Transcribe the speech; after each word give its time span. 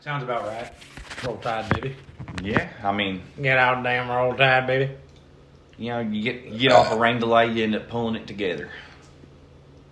Sounds 0.00 0.22
about 0.22 0.46
right. 0.46 0.72
Roll 1.24 1.36
Tide, 1.38 1.68
baby. 1.74 1.96
Yeah, 2.42 2.70
I 2.82 2.92
mean, 2.92 3.22
Get 3.40 3.58
out, 3.58 3.82
damn 3.82 4.08
Roll 4.10 4.34
Tide, 4.34 4.66
baby. 4.66 4.92
you 5.76 5.90
know, 5.90 6.00
you 6.00 6.22
get 6.22 6.44
you 6.44 6.58
get 6.58 6.72
off 6.72 6.92
a 6.92 6.96
rain 6.98 7.18
delay, 7.18 7.50
you 7.52 7.64
end 7.64 7.74
up 7.74 7.88
pulling 7.88 8.16
it 8.16 8.26
together. 8.26 8.70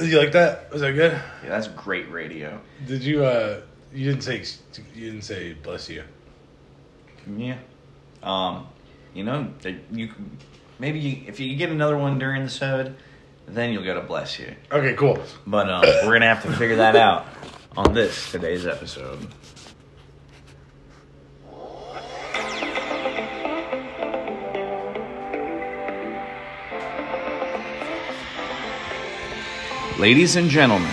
You 0.01 0.17
like 0.17 0.31
that? 0.31 0.71
Was 0.71 0.81
that 0.81 0.93
good? 0.93 1.11
Yeah, 1.43 1.49
that's 1.49 1.67
great 1.67 2.09
radio. 2.09 2.59
Did 2.87 3.03
you? 3.03 3.23
uh 3.25 3.59
You 3.93 4.09
didn't 4.09 4.23
say. 4.23 4.41
You 4.95 5.11
didn't 5.11 5.23
say 5.25 5.53
bless 5.53 5.89
you. 5.89 6.03
Yeah. 7.37 7.57
Um, 8.23 8.67
you 9.13 9.23
know, 9.25 9.49
that 9.61 9.75
you 9.91 10.07
can- 10.07 10.37
maybe 10.79 10.97
you, 10.99 11.23
if 11.27 11.39
you 11.41 11.55
get 11.55 11.69
another 11.69 11.97
one 11.97 12.17
during 12.17 12.43
the 12.43 12.49
sode, 12.49 12.95
then 13.47 13.73
you'll 13.73 13.83
go 13.83 13.93
to 13.93 14.01
bless 14.01 14.39
you. 14.39 14.55
Okay, 14.71 14.93
cool. 14.93 15.21
But 15.45 15.69
um, 15.69 15.81
we're 16.05 16.13
gonna 16.13 16.33
have 16.33 16.41
to 16.43 16.53
figure 16.53 16.77
that 16.77 16.95
out 16.95 17.25
on 17.77 17.93
this 17.93 18.29
today's 18.31 18.65
episode. 18.65 19.27
Ladies 29.97 30.35
and 30.35 30.49
gentlemen, 30.49 30.89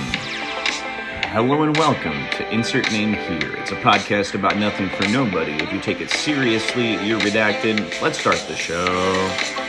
hello 1.33 1.63
and 1.63 1.77
welcome 1.79 2.13
to 2.33 2.49
Insert 2.53 2.93
Name 2.93 3.15
Here. 3.15 3.57
It's 3.57 3.73
a 3.73 3.77
podcast 3.77 4.35
about 4.35 4.59
nothing 4.59 4.89
for 4.91 5.09
nobody. 5.09 5.53
If 5.53 5.73
you 5.73 5.81
take 5.81 6.01
it 6.01 6.11
seriously, 6.11 6.93
you're 7.05 7.19
redacted. 7.21 8.01
Let's 8.03 8.21
start 8.21 8.37
the 8.49 8.55
show. 8.55 9.68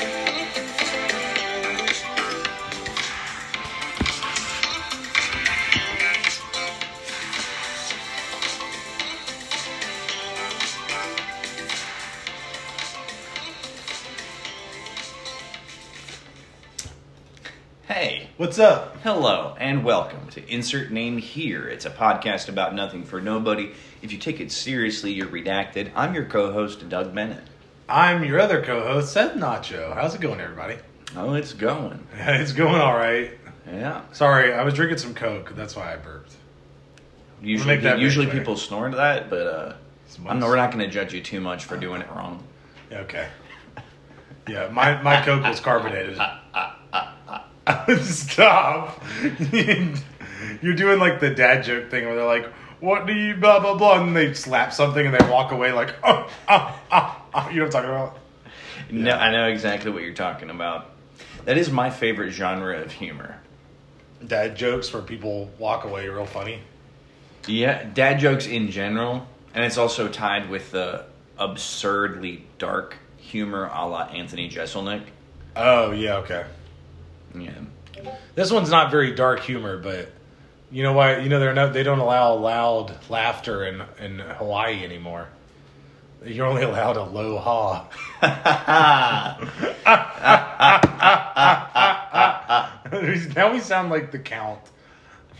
What's 18.60 18.72
up? 18.74 18.98
Hello 19.04 19.56
and 19.58 19.86
welcome 19.86 20.28
to 20.32 20.46
Insert 20.54 20.92
Name 20.92 21.18
Here. 21.18 21.70
It's 21.70 21.86
a 21.86 21.90
podcast 21.90 22.50
about 22.50 22.76
nothing 22.76 23.06
for 23.06 23.22
nobody. 23.22 23.72
If 24.02 24.12
you 24.12 24.18
take 24.18 24.42
it 24.42 24.52
seriously, 24.52 25.14
you're 25.14 25.28
redacted. 25.28 25.92
I'm 25.96 26.14
your 26.14 26.26
co-host 26.26 26.90
Doug 26.90 27.16
Bennett. 27.16 27.46
I'm 27.88 28.22
your 28.26 28.38
other 28.38 28.62
co-host, 28.62 29.14
Seth 29.14 29.36
Nacho. 29.36 29.94
How's 29.94 30.14
it 30.14 30.20
going, 30.20 30.42
everybody? 30.42 30.76
Oh, 31.16 31.36
it's 31.36 31.54
going. 31.54 32.06
It's 32.18 32.52
going 32.52 32.82
all 32.82 32.96
right. 32.96 33.32
Yeah. 33.66 34.02
Sorry, 34.12 34.54
I 34.54 34.64
was 34.64 34.74
drinking 34.74 34.98
some 34.98 35.16
Coke. 35.16 35.54
That's 35.56 35.78
why 35.78 35.94
I 35.94 35.96
burped. 35.96 36.36
Usually, 37.42 37.76
usually 37.98 38.26
clear. 38.26 38.40
people 38.40 38.58
snore 38.58 38.90
that, 38.92 39.30
but 39.30 39.48
uh, 39.48 39.74
we're 40.22 40.58
not 40.58 40.74
going 40.74 40.84
to 40.84 40.92
judge 40.92 41.14
you 41.14 41.22
too 41.22 41.40
much 41.40 41.64
for 41.64 41.78
doing 41.78 42.02
it 42.02 42.10
wrong. 42.10 42.44
Okay. 42.92 43.30
Yeah, 44.50 44.68
my, 44.70 45.02
my 45.02 45.24
Coke 45.24 45.44
was 45.44 45.62
carbonated. 45.62 46.20
Stop. 48.02 49.04
You're 50.62 50.74
doing 50.76 51.00
like 51.00 51.20
the 51.20 51.30
dad 51.30 51.64
joke 51.64 51.90
thing 51.90 52.06
where 52.06 52.16
they're 52.16 52.26
like, 52.26 52.46
what 52.80 53.06
do 53.06 53.14
you 53.14 53.36
blah 53.36 53.60
blah 53.60 53.76
blah 53.76 54.02
and 54.02 54.16
they 54.16 54.34
slap 54.34 54.72
something 54.74 55.06
and 55.06 55.14
they 55.14 55.30
walk 55.30 55.52
away 55.52 55.74
like 55.74 55.94
oh 56.04 56.32
ah 56.48 56.82
ah 56.90 57.26
ah 57.34 57.50
you 57.50 57.58
know 57.58 57.66
what 57.66 57.76
I'm 57.76 57.84
talking 57.84 57.90
about? 57.90 58.18
No, 58.92 59.12
I 59.12 59.32
know 59.32 59.48
exactly 59.48 59.92
what 59.92 60.04
you're 60.04 60.14
talking 60.14 60.50
about. 60.50 60.90
That 61.46 61.58
is 61.58 61.70
my 61.70 61.90
favorite 61.90 62.32
genre 62.32 62.80
of 62.80 62.92
humor. 62.92 63.40
Dad 64.26 64.56
jokes 64.56 64.92
where 64.94 65.02
people 65.02 65.50
walk 65.58 65.84
away 65.86 66.08
real 66.08 66.26
funny. 66.26 66.60
Yeah, 67.48 67.84
dad 67.84 68.20
jokes 68.20 68.48
in 68.48 68.72
general, 68.72 69.28
and 69.54 69.64
it's 69.64 69.78
also 69.78 70.08
tied 70.08 70.50
with 70.50 70.72
the 70.72 71.06
absurdly 71.38 72.46
dark 72.58 72.98
humor 73.18 73.70
a 73.74 73.88
la 73.88 74.04
Anthony 74.06 74.50
Jeselnik. 74.50 75.04
Oh 75.56 75.92
yeah, 75.92 76.18
okay. 76.18 76.46
Yeah. 77.36 77.52
This 78.36 78.52
one's 78.52 78.70
not 78.70 78.92
very 78.92 79.14
dark 79.14 79.42
humor, 79.42 79.78
but 79.78 80.12
you 80.72 80.84
know 80.84 80.94
why? 80.94 81.18
You 81.20 81.30
know 81.30 81.40
they're 81.40 81.54
not. 81.54 81.74
They 81.74 81.84
don't 81.84 82.00
allow 82.00 82.34
loud 82.36 82.96
laughter 83.10 83.66
in 83.66 83.82
in 84.00 84.20
Hawaii 84.20 84.84
anymore. 84.84 85.28
You're 86.24 86.48
only 86.48 86.64
allowed 86.64 86.98
a 86.98 87.04
low 87.04 87.38
ha. 87.38 87.88
now 93.36 93.54
we 93.54 93.60
sound 93.60 93.90
like 93.90 94.12
the 94.12 94.20
Count 94.20 94.60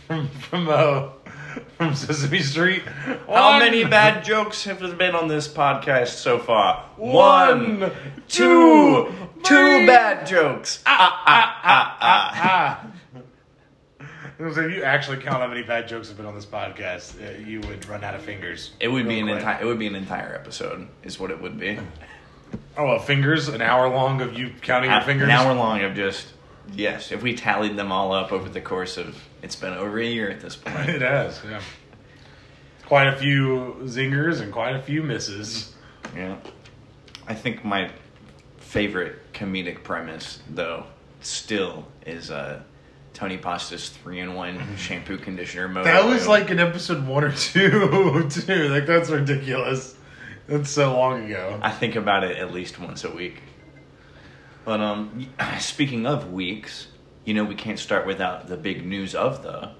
from 0.06 0.28
from 0.28 0.68
uh, 0.68 1.08
from 1.76 1.94
Sesame 1.94 2.40
Street. 2.40 2.82
How 3.26 3.50
One, 3.52 3.58
many 3.60 3.84
bad 3.84 4.24
jokes 4.24 4.64
have 4.64 4.80
there 4.80 4.92
been 4.94 5.14
on 5.14 5.28
this 5.28 5.48
podcast 5.48 6.08
so 6.16 6.38
far? 6.38 6.84
One, 6.96 7.80
One, 7.80 7.90
two, 8.28 9.12
two, 9.42 9.44
three. 9.44 9.86
bad 9.86 10.26
jokes. 10.26 10.82
Ah, 10.86 11.22
ah, 11.26 11.60
ah, 11.64 11.98
ah. 12.00 12.30
Ah. 12.34 12.86
If 14.42 14.56
you 14.56 14.82
actually 14.84 15.18
count 15.18 15.42
how 15.42 15.48
many 15.48 15.62
bad 15.62 15.86
jokes 15.86 16.08
have 16.08 16.16
been 16.16 16.24
on 16.24 16.34
this 16.34 16.46
podcast, 16.46 17.14
uh, 17.22 17.38
you 17.46 17.60
would 17.60 17.86
run 17.86 18.02
out 18.02 18.14
of 18.14 18.22
fingers. 18.22 18.70
It 18.80 18.88
would 18.88 19.06
be 19.06 19.20
an 19.20 19.28
entire. 19.28 19.60
It 19.60 19.66
would 19.66 19.78
be 19.78 19.86
an 19.86 19.94
entire 19.94 20.34
episode. 20.34 20.88
Is 21.02 21.20
what 21.20 21.30
it 21.30 21.42
would 21.42 21.60
be. 21.60 21.78
Oh, 22.78 22.86
well, 22.86 22.98
fingers, 22.98 23.48
an 23.48 23.60
hour 23.60 23.88
long 23.90 24.22
of 24.22 24.32
you 24.38 24.50
counting 24.62 24.90
your 24.90 25.02
fingers. 25.02 25.24
An 25.24 25.30
hour 25.30 25.52
long 25.52 25.82
of 25.82 25.94
just 25.94 26.26
yes. 26.74 27.12
If 27.12 27.22
we 27.22 27.34
tallied 27.34 27.76
them 27.76 27.92
all 27.92 28.12
up 28.12 28.32
over 28.32 28.48
the 28.48 28.60
course 28.60 28.96
of, 28.96 29.16
it's 29.42 29.56
been 29.56 29.74
over 29.74 29.98
a 29.98 30.06
year 30.06 30.30
at 30.30 30.40
this 30.40 30.56
point. 30.64 30.88
It 30.88 31.02
has, 31.02 31.40
yeah. 31.44 31.60
Quite 32.86 33.08
a 33.08 33.16
few 33.16 33.76
zingers 33.82 34.40
and 34.40 34.52
quite 34.52 34.74
a 34.74 34.82
few 34.82 35.02
misses. 35.02 35.74
Yeah. 36.14 36.36
I 37.26 37.34
think 37.34 37.64
my 37.64 37.90
favorite 38.58 39.32
comedic 39.32 39.84
premise, 39.84 40.40
though, 40.50 40.84
still 41.20 41.86
is 42.04 42.30
uh, 42.30 42.62
Tony 43.14 43.36
Pasta's 43.36 43.88
three 43.88 44.20
in 44.20 44.34
one 44.34 44.60
shampoo 44.76 45.18
conditioner 45.18 45.68
mode. 45.68 45.86
That 45.86 46.04
was 46.04 46.26
like 46.26 46.50
in 46.50 46.58
episode 46.58 47.06
one 47.06 47.24
or 47.24 47.32
two, 47.32 48.28
too. 48.30 48.68
Like 48.68 48.86
that's 48.86 49.10
ridiculous. 49.10 49.96
That's 50.48 50.70
so 50.70 50.96
long 50.96 51.26
ago. 51.26 51.60
I 51.62 51.70
think 51.70 51.94
about 51.94 52.24
it 52.24 52.36
at 52.36 52.52
least 52.52 52.80
once 52.80 53.04
a 53.04 53.10
week. 53.10 53.40
But 54.64 54.80
um, 54.80 55.28
speaking 55.58 56.06
of 56.06 56.32
weeks, 56.32 56.88
you 57.24 57.34
know 57.34 57.44
we 57.44 57.54
can't 57.54 57.78
start 57.78 58.06
without 58.06 58.48
the 58.48 58.56
big 58.56 58.86
news 58.86 59.14
of 59.14 59.42
the. 59.42 59.72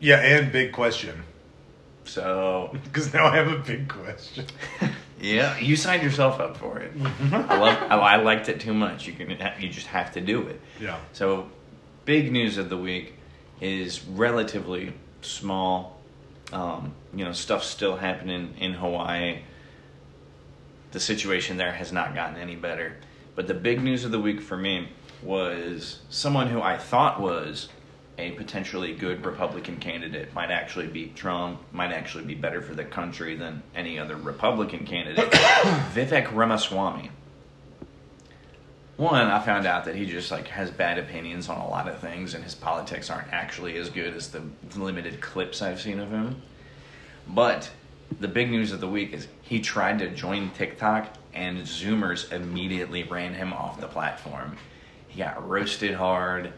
Yeah, 0.00 0.16
and 0.16 0.50
big 0.50 0.72
question 0.72 1.22
So 2.04 2.76
because 2.84 3.12
now 3.14 3.26
I 3.26 3.36
have 3.36 3.48
a 3.48 3.58
big 3.58 3.88
question. 3.88 4.46
yeah, 5.20 5.56
you 5.58 5.76
signed 5.76 6.02
yourself 6.02 6.40
up 6.40 6.56
for 6.56 6.78
it. 6.78 6.92
I 7.00 7.58
love. 7.58 7.82
I, 7.90 7.96
I 7.96 8.16
liked 8.16 8.48
it 8.48 8.60
too 8.60 8.74
much. 8.74 9.06
You 9.06 9.12
can. 9.12 9.30
You 9.60 9.68
just 9.68 9.86
have 9.88 10.12
to 10.12 10.20
do 10.20 10.48
it. 10.48 10.60
Yeah. 10.80 10.98
So, 11.12 11.48
big 12.04 12.32
news 12.32 12.58
of 12.58 12.68
the 12.68 12.76
week 12.76 13.14
is 13.60 14.04
relatively 14.04 14.92
small. 15.20 16.00
Um, 16.52 16.92
you 17.14 17.24
know, 17.24 17.32
stuff's 17.32 17.66
still 17.66 17.96
happening 17.96 18.54
in 18.58 18.74
Hawaii. 18.74 19.42
The 20.90 21.00
situation 21.00 21.56
there 21.56 21.72
has 21.72 21.92
not 21.92 22.14
gotten 22.14 22.36
any 22.36 22.56
better. 22.56 22.96
But 23.34 23.46
the 23.46 23.54
big 23.54 23.82
news 23.82 24.04
of 24.04 24.10
the 24.10 24.20
week 24.20 24.40
for 24.40 24.56
me 24.56 24.88
was 25.22 26.00
someone 26.10 26.48
who 26.48 26.60
I 26.60 26.76
thought 26.76 27.20
was 27.20 27.68
a 28.18 28.32
potentially 28.32 28.94
good 28.94 29.24
Republican 29.24 29.78
candidate 29.78 30.34
might 30.34 30.50
actually 30.50 30.86
beat 30.86 31.16
Trump, 31.16 31.60
might 31.72 31.92
actually 31.92 32.24
be 32.24 32.34
better 32.34 32.60
for 32.60 32.74
the 32.74 32.84
country 32.84 33.34
than 33.34 33.62
any 33.74 33.98
other 33.98 34.16
Republican 34.16 34.84
candidate. 34.84 35.30
Vivek 35.94 36.32
Ramaswamy. 36.32 37.10
One, 38.98 39.26
I 39.26 39.40
found 39.40 39.66
out 39.66 39.86
that 39.86 39.96
he 39.96 40.04
just 40.04 40.30
like 40.30 40.48
has 40.48 40.70
bad 40.70 40.98
opinions 40.98 41.48
on 41.48 41.58
a 41.58 41.68
lot 41.68 41.88
of 41.88 41.98
things, 41.98 42.34
and 42.34 42.44
his 42.44 42.54
politics 42.54 43.08
aren't 43.08 43.32
actually 43.32 43.76
as 43.78 43.88
good 43.88 44.14
as 44.14 44.28
the 44.28 44.42
limited 44.76 45.20
clips 45.20 45.62
I've 45.62 45.80
seen 45.80 45.98
of 45.98 46.10
him. 46.10 46.42
But 47.26 47.70
the 48.20 48.28
big 48.28 48.50
news 48.50 48.72
of 48.72 48.80
the 48.80 48.88
week 48.88 49.12
is 49.12 49.28
he 49.42 49.60
tried 49.60 49.98
to 50.00 50.08
join 50.08 50.50
TikTok, 50.50 51.14
and 51.34 51.58
Zoomers 51.58 52.30
immediately 52.32 53.02
ran 53.04 53.34
him 53.34 53.52
off 53.52 53.80
the 53.80 53.88
platform. 53.88 54.56
He 55.08 55.18
got 55.18 55.46
roasted 55.48 55.94
hard. 55.94 56.52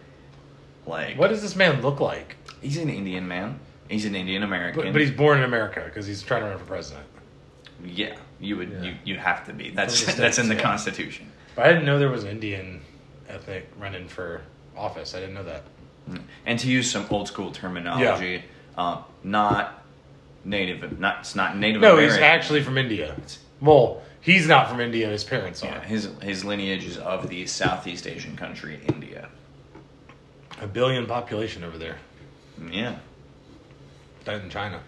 Like 0.87 1.17
What 1.19 1.29
does 1.29 1.43
this 1.43 1.57
man 1.57 1.81
look 1.83 2.01
like? 2.01 2.37
He's 2.61 2.77
an 2.77 2.91
Indian 2.91 3.27
man. 3.27 3.59
He's 3.89 4.05
an 4.05 4.15
Indian 4.15 4.43
American. 4.43 4.83
But, 4.83 4.93
but 4.93 5.01
he's 5.01 5.11
born 5.11 5.39
in 5.39 5.45
America 5.45 5.83
because 5.85 6.07
he's 6.07 6.23
trying 6.23 6.43
to 6.43 6.49
run 6.49 6.59
for 6.59 6.65
president. 6.65 7.07
yeah, 7.85 8.17
you 8.41 8.57
would 8.57 8.71
Yeah. 8.71 8.83
you 8.83 8.95
you 9.05 9.17
have 9.19 9.47
to 9.47 9.53
be. 9.53 9.71
That's 9.71 10.05
the 10.05 10.13
that's 10.23 10.39
in 10.39 10.49
the 10.49 10.55
yeah. 10.55 10.61
Constitution. 10.63 11.31
But 11.55 11.67
I 11.67 11.69
didn't 11.69 11.85
know 11.85 11.99
there 11.99 12.11
was 12.11 12.25
an 12.25 12.31
Indian 12.31 12.81
ethnic 13.29 13.71
running 13.79 14.09
for 14.09 14.43
office. 14.77 15.15
I 15.15 15.21
didn't 15.21 15.35
know 15.35 15.45
that. 15.45 15.63
And 16.45 16.59
to 16.59 16.69
use 16.69 16.91
some 16.91 17.07
old 17.11 17.29
school 17.29 17.51
terminology, 17.51 18.43
uh, 18.77 19.03
not 19.23 19.84
native, 20.45 20.99
not 20.99 21.19
it's 21.21 21.35
not 21.35 21.57
Native 21.57 21.81
No, 21.81 21.95
American. 21.95 22.15
he's 22.17 22.23
actually 22.23 22.63
from 22.63 22.79
India. 22.79 23.17
Well, 23.61 24.03
he's 24.21 24.47
not 24.47 24.69
from 24.69 24.81
India. 24.81 25.09
His 25.09 25.25
parents 25.25 25.63
are. 25.63 25.67
yeah, 25.67 25.81
his 25.85 26.09
his 26.23 26.45
lineage 26.45 26.85
is 26.85 26.99
of 26.99 27.29
the 27.29 27.47
Southeast 27.47 28.07
Asian 28.07 28.37
country 28.37 28.81
India. 28.89 29.29
A 30.61 30.67
billion 30.67 31.07
population 31.07 31.65
over 31.65 31.79
there. 31.79 31.97
Yeah, 32.71 32.97
That 34.25 34.43
in 34.43 34.51
China. 34.51 34.81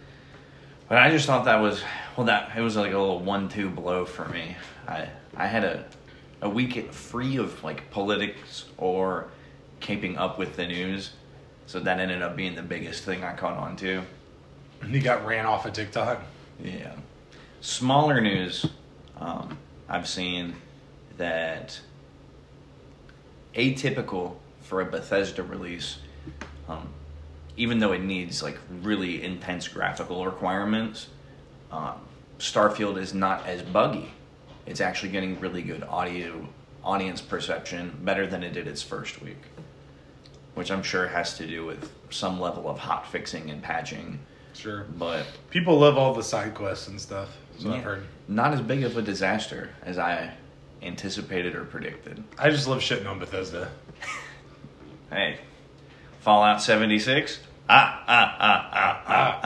But 0.88 0.98
I 0.98 1.10
just 1.10 1.26
thought 1.26 1.44
that 1.46 1.60
was 1.60 1.82
well 2.16 2.26
that 2.26 2.56
it 2.56 2.60
was 2.60 2.76
like 2.76 2.92
a 2.92 2.98
little 2.98 3.18
one 3.18 3.48
two 3.48 3.68
blow 3.70 4.04
for 4.04 4.26
me. 4.28 4.56
I 4.86 5.08
I 5.36 5.46
had 5.46 5.64
a 5.64 5.84
a 6.42 6.48
week 6.48 6.92
free 6.92 7.38
of 7.38 7.64
like 7.64 7.90
politics 7.90 8.66
or 8.76 9.28
keeping 9.80 10.16
up 10.16 10.38
with 10.38 10.54
the 10.56 10.66
news. 10.66 11.12
So 11.66 11.80
that 11.80 11.98
ended 11.98 12.22
up 12.22 12.36
being 12.36 12.54
the 12.54 12.62
biggest 12.62 13.02
thing 13.02 13.24
I 13.24 13.34
caught 13.34 13.56
on 13.56 13.74
to. 13.78 14.02
He 14.88 15.00
got 15.00 15.26
ran 15.26 15.46
off 15.46 15.66
of 15.66 15.72
TikTok. 15.72 16.22
Yeah. 16.62 16.94
Smaller 17.60 18.20
news, 18.20 18.66
um, 19.18 19.58
I've 19.88 20.08
seen 20.08 20.54
that 21.16 21.80
atypical 23.54 24.36
for 24.60 24.80
a 24.80 24.84
Bethesda 24.84 25.42
release, 25.42 25.98
um, 26.68 26.88
even 27.56 27.78
though 27.78 27.92
it 27.92 28.02
needs 28.02 28.42
like 28.42 28.58
really 28.82 29.22
intense 29.22 29.68
graphical 29.68 30.24
requirements, 30.24 31.08
um, 31.72 32.00
Starfield 32.38 32.98
is 32.98 33.14
not 33.14 33.46
as 33.46 33.62
buggy. 33.62 34.12
It's 34.66 34.80
actually 34.80 35.10
getting 35.10 35.40
really 35.40 35.62
good 35.62 35.82
audio 35.84 36.46
audience 36.84 37.20
perception, 37.20 37.98
better 38.02 38.26
than 38.26 38.44
it 38.44 38.52
did 38.52 38.68
its 38.68 38.82
first 38.82 39.20
week, 39.20 39.42
which 40.54 40.70
I'm 40.70 40.82
sure 40.82 41.08
has 41.08 41.36
to 41.38 41.46
do 41.46 41.64
with 41.64 41.92
some 42.10 42.40
level 42.40 42.68
of 42.68 42.78
hot 42.78 43.10
fixing 43.10 43.50
and 43.50 43.62
patching. 43.62 44.20
Sure. 44.56 44.86
But 44.96 45.26
People 45.50 45.78
love 45.78 45.96
all 45.98 46.14
the 46.14 46.22
side 46.22 46.54
quests 46.54 46.88
and 46.88 47.00
stuff. 47.00 47.36
So 47.58 47.68
Yeah. 47.68 47.76
I've 47.76 47.82
heard. 47.84 48.04
Not 48.28 48.52
as 48.54 48.60
big 48.60 48.84
of 48.84 48.96
a 48.96 49.02
disaster 49.02 49.70
as 49.82 49.98
I 49.98 50.32
anticipated 50.82 51.54
or 51.54 51.64
predicted. 51.64 52.22
I 52.38 52.50
just 52.50 52.66
love 52.66 52.80
shitting 52.80 53.06
on 53.08 53.18
Bethesda. 53.18 53.70
Hey, 55.08 55.38
Fallout 56.20 56.60
76? 56.60 57.38
Ah, 57.68 58.02
ah, 58.08 58.36
ah, 58.40 58.70
ah, 58.72 59.02
ah, 59.06 59.40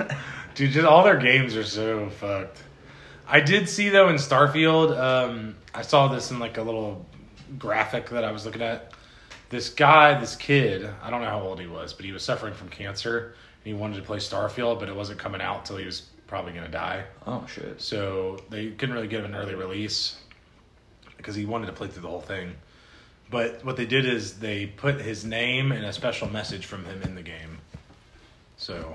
ah. 0.00 0.24
Dude, 0.56 0.72
just 0.72 0.84
all 0.84 1.04
their 1.04 1.18
games 1.18 1.54
are 1.54 1.62
so 1.64 2.10
fucked. 2.10 2.58
I 3.28 3.38
did 3.40 3.68
see 3.68 3.90
though 3.90 4.08
in 4.08 4.16
Starfield, 4.16 4.98
um, 4.98 5.54
I 5.72 5.82
saw 5.82 6.08
this 6.08 6.32
in 6.32 6.40
like 6.40 6.58
a 6.58 6.62
little 6.62 7.06
graphic 7.60 8.10
that 8.10 8.24
I 8.24 8.32
was 8.32 8.44
looking 8.44 8.60
at. 8.62 8.92
This 9.50 9.68
guy, 9.68 10.18
this 10.18 10.34
kid, 10.34 10.90
I 11.00 11.10
don't 11.10 11.22
know 11.22 11.30
how 11.30 11.42
old 11.42 11.60
he 11.60 11.68
was, 11.68 11.92
but 11.92 12.04
he 12.04 12.10
was 12.10 12.24
suffering 12.24 12.54
from 12.54 12.68
cancer 12.70 13.36
he 13.64 13.72
wanted 13.72 13.96
to 13.96 14.02
play 14.02 14.18
Starfield, 14.18 14.78
but 14.78 14.88
it 14.88 14.94
wasn't 14.94 15.18
coming 15.18 15.40
out 15.40 15.64
till 15.64 15.78
he 15.78 15.86
was 15.86 16.02
probably 16.26 16.52
gonna 16.52 16.68
die. 16.68 17.04
oh, 17.26 17.44
shit. 17.46 17.80
So 17.80 18.38
they 18.50 18.70
couldn't 18.70 18.94
really 18.94 19.08
give 19.08 19.24
him 19.24 19.34
an 19.34 19.40
early 19.40 19.54
release 19.54 20.16
because 21.16 21.34
he 21.34 21.46
wanted 21.46 21.66
to 21.66 21.72
play 21.72 21.88
through 21.88 22.02
the 22.02 22.08
whole 22.08 22.20
thing. 22.20 22.54
But 23.30 23.64
what 23.64 23.76
they 23.76 23.86
did 23.86 24.04
is 24.04 24.38
they 24.38 24.66
put 24.66 25.00
his 25.00 25.24
name 25.24 25.72
and 25.72 25.84
a 25.84 25.92
special 25.92 26.28
message 26.28 26.66
from 26.66 26.84
him 26.84 27.02
in 27.02 27.14
the 27.14 27.22
game. 27.22 27.58
So, 28.58 28.94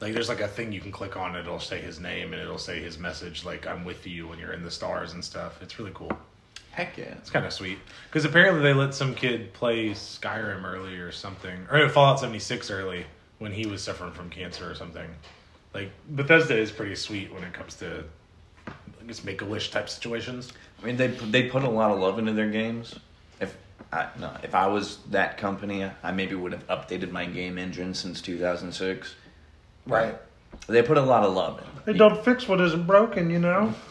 like, 0.00 0.14
there's 0.14 0.28
like 0.28 0.40
a 0.40 0.48
thing 0.48 0.72
you 0.72 0.80
can 0.80 0.92
click 0.92 1.16
on, 1.16 1.34
it'll 1.34 1.58
say 1.58 1.80
his 1.80 1.98
name 1.98 2.32
and 2.32 2.40
it'll 2.40 2.58
say 2.58 2.80
his 2.80 2.98
message, 2.98 3.44
like, 3.44 3.66
I'm 3.66 3.84
with 3.84 4.06
you 4.06 4.28
when 4.28 4.38
you're 4.38 4.52
in 4.52 4.62
the 4.62 4.70
stars 4.70 5.12
and 5.12 5.24
stuff. 5.24 5.60
It's 5.62 5.78
really 5.78 5.92
cool. 5.94 6.16
Heck 6.70 6.96
yeah. 6.96 7.14
It's 7.18 7.30
kind 7.30 7.44
of 7.44 7.52
sweet. 7.52 7.78
Because 8.08 8.24
apparently 8.24 8.62
they 8.62 8.74
let 8.74 8.94
some 8.94 9.14
kid 9.14 9.52
play 9.52 9.90
Skyrim 9.90 10.64
early 10.64 10.96
or 10.96 11.10
something, 11.10 11.66
or 11.70 11.88
Fallout 11.88 12.20
76 12.20 12.70
early 12.70 13.06
when 13.38 13.52
he 13.52 13.66
was 13.66 13.82
suffering 13.82 14.12
from 14.12 14.30
cancer 14.30 14.70
or 14.70 14.74
something. 14.74 15.08
Like, 15.74 15.90
Bethesda 16.08 16.56
is 16.56 16.70
pretty 16.70 16.94
sweet 16.94 17.32
when 17.32 17.44
it 17.44 17.52
comes 17.52 17.74
to, 17.76 18.04
I 18.66 19.04
guess, 19.06 19.24
make 19.24 19.42
a 19.42 19.44
wish 19.44 19.70
type 19.70 19.88
situations. 19.88 20.52
I 20.82 20.86
mean, 20.86 20.96
they 20.96 21.08
they 21.08 21.48
put 21.48 21.64
a 21.64 21.68
lot 21.68 21.90
of 21.90 21.98
love 21.98 22.18
into 22.18 22.32
their 22.32 22.50
games. 22.50 22.98
If 23.40 23.56
I 23.92 24.08
no, 24.18 24.32
if 24.42 24.54
I 24.54 24.66
was 24.66 24.98
that 25.10 25.38
company, 25.38 25.90
I 26.02 26.12
maybe 26.12 26.34
would 26.34 26.52
have 26.52 26.66
updated 26.68 27.10
my 27.10 27.26
game 27.26 27.58
engine 27.58 27.94
since 27.94 28.20
2006. 28.20 29.14
Right. 29.86 30.16
They 30.66 30.82
put 30.82 30.96
a 30.96 31.02
lot 31.02 31.24
of 31.24 31.34
love 31.34 31.58
in. 31.58 31.92
They 31.92 31.98
don't 31.98 32.24
fix 32.24 32.48
what 32.48 32.60
isn't 32.60 32.86
broken, 32.86 33.30
you 33.30 33.38
know? 33.38 33.74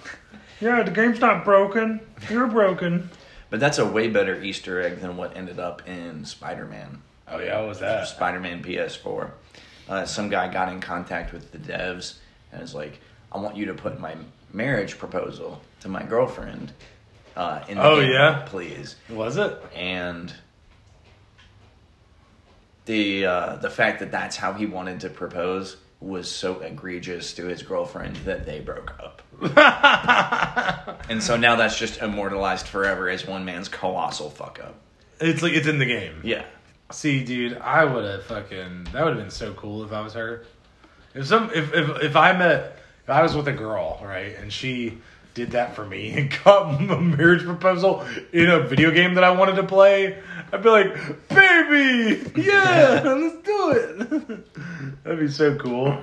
Yeah, 0.62 0.84
the 0.84 0.92
game's 0.92 1.20
not 1.20 1.44
broken. 1.44 2.00
You're 2.30 2.48
broken. 2.48 3.10
But 3.50 3.60
that's 3.60 3.78
a 3.78 3.86
way 3.86 4.08
better 4.08 4.42
Easter 4.42 4.82
egg 4.82 5.02
than 5.02 5.18
what 5.18 5.36
ended 5.36 5.60
up 5.60 5.86
in 5.86 6.24
Spider-Man. 6.24 7.02
Oh, 7.28 7.40
yeah, 7.40 7.60
what 7.60 7.70
was 7.70 7.80
that? 7.80 8.08
Spider-Man 8.08 8.64
PS4. 8.64 9.32
Uh, 9.90 10.06
some 10.06 10.30
guy 10.30 10.52
got 10.52 10.70
in 10.72 10.80
contact 10.82 11.34
with 11.34 11.52
the 11.52 11.58
devs 11.58 12.16
and 12.52 12.62
was 12.62 12.74
like, 12.76 13.00
"I 13.32 13.38
want 13.40 13.56
you 13.56 13.66
to 13.68 13.74
put 13.74 14.00
my 14.00 14.16
marriage 14.54 14.98
proposal 14.98 15.62
to 15.82 15.90
my 15.90 16.04
girlfriend 16.04 16.72
uh, 17.36 17.64
in 17.68 17.78
the 17.78 17.84
Oh, 17.84 18.02
game, 18.02 18.12
yeah? 18.12 18.44
please." 18.48 18.96
Was 19.10 19.38
it? 19.38 19.60
And 19.76 20.34
the 22.86 23.26
uh, 23.26 23.56
the 23.58 23.70
fact 23.70 24.00
that 24.00 24.12
that's 24.12 24.36
how 24.36 24.54
he 24.54 24.66
wanted 24.66 25.00
to 25.02 25.10
propose 25.10 25.78
was 26.00 26.30
so 26.30 26.60
egregious 26.62 27.34
to 27.34 27.46
his 27.46 27.64
girlfriend 27.64 28.16
that 28.18 28.46
they 28.46 28.60
broke 28.60 28.94
up. 29.00 29.22
and 31.10 31.22
so 31.24 31.36
now 31.38 31.56
that's 31.56 31.78
just 31.80 32.00
immortalized 32.02 32.68
forever 32.68 33.10
as 33.10 33.26
one 33.26 33.44
man's 33.46 33.68
colossal 33.70 34.30
fuck 34.30 34.60
up. 34.62 34.76
It's 35.20 35.42
like, 35.42 35.54
it's 35.54 35.68
in 35.68 35.80
the 35.80 35.86
game. 35.86 36.22
Yeah. 36.24 36.46
See, 36.92 37.24
dude, 37.24 37.58
I 37.58 37.84
would 37.84 38.06
have 38.06 38.24
fucking. 38.26 38.86
That 38.94 39.04
would 39.04 39.16
have 39.16 39.18
been 39.18 39.32
so 39.32 39.54
cool 39.54 39.84
if 39.84 39.92
I 39.92 40.02
was 40.02 40.14
her. 40.14 40.46
If 41.14 41.28
some, 41.28 41.50
if 41.54 41.74
if 41.74 42.04
if 42.04 42.16
I 42.16 42.34
met, 42.34 42.78
if 43.04 43.10
I 43.10 43.24
was 43.24 43.36
with 43.36 43.48
a 43.48 43.54
girl, 43.54 44.00
right, 44.04 44.36
and 44.38 44.52
she 44.54 44.98
did 45.34 45.52
that 45.52 45.76
for 45.76 45.86
me 45.86 46.12
and 46.12 46.34
got 46.44 46.80
a 46.80 47.02
marriage 47.02 47.44
proposal 47.44 48.06
in 48.32 48.50
a 48.50 48.62
video 48.62 48.90
game 48.92 49.16
that 49.16 49.24
I 49.24 49.32
wanted 49.32 49.56
to 49.58 49.64
play, 49.64 50.18
I'd 50.52 50.64
be 50.64 50.70
like, 50.70 50.96
baby, 51.30 52.32
yeah, 52.42 53.02
let's 53.06 53.44
do 53.44 53.72
it. 53.72 54.54
That'd 55.04 55.20
be 55.20 55.28
so 55.28 55.56
cool. 55.58 55.98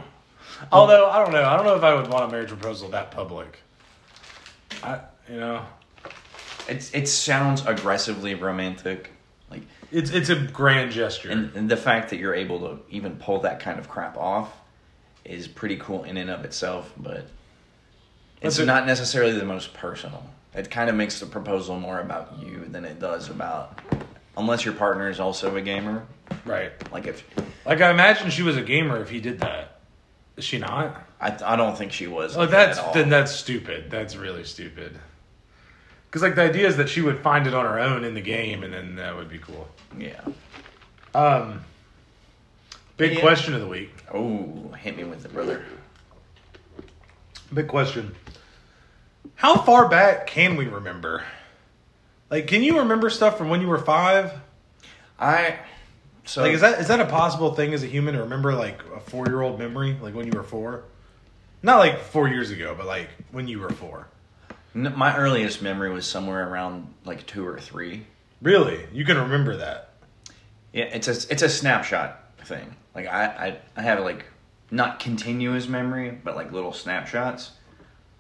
Although 0.71 1.09
I 1.09 1.23
don't 1.23 1.33
know, 1.33 1.45
I 1.45 1.57
don't 1.57 1.67
know 1.67 1.77
if 1.77 1.83
I 1.83 1.95
would 1.95 2.09
want 2.09 2.25
a 2.25 2.29
marriage 2.29 2.49
proposal 2.49 2.89
that 2.91 3.11
public. 3.11 3.59
I, 4.83 5.01
you 5.31 5.39
know, 5.39 5.65
It's 6.69 6.93
it 6.93 7.09
sounds 7.09 7.65
aggressively 7.67 8.35
romantic. 8.35 9.11
It's 9.93 10.11
it's 10.11 10.31
a 10.31 10.37
grand 10.37 10.91
gesture. 10.93 11.31
and, 11.31 11.55
and 11.55 11.69
the 11.71 11.77
fact 11.77 12.11
that 12.11 12.17
you're 12.19 12.35
able 12.35 12.61
to 12.61 12.81
even 12.91 13.17
pull 13.17 13.41
that 13.41 13.61
kind 13.61 13.79
of 13.79 13.89
crap 13.89 14.17
off 14.17 14.53
is 15.25 15.47
pretty 15.47 15.77
cool 15.77 16.05
in 16.05 16.17
and 16.17 16.31
of 16.31 16.45
itself, 16.45 16.93
but 16.97 17.27
it's 18.41 18.59
not 18.59 18.87
necessarily 18.87 19.33
the 19.39 19.45
most 19.45 19.73
personal. 19.75 20.25
It 20.55 20.71
kind 20.71 20.91
of 20.91 20.97
makes 20.97 21.21
the 21.21 21.27
proposal 21.27 21.79
more 21.79 22.01
about 22.01 22.39
you 22.41 22.65
than 22.69 22.85
it 22.85 22.99
does 23.01 23.29
about 23.29 23.79
unless 24.37 24.65
your 24.65 24.75
partner 24.75 25.09
is 25.09 25.21
also 25.21 25.57
a 25.57 25.61
gamer. 25.63 26.07
right. 26.45 26.73
Like 26.93 27.07
if 27.07 27.25
Like 27.65 27.81
I 27.81 27.91
imagine 27.91 28.31
she 28.31 28.43
was 28.43 28.57
a 28.57 28.63
gamer 28.63 29.01
if 29.01 29.11
he 29.11 29.21
did 29.21 29.41
that. 29.41 29.81
Is 30.37 30.45
she 30.45 30.59
not? 30.59 31.07
I 31.21 31.37
I 31.45 31.57
don't 31.57 31.77
think 31.77 31.93
she 31.93 32.07
was. 32.07 32.37
Oh, 32.37 32.47
that's 32.47 32.79
that 32.79 32.83
at 32.83 32.89
all. 32.89 32.95
then 32.95 33.09
that's 33.11 33.33
stupid. 33.33 33.91
That's 33.91 34.17
really 34.17 34.45
stupid. 34.45 34.99
Because 36.13 36.21
like 36.21 36.35
the 36.35 36.43
idea 36.43 36.67
is 36.69 36.77
that 36.77 36.91
she 36.91 37.01
would 37.01 37.21
find 37.21 37.47
it 37.47 37.55
on 37.55 37.65
her 37.65 37.81
own 37.81 38.05
in 38.05 38.13
the 38.13 38.21
game, 38.21 38.63
and 38.63 38.75
then 38.75 38.97
that 38.97 39.17
would 39.17 39.31
be 39.31 39.39
cool. 39.39 39.67
yeah. 39.99 40.21
Um, 41.15 41.65
big 42.99 43.15
Yeah. 43.15 43.21
question 43.23 43.55
of 43.55 43.61
the 43.63 43.67
week. 43.67 43.95
Oh, 44.13 44.73
hit 44.79 44.95
me 44.95 45.05
with 45.05 45.25
it, 45.25 45.33
brother. 45.33 45.65
Big 47.55 47.67
question. 47.67 48.15
How 49.37 49.57
far 49.57 49.89
back 49.89 50.27
can 50.27 50.57
we 50.57 50.67
remember? 50.67 51.25
Like, 52.31 52.47
can 52.47 52.63
you 52.63 52.79
remember 52.81 53.09
stuff 53.09 53.39
from 53.39 53.49
when 53.49 53.63
you 53.63 53.69
were 53.69 53.79
five? 53.79 54.33
I 55.19 55.61
so 56.25 56.43
Like, 56.43 56.53
is 56.53 56.61
that 56.61 56.79
is 56.79 56.89
that 56.89 57.01
a 57.01 57.07
possible 57.07 57.55
thing 57.55 57.73
as 57.73 57.83
a 57.83 57.87
human 57.87 58.15
to 58.15 58.21
remember 58.21 58.53
like 58.55 58.83
a 58.95 59.01
four 59.01 59.27
year 59.29 59.41
old 59.41 59.59
memory, 59.59 59.97
like 60.03 60.15
when 60.15 60.27
you 60.27 60.33
were 60.35 60.43
four? 60.45 60.85
Not 61.63 61.79
like 61.79 62.01
four 62.01 62.29
years 62.29 62.51
ago, 62.51 62.75
but 62.77 62.87
like 62.87 63.09
when 63.31 63.49
you 63.49 63.61
were 63.61 63.71
four. 63.71 64.09
N- 64.75 64.93
my 64.97 65.17
earliest 65.17 65.63
memory 65.63 65.91
was 65.91 66.07
somewhere 66.07 66.49
around 66.49 66.93
like 67.05 67.27
two 67.27 67.47
or 67.47 67.59
three. 67.59 68.07
Really, 68.41 68.87
you 68.93 69.05
can 69.05 69.19
remember 69.19 69.57
that? 69.57 69.91
Yeah, 70.73 70.85
it's 70.85 71.09
a 71.09 71.33
it's 71.33 71.43
a 71.43 71.49
snapshot 71.49 72.19
thing. 72.45 72.75
Like 72.95 73.07
I 73.07 73.25
I, 73.25 73.59
I 73.77 73.83
have 73.83 74.01
like 74.01 74.25
not 74.71 74.99
continuous 75.01 75.69
memory, 75.69 76.11
but 76.25 76.35
like 76.35 76.53
little 76.53 76.73
snapshots. 76.73 77.53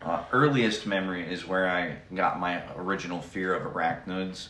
Uh, 0.03 0.23
earliest 0.33 0.85
memory 0.87 1.25
is 1.33 1.47
where 1.47 1.71
I 1.71 1.97
got 2.15 2.39
my 2.41 2.63
original 2.77 3.21
fear 3.23 3.55
of 3.55 3.73
arachnids. 3.73 4.49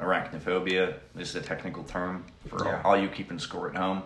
Arachnophobia 0.00 0.94
is 1.16 1.32
the 1.32 1.40
technical 1.40 1.84
term 1.84 2.24
for 2.48 2.64
Yeah. 2.64 2.82
all 2.84 2.96
you 2.96 3.08
keeping 3.08 3.38
score 3.38 3.68
at 3.70 3.76
home. 3.76 4.02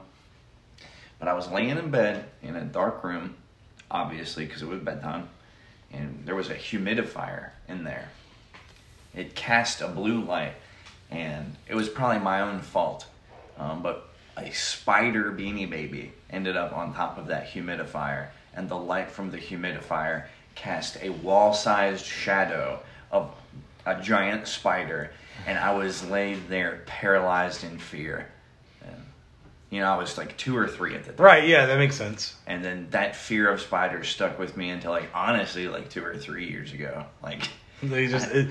But 1.19 1.29
I 1.29 1.35
was 1.35 1.49
laying 1.49 1.71
in 1.71 1.91
bed 1.91 2.27
in 2.43 2.57
a 2.57 2.65
dark 2.65 3.03
room, 3.03 3.37
obviously 3.91 4.45
because 4.45 4.61
it 4.63 4.69
was 4.69 4.81
bedtime, 4.81 5.29
and 5.97 6.23
there 6.25 6.35
was 6.35 6.51
a 6.51 6.55
humidifier 6.55 7.51
in 7.69 7.85
there. 7.85 8.09
It 9.15 9.35
cast 9.35 9.81
a 9.81 9.89
blue 9.89 10.23
light, 10.23 10.55
and 11.11 11.57
it 11.69 11.75
was 11.75 11.89
probably 11.89 12.19
my 12.19 12.41
own 12.41 12.61
fault. 12.61 13.07
Um, 13.59 13.83
but 13.83 14.09
a 14.37 14.51
spider 14.51 15.33
beanie 15.33 15.71
baby 15.71 16.13
ended 16.31 16.57
up 16.57 16.77
on 16.77 16.93
top 16.93 17.19
of 17.19 17.29
that 17.29 17.49
humidifier, 17.49 18.29
and 18.55 18.69
the 18.69 18.77
light 18.77 19.11
from 19.11 19.31
the 19.31 19.39
humidifier 19.39 20.25
cast 20.55 20.97
a 21.03 21.11
wall-sized 21.11 22.05
shadow 22.05 22.81
of 23.11 23.33
a 23.87 24.01
giant 24.01 24.49
spider, 24.49 25.11
and 25.47 25.59
I 25.59 25.75
was 25.75 26.09
laid 26.09 26.49
there 26.49 26.83
paralyzed 26.87 27.65
in 27.65 27.79
fear. 27.79 28.29
You 29.75 29.81
know, 29.81 29.93
I 29.93 29.97
was 29.97 30.17
like 30.17 30.37
two 30.37 30.57
or 30.57 30.69
three 30.69 30.95
at 30.95 31.03
the 31.03 31.13
time. 31.13 31.27
Right, 31.27 31.49
yeah, 31.49 31.67
that 31.67 31.79
makes 31.79 31.97
sense. 31.97 32.37
And 32.47 32.65
then 32.65 32.87
that 32.91 33.17
fear 33.17 33.51
of 33.51 33.61
spiders 33.61 34.07
stuck 34.07 34.39
with 34.39 34.57
me 34.57 34.71
until 34.71 34.93
like 34.93 35.09
honestly 35.13 35.67
like 35.67 35.91
two 35.91 36.05
or 36.05 36.17
three 36.17 36.49
years 36.49 36.73
ago. 36.73 37.05
Like 37.25 37.49
They 37.83 38.07
just 38.07 38.31
it, 38.31 38.51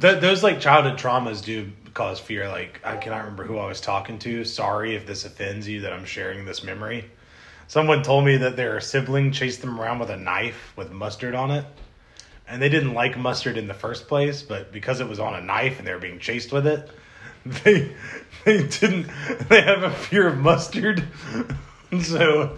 th- 0.00 0.20
those 0.20 0.44
like 0.44 0.60
childhood 0.60 0.96
traumas 0.96 1.44
do 1.44 1.72
cause 1.92 2.20
fear. 2.20 2.48
Like 2.48 2.80
I 2.84 2.96
cannot 2.98 3.22
remember 3.24 3.42
who 3.42 3.58
I 3.58 3.66
was 3.66 3.80
talking 3.80 4.16
to. 4.20 4.44
Sorry 4.44 4.94
if 4.94 5.06
this 5.06 5.24
offends 5.24 5.66
you 5.66 5.80
that 5.80 5.92
I'm 5.92 6.04
sharing 6.04 6.44
this 6.44 6.62
memory. 6.62 7.10
Someone 7.66 8.04
told 8.04 8.24
me 8.24 8.36
that 8.36 8.54
their 8.54 8.80
sibling 8.80 9.32
chased 9.32 9.62
them 9.62 9.80
around 9.80 9.98
with 9.98 10.10
a 10.10 10.16
knife 10.16 10.72
with 10.76 10.92
mustard 10.92 11.34
on 11.34 11.50
it. 11.50 11.64
And 12.46 12.62
they 12.62 12.68
didn't 12.68 12.94
like 12.94 13.18
mustard 13.18 13.56
in 13.56 13.66
the 13.66 13.74
first 13.74 14.06
place, 14.06 14.40
but 14.40 14.70
because 14.70 15.00
it 15.00 15.08
was 15.08 15.18
on 15.18 15.34
a 15.34 15.40
knife 15.40 15.80
and 15.80 15.88
they 15.88 15.92
were 15.92 15.98
being 15.98 16.20
chased 16.20 16.52
with 16.52 16.68
it, 16.68 16.88
they 17.64 17.92
they 18.44 18.66
didn't 18.66 19.08
they 19.48 19.62
have 19.62 19.82
a 19.82 19.90
fear 19.90 20.28
of 20.28 20.38
mustard. 20.38 21.04
so 22.02 22.56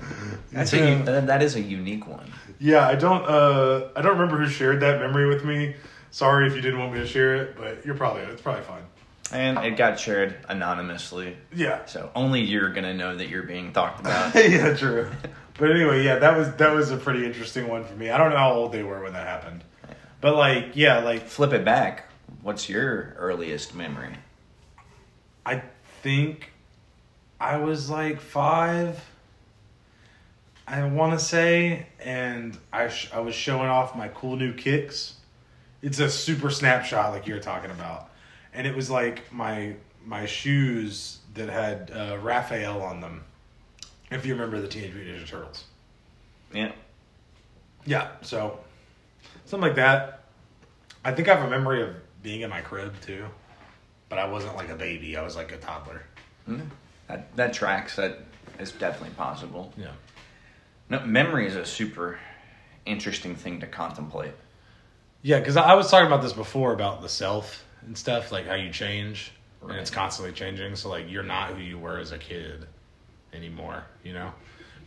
that's 0.50 0.72
yeah. 0.72 1.00
a 1.00 1.02
that 1.04 1.26
that 1.26 1.42
is 1.42 1.56
a 1.56 1.60
unique 1.60 2.06
one. 2.06 2.30
Yeah, 2.58 2.86
I 2.86 2.94
don't. 2.94 3.24
Uh, 3.24 3.88
I 3.96 4.02
don't 4.02 4.18
remember 4.18 4.38
who 4.38 4.48
shared 4.48 4.80
that 4.80 5.00
memory 5.00 5.28
with 5.28 5.44
me. 5.44 5.74
Sorry 6.10 6.46
if 6.46 6.54
you 6.54 6.60
didn't 6.60 6.78
want 6.78 6.92
me 6.92 7.00
to 7.00 7.06
share 7.06 7.36
it, 7.36 7.56
but 7.56 7.84
you're 7.84 7.94
probably 7.94 8.22
it's 8.22 8.42
probably 8.42 8.62
fine. 8.62 8.82
And 9.32 9.58
it 9.64 9.76
got 9.76 9.98
shared 9.98 10.36
anonymously. 10.48 11.36
Yeah. 11.54 11.86
So 11.86 12.10
only 12.14 12.42
you're 12.42 12.70
gonna 12.70 12.94
know 12.94 13.16
that 13.16 13.28
you're 13.28 13.44
being 13.44 13.72
talked 13.72 14.00
about. 14.00 14.34
yeah, 14.34 14.74
true. 14.74 15.10
But 15.58 15.70
anyway, 15.70 16.04
yeah, 16.04 16.18
that 16.18 16.36
was 16.36 16.52
that 16.54 16.72
was 16.74 16.90
a 16.90 16.96
pretty 16.96 17.24
interesting 17.24 17.68
one 17.68 17.84
for 17.84 17.94
me. 17.94 18.10
I 18.10 18.18
don't 18.18 18.30
know 18.30 18.36
how 18.36 18.52
old 18.52 18.72
they 18.72 18.82
were 18.82 19.02
when 19.02 19.12
that 19.14 19.26
happened, 19.26 19.64
but 20.20 20.36
like, 20.36 20.72
yeah, 20.74 20.98
like 20.98 21.26
Flip 21.26 21.52
it 21.52 21.64
back. 21.64 22.10
What's 22.42 22.68
your 22.68 23.14
earliest 23.16 23.74
memory? 23.74 24.16
I 25.44 25.62
think 26.02 26.52
I 27.40 27.56
was 27.56 27.90
like 27.90 28.20
five. 28.20 29.02
I 30.66 30.84
want 30.84 31.18
to 31.18 31.24
say, 31.24 31.86
and 32.00 32.56
I 32.72 32.88
sh- 32.88 33.10
I 33.12 33.20
was 33.20 33.34
showing 33.34 33.68
off 33.68 33.96
my 33.96 34.08
cool 34.08 34.36
new 34.36 34.54
kicks. 34.54 35.14
It's 35.82 35.98
a 35.98 36.08
super 36.08 36.50
snapshot 36.50 37.12
like 37.12 37.26
you're 37.26 37.40
talking 37.40 37.70
about, 37.70 38.10
and 38.54 38.66
it 38.66 38.74
was 38.74 38.88
like 38.90 39.32
my 39.32 39.74
my 40.04 40.26
shoes 40.26 41.18
that 41.34 41.48
had 41.48 41.90
uh, 41.94 42.18
Raphael 42.20 42.82
on 42.82 43.00
them. 43.00 43.24
If 44.10 44.26
you 44.26 44.34
remember 44.34 44.60
the 44.60 44.68
Teenage 44.68 44.94
Mutant 44.94 45.18
Ninja 45.18 45.26
Turtles. 45.26 45.64
Yeah. 46.52 46.72
Yeah, 47.84 48.08
so 48.20 48.60
something 49.46 49.68
like 49.68 49.76
that. 49.76 50.24
I 51.04 51.12
think 51.12 51.28
I 51.28 51.34
have 51.34 51.46
a 51.46 51.50
memory 51.50 51.82
of 51.82 51.96
being 52.22 52.42
in 52.42 52.50
my 52.50 52.60
crib 52.60 52.94
too, 53.00 53.24
but 54.12 54.18
I 54.18 54.26
wasn't 54.28 54.54
like 54.56 54.68
a 54.68 54.74
baby. 54.74 55.16
I 55.16 55.22
was 55.22 55.36
like 55.36 55.52
a 55.52 55.56
toddler. 55.56 56.02
Mm, 56.46 56.66
That 57.08 57.34
that 57.34 57.54
tracks. 57.54 57.96
That 57.96 58.18
is 58.58 58.70
definitely 58.72 59.14
possible. 59.16 59.72
Yeah. 59.74 59.92
No, 60.90 61.00
memory 61.06 61.46
is 61.46 61.56
a 61.56 61.64
super 61.64 62.18
interesting 62.84 63.34
thing 63.34 63.60
to 63.60 63.66
contemplate. 63.66 64.34
Yeah, 65.22 65.38
because 65.38 65.56
I 65.56 65.72
was 65.72 65.90
talking 65.90 66.08
about 66.08 66.20
this 66.20 66.34
before 66.34 66.74
about 66.74 67.00
the 67.00 67.08
self 67.08 67.64
and 67.86 67.96
stuff, 67.96 68.30
like 68.30 68.46
how 68.46 68.52
you 68.54 68.68
change, 68.70 69.32
and 69.62 69.72
it's 69.78 69.90
constantly 69.90 70.34
changing. 70.34 70.76
So 70.76 70.90
like 70.90 71.10
you're 71.10 71.22
not 71.22 71.54
who 71.54 71.62
you 71.62 71.78
were 71.78 71.96
as 71.98 72.12
a 72.12 72.18
kid 72.18 72.66
anymore, 73.32 73.82
you 74.04 74.12
know. 74.12 74.30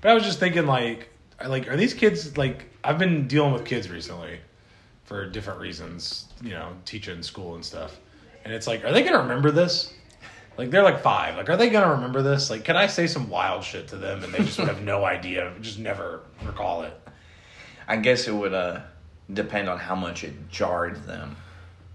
But 0.02 0.12
I 0.12 0.14
was 0.14 0.22
just 0.24 0.38
thinking, 0.40 0.68
like, 0.68 1.10
like 1.44 1.68
are 1.68 1.76
these 1.76 1.96
kids 1.96 2.38
like 2.38 2.68
I've 2.84 3.00
been 3.00 3.28
dealing 3.28 3.54
with 3.54 3.66
kids 3.66 3.90
recently 3.90 4.38
for 5.06 5.26
different 5.26 5.62
reasons, 5.62 6.26
you 6.44 6.52
know, 6.52 6.74
teaching 6.86 7.24
school 7.24 7.56
and 7.56 7.66
stuff, 7.66 8.00
and 8.46 8.54
it's 8.54 8.68
like, 8.68 8.86
are 8.86 8.94
they 8.94 9.04
gonna 9.04 9.24
remember 9.24 9.52
this? 9.52 9.94
Like 10.58 10.70
they're 10.70 10.84
like 10.84 11.02
five. 11.02 11.36
Like, 11.36 11.50
are 11.50 11.58
they 11.58 11.70
gonna 11.70 11.96
remember 11.96 12.22
this? 12.22 12.50
Like, 12.50 12.64
can 12.64 12.78
I 12.78 12.88
say 12.88 13.08
some 13.08 13.30
wild 13.30 13.64
shit 13.64 13.90
to 13.90 13.98
them 13.98 14.24
and 14.24 14.32
they 14.32 14.38
just 14.38 14.58
would 14.58 14.70
have 14.70 14.84
no 14.84 15.04
idea, 15.04 15.52
just 15.60 15.80
never 15.80 16.22
recall 16.46 16.84
it? 16.84 16.94
I 17.88 17.98
guess 17.98 18.28
it 18.28 18.34
would 18.34 18.54
uh, 18.54 18.80
depend 19.34 19.68
on 19.68 19.80
how 19.80 19.96
much 19.96 20.24
it 20.24 20.50
jarred 20.50 21.04
them, 21.06 21.36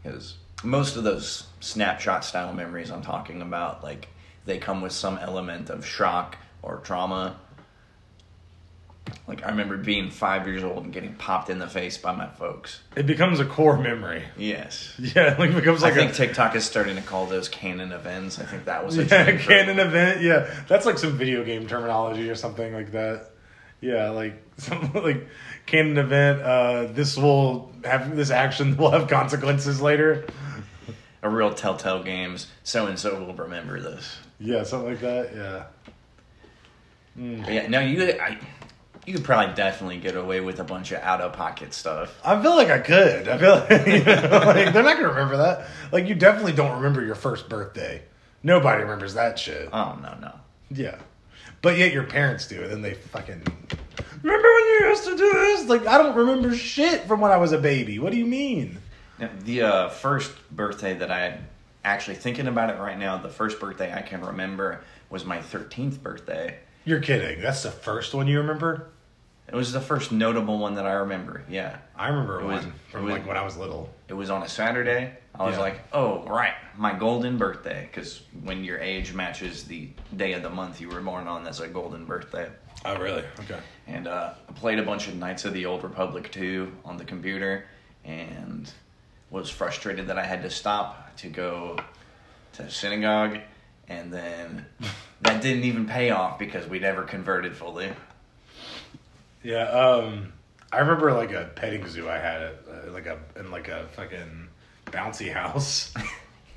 because 0.03 0.37
most 0.63 0.97
of 0.97 1.05
those 1.05 1.47
snapshot 1.61 2.25
style 2.25 2.53
memories 2.53 2.91
I'm 2.91 3.03
talking 3.03 3.41
about, 3.41 3.83
like 3.83 4.09
they 4.45 4.59
come 4.59 4.83
with 4.83 4.93
some 4.93 5.19
element 5.19 5.71
of 5.71 5.87
shock 5.87 6.37
or 6.63 6.79
trauma. 6.79 7.39
Like 9.31 9.45
I 9.45 9.51
remember 9.51 9.77
being 9.77 10.11
five 10.11 10.47
years 10.47 10.65
old 10.65 10.85
and 10.85 10.93
getting 10.93 11.15
popped 11.15 11.51
in 11.51 11.61
the 11.61 11.69
face 11.69 11.97
by 11.97 12.13
my 12.15 12.27
folks. 12.27 12.81
It 12.97 13.07
becomes 13.07 13.39
a 13.39 13.45
core 13.45 13.79
memory. 13.79 14.25
Yes. 14.37 14.95
Yeah, 14.99 15.37
like 15.39 15.51
it 15.51 15.55
becomes 15.55 15.83
like 15.83 15.93
I 15.93 15.97
think 15.97 16.11
a 16.11 16.15
TikTok 16.15 16.57
is 16.57 16.65
starting 16.65 16.97
to 16.97 17.03
call 17.03 17.27
those 17.27 17.49
canon 17.49 17.93
events. 17.93 18.41
I 18.41 18.45
think 18.45 18.65
that 18.65 18.85
was 18.85 18.99
a 18.99 19.05
yeah, 19.05 19.37
canon 19.39 19.79
event. 19.79 20.23
Yeah, 20.23 20.53
that's 20.69 20.85
like 20.85 20.99
some 20.99 21.13
video 21.13 21.45
game 21.45 21.69
terminology 21.69 22.29
or 22.29 22.35
something 22.35 22.75
like 22.75 22.93
that. 22.93 23.31
Yeah, 23.81 24.11
like 24.11 24.43
some 24.59 24.93
like 24.95 25.29
canon 25.67 25.99
event. 25.99 26.43
Uh, 26.43 26.87
this 26.87 27.17
will 27.17 27.71
have 27.85 28.17
this 28.17 28.31
action 28.31 28.77
will 28.77 28.91
have 28.91 29.07
consequences 29.09 29.81
later. 29.81 30.27
a 31.23 31.31
real 31.31 31.55
Telltale 31.55 32.03
games. 32.03 32.49
So 32.65 32.87
and 32.87 32.99
so 32.99 33.25
will 33.25 33.35
remember 33.35 33.81
this. 33.81 34.19
Yeah, 34.41 34.65
something 34.65 34.91
like 34.91 35.01
that. 35.01 35.31
Yeah. 35.37 35.65
But 37.45 37.53
yeah, 37.53 37.69
no, 37.69 37.81
you 37.81 38.19
I, 38.21 38.39
you 39.11 39.17
could 39.17 39.25
probably 39.25 39.53
definitely 39.57 39.99
get 39.99 40.15
away 40.17 40.41
with 40.41 40.61
a 40.61 40.65
bunch 40.65 40.93
of 40.93 41.03
out 41.03 41.21
of 41.21 41.33
pocket 41.33 41.75
stuff. 41.75 42.17
I 42.25 42.41
feel 42.41 42.55
like 42.55 42.71
I 42.71 42.79
could. 42.79 43.27
I 43.27 43.39
feel 43.39 43.55
like, 43.57 43.87
you 43.89 44.05
know, 44.05 44.43
like 44.47 44.73
they're 44.73 44.85
not 44.85 44.97
gonna 44.97 45.09
remember 45.09 45.37
that. 45.39 45.67
Like 45.91 46.07
you 46.07 46.15
definitely 46.15 46.53
don't 46.53 46.77
remember 46.77 47.05
your 47.05 47.17
first 47.17 47.49
birthday. 47.49 48.03
Nobody 48.45 48.83
remembers 48.83 49.15
that 49.15 49.37
shit. 49.37 49.69
Oh 49.73 49.99
no 50.01 50.17
no. 50.21 50.33
Yeah. 50.71 50.97
But 51.61 51.77
yet 51.77 51.93
your 51.93 52.05
parents 52.05 52.47
do, 52.47 52.63
and 52.63 52.71
then 52.71 52.83
they 52.83 52.95
fucking 52.95 53.43
remember 54.23 54.49
when 54.49 54.65
you 54.65 54.87
used 54.89 55.05
to 55.05 55.17
do 55.17 55.33
this? 55.33 55.69
Like 55.69 55.89
I 55.89 55.99
don't 55.99 56.15
remember 56.15 56.55
shit 56.55 57.09
from 57.09 57.21
when 57.21 57.33
I 57.33 57.37
was 57.39 57.51
a 57.51 57.59
baby. 57.59 57.99
What 57.99 58.13
do 58.13 58.19
you 58.19 58.27
mean? 58.27 58.79
The 59.43 59.63
uh, 59.63 59.89
first 59.89 60.33
birthday 60.53 60.95
that 60.99 61.11
I 61.11 61.41
actually 61.85 62.15
thinking 62.15 62.47
about 62.47 62.71
it 62.71 62.79
right 62.79 62.97
now, 62.97 63.19
the 63.19 63.29
first 63.29 63.59
birthday 63.59 63.93
I 63.93 64.03
can 64.03 64.25
remember 64.25 64.83
was 65.11 65.25
my 65.25 65.43
thirteenth 65.43 66.01
birthday. 66.01 66.59
You're 66.85 67.01
kidding. 67.01 67.41
That's 67.43 67.65
the 67.65 67.73
first 67.73 68.15
one 68.15 68.29
you 68.29 68.39
remember? 68.39 68.89
It 69.53 69.57
was 69.57 69.73
the 69.73 69.81
first 69.81 70.13
notable 70.13 70.59
one 70.59 70.77
that 70.77 70.87
I 70.87 70.93
remember. 70.93 71.43
Yeah, 71.49 71.77
I 71.97 72.09
remember 72.09 72.41
It 72.41 72.45
was- 72.45 72.65
one 72.65 72.73
from 72.91 73.01
it 73.03 73.05
was- 73.07 73.13
like 73.15 73.27
when 73.27 73.37
I 73.37 73.43
was 73.43 73.57
little. 73.57 73.93
it 74.09 74.15
was 74.15 74.31
on 74.31 74.43
a 74.43 74.49
Saturday. 74.49 75.13
I 75.35 75.45
was 75.45 75.55
Yeah. 75.57 75.61
like, 75.61 75.81
oh 75.93 76.25
right, 76.27 76.55
my 76.77 76.93
golden 76.93 77.37
birthday, 77.39 77.89
because 77.91 78.23
when 78.43 78.63
your 78.65 78.79
age 78.79 79.13
matches 79.13 79.65
the 79.65 79.89
day 80.17 80.33
of 80.35 80.43
the 80.43 80.51
month 80.51 80.81
you 80.81 80.89
were 80.89 81.01
born 81.01 81.27
on, 81.27 81.45
that's 81.45 81.61
a 81.61 81.69
golden 81.69 82.05
birthday. 82.05 82.49
Oh 82.85 82.97
really? 82.99 83.25
Okay. 83.41 83.59
and 83.87 84.07
uh, 84.07 84.35
I 84.49 84.53
played 84.53 84.79
a 84.79 84.83
bunch 84.85 85.09
of 85.09 85.17
Knights 85.17 85.45
of 85.45 85.53
the 85.53 85.67
Old 85.67 85.83
Republic 85.83 86.31
2 86.31 86.73
on 86.85 86.97
the 86.97 87.05
computer, 87.05 87.67
and 88.05 88.71
was 89.31 89.51
frustrated 89.51 90.07
that 90.09 90.19
I 90.19 90.25
had 90.25 90.43
to 90.43 90.51
stop 90.51 91.17
to 91.19 91.29
go 91.29 91.77
to 92.55 92.71
synagogue, 92.71 93.39
and 93.89 94.13
then 94.13 94.67
that 95.23 95.43
didn't 95.43 95.65
even 95.65 95.87
pay 95.87 96.11
off 96.11 96.39
because 96.39 96.67
we 96.69 96.79
never 96.79 97.03
converted 97.03 97.57
fully. 97.57 97.93
Yeah. 99.43 99.65
Um, 99.69 100.33
I 100.73 100.79
remember 100.81 101.13
like 101.13 101.33
a 101.33 101.51
petting 101.55 101.87
zoo 101.89 102.09
I 102.09 102.19
had 102.19 102.43
at 102.43 102.55
uh, 102.71 102.93
like 102.93 103.07
a 103.07 103.19
in 103.37 103.51
like 103.51 103.69
a 103.69 103.89
fucking 103.93 104.49
bouncy 104.87 105.33
house. 105.33 105.93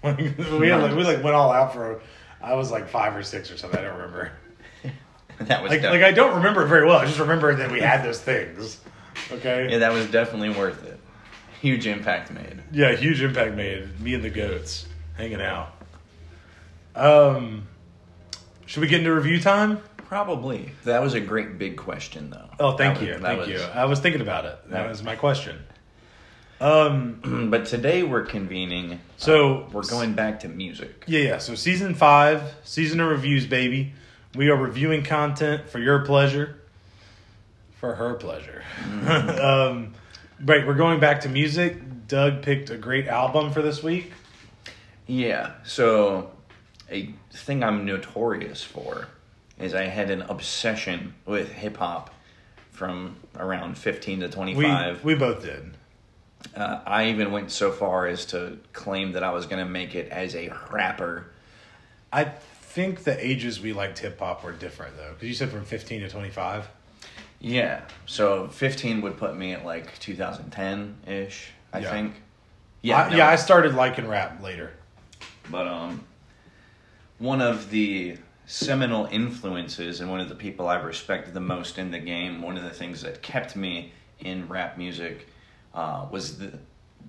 Like, 0.05 0.17
we 0.17 0.67
had, 0.67 0.81
like 0.81 0.97
we 0.97 1.03
like 1.05 1.23
went 1.23 1.33
all 1.33 1.49
out 1.53 1.71
for. 1.73 2.01
I 2.41 2.55
was 2.55 2.69
like 2.69 2.89
five 2.89 3.15
or 3.15 3.23
six 3.23 3.49
or 3.49 3.55
something. 3.57 3.79
I 3.79 3.83
don't 3.83 3.93
remember. 3.95 4.33
that 5.39 5.63
was 5.63 5.71
Like 5.71 5.81
def- 5.81 5.91
like 5.91 6.01
I 6.03 6.11
don't 6.11 6.35
remember 6.35 6.63
it 6.65 6.67
very 6.67 6.85
well. 6.85 6.97
I 6.97 7.05
just 7.05 7.19
remember 7.19 7.55
that 7.55 7.71
we 7.71 7.79
had 7.79 8.03
those 8.03 8.19
things. 8.19 8.81
Okay. 9.31 9.69
yeah, 9.71 9.77
that 9.77 9.93
was 9.93 10.07
definitely 10.11 10.49
worth 10.49 10.83
it. 10.85 10.99
Huge 11.61 11.87
impact 11.87 12.31
made. 12.31 12.61
Yeah, 12.73 12.93
huge 12.97 13.21
impact 13.21 13.55
made. 13.55 13.97
Me 14.01 14.13
and 14.13 14.21
the 14.21 14.29
goats 14.29 14.85
hanging 15.15 15.39
out. 15.41 15.71
Um, 16.95 17.65
should 18.65 18.81
we 18.81 18.87
get 18.87 18.99
into 18.99 19.13
review 19.13 19.39
time? 19.39 19.79
Probably. 20.13 20.69
That 20.83 21.01
was 21.01 21.15
a 21.15 21.19
great 21.19 21.57
big 21.57 21.75
question, 21.75 22.29
though. 22.29 22.47
Oh, 22.59 22.77
thank 22.77 22.99
That 22.99 23.05
you, 23.07 23.13
was- 23.13 23.21
thank 23.23 23.39
was- 23.39 23.49
you. 23.49 23.59
I 23.73 23.85
was 23.85 23.99
thinking 23.99 24.21
about 24.21 24.45
it. 24.45 24.59
That 24.69 24.83
That- 24.83 24.89
was 24.89 25.01
my 25.01 25.15
question. 25.15 25.57
Um, 26.61 27.47
But 27.49 27.65
today 27.65 28.03
we're 28.03 28.23
convening. 28.23 28.99
so 29.17 29.67
We're 29.71 29.81
going 29.81 30.13
back 30.13 30.41
to 30.41 30.47
music. 30.49 31.03
Yeah, 31.07 31.21
yeah. 31.21 31.37
So 31.39 31.55
season 31.55 31.95
five, 31.95 32.43
season 32.63 32.99
of 32.99 33.09
reviews, 33.09 33.47
baby. 33.47 33.93
We 34.35 34.49
are 34.51 34.55
reviewing 34.55 35.01
content 35.03 35.67
for 35.67 35.79
your 35.79 36.05
pleasure, 36.05 36.57
for 37.79 37.95
her 37.95 38.13
pleasure. 38.13 38.63
um, 39.07 39.95
right, 40.45 40.65
we're 40.67 40.75
going 40.75 40.99
back 40.99 41.21
to 41.21 41.29
music. 41.29 42.07
Doug 42.07 42.43
picked 42.43 42.69
a 42.69 42.77
great 42.77 43.07
album 43.07 43.51
for 43.51 43.63
this 43.63 43.81
week. 43.81 44.13
Yeah. 45.07 45.53
So, 45.63 46.29
a 46.91 47.11
thing 47.31 47.63
I'm 47.63 47.83
notorious 47.83 48.63
for 48.63 49.07
is 49.59 49.73
I 49.73 49.83
had 49.83 50.09
an 50.09 50.21
obsession 50.23 51.13
with 51.25 51.51
hip 51.51 51.77
hop 51.77 52.13
from 52.71 53.15
around 53.37 53.77
15 53.77 54.21
to 54.21 54.29
25. 54.29 55.03
we 55.03 55.15
both 55.15 55.43
did. 55.43 55.77
uh, 56.55 56.81
I 56.85 57.07
even 57.09 57.31
went 57.31 57.51
so 57.51 57.71
far 57.71 58.07
as 58.07 58.25
to 58.27 58.57
claim 58.73 59.11
that 59.13 59.23
I 59.23 59.31
was 59.31 59.45
going 59.45 59.63
to 59.63 59.69
make 59.71 59.95
it 59.95 60.09
as 60.09 60.35
a 60.35 60.51
rapper. 60.71 61.31
I 62.11 62.25
think 62.25 63.03
the 63.03 63.23
ages 63.25 63.61
we 63.61 63.73
liked 63.73 63.99
hip 63.99 64.19
hop 64.19 64.43
were 64.43 64.51
different 64.51 64.97
though, 64.97 65.11
because 65.13 65.27
you 65.27 65.35
said 65.35 65.49
from 65.51 65.65
fifteen 65.65 66.01
to 66.01 66.09
twenty 66.09 66.29
five. 66.31 66.67
Yeah. 67.39 67.81
So 68.05 68.47
15 68.47 69.01
would 69.01 69.17
put 69.17 69.35
me 69.35 69.51
at 69.51 69.65
like 69.65 69.99
2010 69.99 70.95
ish, 71.05 71.49
I 71.73 71.79
Yeah. 71.79 71.91
think. 71.91 72.13
Yeah, 72.81 73.09
no. 73.09 73.17
yeah. 73.17 73.27
I 73.27 73.35
started 73.35 73.75
liking 73.75 74.07
rap 74.07 74.41
later. 74.41 74.71
But 75.51 75.67
um, 75.67 76.05
one 77.17 77.41
of 77.41 77.69
the 77.69 78.15
seminal 78.45 79.05
influences 79.05 80.01
and 80.01 80.09
one 80.09 80.19
of 80.19 80.29
the 80.29 80.35
people 80.35 80.67
I 80.67 80.75
respected 80.79 81.33
the 81.33 81.39
most 81.39 81.77
in 81.77 81.91
the 81.91 81.99
game, 81.99 82.41
one 82.41 82.57
of 82.57 82.63
the 82.63 82.69
things 82.69 83.01
that 83.01 83.21
kept 83.21 83.55
me 83.55 83.93
in 84.19 84.47
rap 84.47 84.77
music, 84.77 85.27
uh, 85.73 86.07
was 86.11 86.37
the 86.37 86.59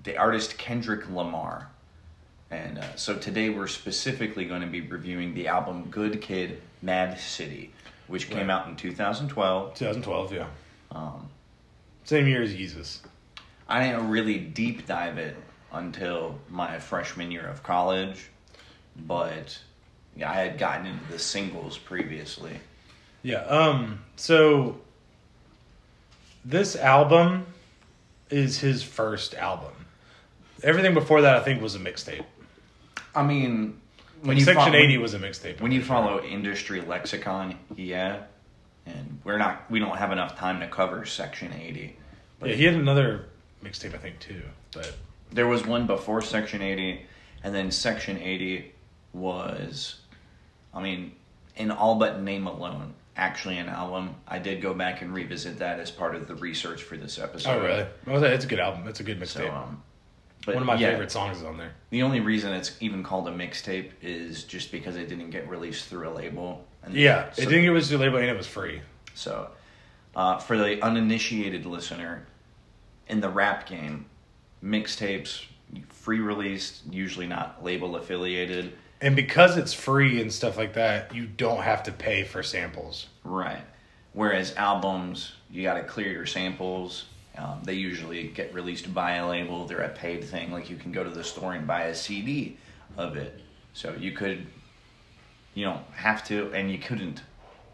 the 0.02 0.16
artist 0.16 0.58
Kendrick 0.58 1.08
Lamar. 1.08 1.68
And 2.50 2.78
uh, 2.78 2.94
so 2.96 3.16
today 3.16 3.48
we're 3.48 3.66
specifically 3.68 4.44
going 4.44 4.60
to 4.60 4.66
be 4.66 4.80
reviewing 4.82 5.32
the 5.34 5.48
album 5.48 5.88
Good 5.90 6.20
Kid, 6.20 6.60
Mad 6.82 7.18
City, 7.18 7.72
which 8.06 8.28
came 8.28 8.48
Right. 8.48 8.50
out 8.50 8.68
in 8.68 8.76
2012. 8.76 9.74
2012, 9.74 10.32
yeah. 10.32 10.46
Um, 10.92 11.28
Same 12.04 12.26
year 12.26 12.42
as 12.42 12.52
Yeezus. 12.54 12.98
I 13.68 13.82
didn't 13.86 14.10
really 14.10 14.38
deep 14.38 14.86
dive 14.86 15.16
it 15.16 15.36
until 15.72 16.38
my 16.50 16.78
freshman 16.78 17.30
year 17.30 17.46
of 17.46 17.62
college, 17.62 18.28
but 18.94 19.58
I 20.22 20.34
had 20.34 20.58
gotten 20.58 20.86
into 20.86 21.12
the 21.12 21.18
singles 21.18 21.78
previously. 21.78 22.58
Yeah. 23.22 23.42
Um. 23.44 24.04
So 24.16 24.76
this 26.44 26.76
album 26.76 27.46
is 28.30 28.58
his 28.58 28.82
first 28.82 29.34
album. 29.34 29.72
Everything 30.62 30.94
before 30.94 31.22
that, 31.22 31.36
I 31.36 31.40
think, 31.40 31.60
was 31.60 31.74
a 31.74 31.78
mixtape. 31.78 32.24
I 33.14 33.22
mean, 33.22 33.80
when 34.22 34.36
you 34.36 34.44
Section 34.44 34.74
eighty 34.74 34.98
was 34.98 35.14
a 35.14 35.18
mixtape. 35.18 35.60
when 35.60 35.72
you 35.72 35.82
follow 35.82 36.22
industry 36.22 36.80
lexicon, 36.80 37.58
yeah, 37.74 38.22
and 38.86 39.20
we're 39.24 39.38
not 39.38 39.70
we 39.70 39.78
don't 39.78 39.96
have 39.96 40.12
enough 40.12 40.36
time 40.38 40.60
to 40.60 40.68
cover 40.68 41.04
Section 41.04 41.52
eighty. 41.52 41.96
But 42.40 42.50
yeah, 42.50 42.56
he 42.56 42.64
had 42.64 42.74
another 42.74 43.26
mixtape, 43.64 43.94
I 43.94 43.98
think, 43.98 44.20
too. 44.20 44.42
But 44.72 44.94
There 45.32 45.46
was 45.46 45.66
one 45.66 45.86
before 45.86 46.20
Section 46.20 46.62
80, 46.62 47.06
and 47.42 47.54
then 47.54 47.70
Section 47.70 48.18
80 48.18 48.72
was, 49.12 50.00
I 50.74 50.82
mean, 50.82 51.12
in 51.56 51.70
all 51.70 51.94
but 51.96 52.20
name 52.20 52.46
alone, 52.46 52.94
actually 53.16 53.58
an 53.58 53.68
album. 53.68 54.14
I 54.26 54.38
did 54.38 54.60
go 54.60 54.74
back 54.74 55.02
and 55.02 55.14
revisit 55.14 55.58
that 55.58 55.78
as 55.78 55.90
part 55.90 56.14
of 56.14 56.26
the 56.26 56.34
research 56.34 56.82
for 56.82 56.96
this 56.96 57.18
episode. 57.18 57.50
oh, 57.50 57.60
really? 57.64 57.86
Well, 58.06 58.22
it's 58.24 58.44
a 58.44 58.48
good 58.48 58.58
album. 58.60 58.88
It's 58.88 59.00
a 59.00 59.04
good 59.04 59.24
So, 59.28 59.40
mixtape. 59.40 59.54
um, 59.54 59.82
One 60.46 60.56
of 60.58 60.64
my 60.66 60.74
yeah, 60.74 60.90
favorite 60.90 61.12
songs 61.12 61.38
is 61.38 61.44
on 61.44 61.56
there. 61.56 61.72
The 61.90 62.02
only 62.02 62.20
reason 62.20 62.52
it's 62.52 62.76
even 62.80 63.02
called 63.04 63.28
a 63.28 63.32
mixtape 63.32 63.90
is 64.02 64.44
just 64.44 64.72
because 64.72 64.96
it 64.96 65.08
didn't 65.08 65.30
get 65.30 65.48
released 65.48 65.86
through 65.86 66.08
a 66.08 66.12
label. 66.12 66.64
And 66.82 66.92
Yeah, 66.94 67.30
so- 67.32 67.42
it 67.42 67.46
didn't 67.46 67.62
get 67.62 67.68
released 67.68 67.88
through 67.90 67.98
a 67.98 68.00
label 68.00 68.18
and 68.18 68.26
it 68.28 68.36
was 68.36 68.46
free. 68.48 68.80
So, 69.14 69.48
uh, 70.16 70.38
for 70.38 70.58
the 70.58 70.82
uninitiated 70.84 71.66
listener, 71.66 72.26
in 73.06 73.20
the 73.20 73.28
rap 73.28 73.68
game, 73.68 74.06
mixtapes, 74.62 75.44
free 75.88 76.20
released, 76.20 76.82
usually 76.90 77.26
not 77.26 77.62
label 77.64 77.96
affiliated. 77.96 78.72
And 79.00 79.16
because 79.16 79.56
it's 79.56 79.72
free 79.72 80.20
and 80.20 80.32
stuff 80.32 80.56
like 80.56 80.74
that, 80.74 81.14
you 81.14 81.26
don't 81.26 81.62
have 81.62 81.82
to 81.84 81.92
pay 81.92 82.24
for 82.24 82.42
samples. 82.42 83.06
Right. 83.22 83.62
Whereas 84.12 84.54
albums, 84.54 85.32
you 85.50 85.62
got 85.62 85.74
to 85.74 85.82
clear 85.82 86.10
your 86.10 86.26
samples. 86.26 87.04
Um, 87.36 87.60
they 87.64 87.74
usually 87.74 88.28
get 88.28 88.54
released 88.54 88.94
by 88.94 89.16
a 89.16 89.28
label. 89.28 89.66
They're 89.66 89.80
a 89.80 89.88
paid 89.88 90.24
thing. 90.24 90.52
Like 90.52 90.70
you 90.70 90.76
can 90.76 90.92
go 90.92 91.02
to 91.02 91.10
the 91.10 91.24
store 91.24 91.54
and 91.54 91.66
buy 91.66 91.84
a 91.84 91.94
CD 91.94 92.56
of 92.96 93.16
it. 93.16 93.40
So 93.72 93.94
you 93.98 94.12
could, 94.12 94.46
you 95.54 95.64
don't 95.64 95.82
have 95.94 96.24
to, 96.28 96.52
and 96.52 96.70
you 96.70 96.78
couldn't, 96.78 97.22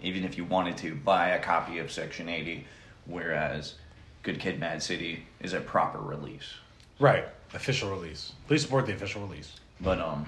even 0.01 0.25
if 0.25 0.39
you 0.39 0.47
wanted 0.47 0.79
to, 0.79 0.95
buy 0.95 1.31
a 1.31 1.43
copy 1.43 1.79
of 1.79 1.93
Section 1.93 2.29
80. 2.29 2.65
Whereas 3.05 3.75
Good 4.23 4.41
Kid, 4.41 4.59
Mad 4.59 4.83
City 4.83 5.27
is 5.41 5.53
a 5.53 5.61
proper 5.61 5.99
release. 5.99 6.55
Right. 6.99 7.27
Official 7.55 7.91
release. 7.91 8.33
Please 8.47 8.63
support 8.63 8.87
the 8.87 8.93
official 8.93 9.23
release. 9.23 9.55
But 9.81 10.01
um, 10.01 10.27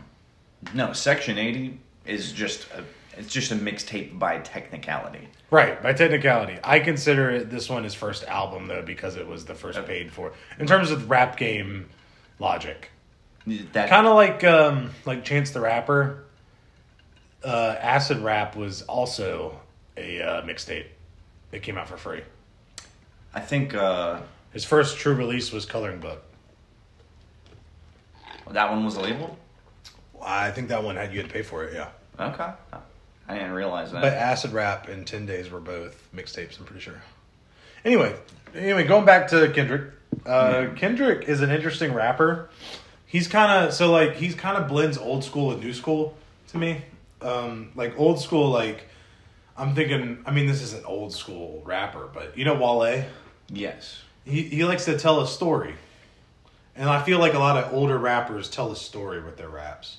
no, 0.74 0.92
Section 0.92 1.38
80 1.38 1.78
is 2.06 2.32
just 2.32 2.68
a 2.72 2.84
it's 3.16 3.32
just 3.32 3.52
a 3.52 3.54
mixtape 3.54 4.18
by 4.18 4.38
technicality. 4.38 5.28
Right, 5.50 5.82
by 5.82 5.92
technicality. 5.92 6.58
I 6.64 6.80
consider 6.80 7.30
it 7.30 7.50
this 7.50 7.68
one 7.68 7.84
his 7.84 7.94
first 7.94 8.24
album 8.24 8.68
though 8.68 8.82
because 8.82 9.16
it 9.16 9.26
was 9.26 9.44
the 9.44 9.54
first 9.54 9.84
paid 9.86 10.10
for. 10.10 10.32
In 10.58 10.66
terms 10.66 10.90
of 10.90 11.10
rap 11.10 11.36
game 11.36 11.88
logic. 12.38 12.90
That 13.72 13.88
Kind 13.90 14.06
of 14.06 14.14
like 14.14 14.44
um 14.44 14.90
like 15.04 15.24
Chance 15.24 15.50
the 15.50 15.60
Rapper. 15.60 16.24
Uh 17.44 17.76
Acid 17.80 18.18
Rap 18.18 18.56
was 18.56 18.82
also 18.82 19.60
a 19.96 20.22
uh, 20.22 20.42
mixtape. 20.42 20.86
It 21.50 21.62
came 21.62 21.76
out 21.76 21.88
for 21.88 21.98
free. 21.98 22.22
I 23.34 23.40
think 23.40 23.74
uh, 23.74 24.20
His 24.52 24.64
first 24.64 24.96
true 24.96 25.14
release 25.14 25.52
was 25.52 25.66
Coloring 25.66 26.00
Book. 26.00 26.22
that 28.50 28.70
one 28.70 28.84
was 28.84 28.96
a 28.96 29.00
label. 29.00 29.38
I 30.24 30.50
think 30.50 30.68
that 30.68 30.82
one 30.82 30.96
had 30.96 31.12
you 31.12 31.20
had 31.20 31.28
to 31.28 31.32
pay 31.32 31.42
for 31.42 31.64
it, 31.64 31.74
yeah. 31.74 31.88
Okay, 32.18 32.50
I 33.28 33.34
didn't 33.34 33.52
realize 33.52 33.92
that. 33.92 34.02
But 34.02 34.12
Acid 34.14 34.52
Rap 34.52 34.88
and 34.88 35.06
Ten 35.06 35.26
Days 35.26 35.50
were 35.50 35.60
both 35.60 36.08
mixtapes. 36.14 36.58
I'm 36.58 36.64
pretty 36.64 36.82
sure. 36.82 37.02
Anyway, 37.84 38.14
anyway, 38.54 38.84
going 38.84 39.04
back 39.04 39.28
to 39.28 39.50
Kendrick. 39.52 39.92
Uh, 40.26 40.68
Kendrick 40.76 41.28
is 41.28 41.40
an 41.40 41.50
interesting 41.50 41.94
rapper. 41.94 42.50
He's 43.06 43.26
kind 43.28 43.66
of 43.66 43.74
so 43.74 43.90
like 43.90 44.16
he's 44.16 44.34
kind 44.34 44.56
of 44.56 44.68
blends 44.68 44.96
old 44.98 45.24
school 45.24 45.52
and 45.52 45.62
new 45.62 45.72
school 45.72 46.16
to 46.48 46.58
me. 46.58 46.82
Um, 47.20 47.72
like 47.74 47.98
old 47.98 48.20
school, 48.20 48.50
like 48.50 48.84
I'm 49.56 49.74
thinking. 49.74 50.22
I 50.26 50.30
mean, 50.30 50.46
this 50.46 50.62
is 50.62 50.74
an 50.74 50.84
old 50.84 51.12
school 51.14 51.62
rapper, 51.64 52.08
but 52.12 52.36
you 52.36 52.44
know 52.44 52.54
Wale. 52.54 53.04
yes, 53.48 54.02
He 54.24 54.42
he 54.42 54.64
likes 54.64 54.84
to 54.84 54.98
tell 54.98 55.20
a 55.20 55.26
story, 55.26 55.74
and 56.76 56.88
I 56.88 57.02
feel 57.02 57.18
like 57.18 57.34
a 57.34 57.38
lot 57.38 57.56
of 57.62 57.72
older 57.72 57.98
rappers 57.98 58.48
tell 58.50 58.70
a 58.70 58.76
story 58.76 59.22
with 59.22 59.36
their 59.36 59.48
raps. 59.48 59.98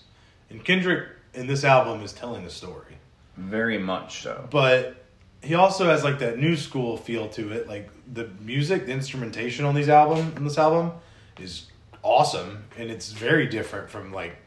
And 0.53 0.63
Kendrick 0.63 1.09
in 1.33 1.47
this 1.47 1.63
album 1.63 2.01
is 2.01 2.13
telling 2.13 2.43
the 2.43 2.49
story 2.49 2.95
very 3.35 3.79
much 3.79 4.21
so. 4.21 4.47
but 4.51 5.03
he 5.41 5.55
also 5.55 5.85
has 5.85 6.03
like 6.03 6.19
that 6.19 6.37
new 6.39 6.55
school 6.55 6.95
feel 6.95 7.27
to 7.29 7.51
it. 7.51 7.67
Like 7.67 7.89
the 8.11 8.29
music, 8.39 8.85
the 8.85 8.93
instrumentation 8.93 9.65
on 9.65 9.75
these 9.75 9.89
album 9.89 10.33
on 10.37 10.43
this 10.45 10.57
album 10.57 10.93
is 11.39 11.67
awesome, 12.01 12.63
and 12.77 12.89
it's 12.89 13.11
very 13.11 13.47
different 13.47 13.89
from 13.89 14.13
like 14.13 14.37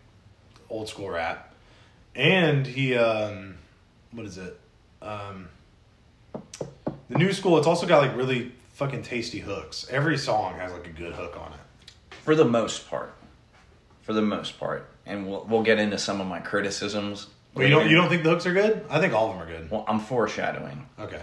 old 0.71 0.89
school 0.89 1.11
rap. 1.11 1.53
And 2.15 2.67
he, 2.67 2.97
um, 2.97 3.57
what 4.13 4.25
is 4.25 4.39
it? 4.39 4.59
Um, 5.03 5.49
the 6.33 7.19
new 7.19 7.33
school. 7.33 7.59
It's 7.59 7.67
also 7.67 7.87
got 7.87 8.01
like 8.01 8.17
really 8.17 8.53
fucking 8.73 9.03
tasty 9.03 9.41
hooks. 9.41 9.87
Every 9.91 10.17
song 10.17 10.55
has 10.55 10.73
like 10.73 10.87
a 10.87 10.91
good 10.91 11.13
hook 11.13 11.37
on 11.39 11.53
it. 11.53 11.59
For 12.25 12.35
the 12.35 12.45
most 12.45 12.89
part, 12.89 13.15
for 14.07 14.13
the 14.13 14.23
most 14.23 14.59
part, 14.59 14.89
and 15.05 15.27
we'll 15.29 15.45
we'll 15.51 15.63
get 15.65 15.79
into 15.79 15.99
some 15.99 16.21
of 16.21 16.27
my 16.29 16.39
criticisms. 16.39 17.27
But 17.55 17.63
you 17.65 17.71
don't 17.71 17.91
you 17.91 17.97
don't 17.97 18.09
think 18.09 18.23
the 18.23 18.31
hooks 18.31 18.47
are 18.47 18.53
good? 18.55 18.87
I 18.89 19.01
think 19.01 19.13
all 19.13 19.31
of 19.31 19.35
them 19.39 19.43
are 19.43 19.51
good. 19.51 19.71
Well, 19.71 19.85
I'm 19.89 19.99
foreshadowing. 20.01 20.87
Okay. 20.99 21.21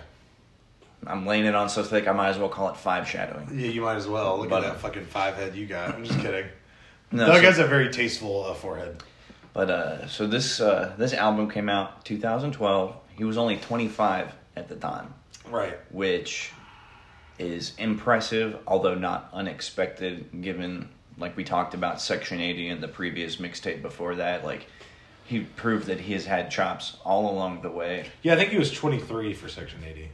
I'm 1.07 1.25
laying 1.25 1.45
it 1.45 1.55
on 1.55 1.69
so 1.69 1.83
thick. 1.83 2.07
I 2.07 2.11
might 2.13 2.29
as 2.29 2.37
well 2.37 2.47
call 2.49 2.69
it 2.69 2.77
five 2.77 3.07
shadowing. 3.07 3.49
Yeah, 3.53 3.67
you 3.67 3.81
might 3.81 3.95
as 3.95 4.07
well. 4.07 4.37
Look 4.37 4.49
But- 4.49 4.63
at 4.63 4.73
that 4.73 4.79
fucking 4.81 5.05
five 5.05 5.35
head 5.35 5.55
you 5.55 5.65
got. 5.65 5.95
I'm 5.95 6.03
just 6.05 6.19
kidding. 6.21 6.45
No, 7.11 7.25
Doug 7.25 7.37
so- 7.37 7.41
has 7.43 7.59
a 7.59 7.65
very 7.67 7.89
tasteful 7.89 8.45
uh, 8.45 8.53
forehead. 8.53 9.01
But 9.53 9.69
uh, 9.69 10.07
so 10.07 10.27
this 10.27 10.59
uh, 10.59 10.93
this 10.97 11.13
album 11.13 11.49
came 11.49 11.69
out 11.69 12.03
2012. 12.05 12.95
He 13.17 13.23
was 13.23 13.37
only 13.37 13.57
25 13.57 14.33
at 14.55 14.67
the 14.67 14.75
time, 14.75 15.13
Right. 15.49 15.77
which 15.91 16.51
is 17.37 17.73
impressive, 17.77 18.57
although 18.65 18.95
not 18.95 19.29
unexpected, 19.33 20.41
given 20.41 20.89
like 21.17 21.37
we 21.37 21.43
talked 21.43 21.73
about 21.73 22.01
Section 22.01 22.39
80 22.39 22.69
in 22.69 22.81
the 22.81 22.87
previous 22.87 23.37
mixtape 23.37 23.81
before 23.81 24.15
that. 24.15 24.43
Like 24.43 24.67
he 25.25 25.41
proved 25.41 25.87
that 25.87 25.99
he 25.99 26.13
has 26.13 26.25
had 26.25 26.51
chops 26.51 26.97
all 27.03 27.31
along 27.31 27.61
the 27.61 27.69
way. 27.69 28.05
Yeah, 28.21 28.33
I 28.33 28.35
think 28.35 28.49
he 28.49 28.57
was 28.57 28.71
23 28.71 29.33
for 29.33 29.47
Section 29.47 29.79
80. 29.87 30.09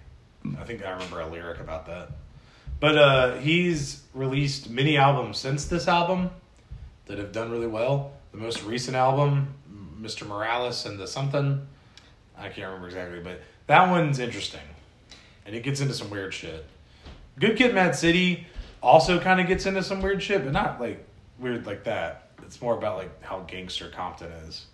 I 0.59 0.63
think 0.63 0.85
I 0.85 0.91
remember 0.91 1.19
a 1.21 1.27
lyric 1.27 1.59
about 1.59 1.85
that. 1.87 2.11
But 2.79 2.97
uh, 2.97 3.37
he's 3.37 4.03
released 4.13 4.69
many 4.69 4.97
albums 4.97 5.37
since 5.37 5.65
this 5.65 5.87
album 5.87 6.29
that 7.07 7.17
have 7.17 7.31
done 7.31 7.51
really 7.51 7.67
well. 7.67 8.13
The 8.31 8.37
most 8.37 8.63
recent 8.63 8.95
album, 8.95 9.53
Mr. 9.99 10.25
Morales 10.25 10.85
and 10.85 10.97
the 10.97 11.07
something, 11.07 11.65
I 12.37 12.43
can't 12.43 12.67
remember 12.67 12.87
exactly, 12.87 13.19
but 13.19 13.41
that 13.67 13.89
one's 13.89 14.19
interesting. 14.19 14.61
And 15.45 15.55
it 15.55 15.63
gets 15.63 15.81
into 15.81 15.93
some 15.93 16.09
weird 16.09 16.33
shit. 16.33 16.65
Good 17.37 17.57
Kid 17.57 17.73
Mad 17.73 17.95
City 17.95 18.47
also 18.81 19.19
kind 19.19 19.39
of 19.39 19.47
gets 19.47 19.65
into 19.65 19.83
some 19.83 20.01
weird 20.01 20.21
shit, 20.21 20.43
but 20.43 20.53
not 20.53 20.79
like 20.79 21.05
weird 21.37 21.65
like 21.65 21.83
that. 21.85 22.29
It's 22.43 22.61
more 22.61 22.77
about 22.77 22.97
like 22.97 23.23
how 23.23 23.39
gangster 23.41 23.89
Compton 23.89 24.31
is. 24.47 24.65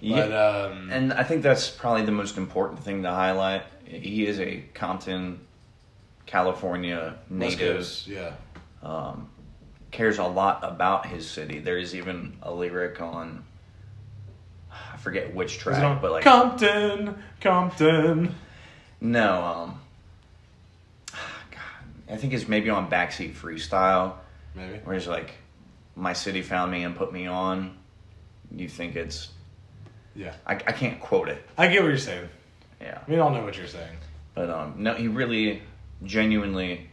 But 0.00 0.32
um, 0.32 0.90
And 0.92 1.12
I 1.12 1.24
think 1.24 1.42
that's 1.42 1.68
probably 1.70 2.04
the 2.04 2.12
most 2.12 2.36
important 2.36 2.80
thing 2.80 3.02
to 3.02 3.10
highlight. 3.10 3.62
He 3.84 4.26
is 4.26 4.38
a 4.38 4.62
Compton, 4.74 5.40
California 6.26 7.18
native. 7.28 8.04
Yeah. 8.06 8.32
um, 8.82 9.28
cares 9.90 10.18
a 10.18 10.24
lot 10.24 10.60
about 10.62 11.06
his 11.06 11.28
city. 11.28 11.58
There's 11.58 11.94
even 11.94 12.36
a 12.42 12.52
lyric 12.52 13.00
on 13.00 13.44
I 14.70 14.96
forget 14.98 15.34
which 15.34 15.56
Is 15.56 15.62
track, 15.62 16.00
but 16.02 16.12
like 16.12 16.24
Compton, 16.24 17.22
Compton? 17.40 18.34
no, 19.00 19.42
um, 19.44 19.80
I 22.10 22.16
think 22.16 22.32
it's 22.32 22.48
maybe 22.48 22.70
on 22.70 22.90
Backseat 22.90 23.34
Freestyle, 23.34 24.14
Maybe. 24.54 24.78
where 24.84 24.96
it's 24.96 25.06
like, 25.06 25.34
"My 25.94 26.12
city 26.12 26.42
found 26.42 26.72
me 26.72 26.84
and 26.84 26.96
put 26.96 27.12
me 27.12 27.26
on." 27.26 27.76
You 28.54 28.68
think 28.68 28.96
it's? 28.96 29.28
Yeah. 30.14 30.34
I, 30.46 30.54
I 30.54 30.72
can't 30.72 30.98
quote 31.00 31.28
it. 31.28 31.44
I 31.56 31.68
get 31.68 31.82
what 31.82 31.88
you're 31.88 31.98
saying. 31.98 32.28
Yeah, 32.80 32.98
We 33.08 33.18
all 33.18 33.30
know 33.30 33.44
what 33.44 33.56
you're 33.58 33.66
saying. 33.66 33.96
but 34.34 34.48
um, 34.50 34.74
no, 34.78 34.94
he 34.94 35.08
really, 35.08 35.62
genuinely 36.04 36.88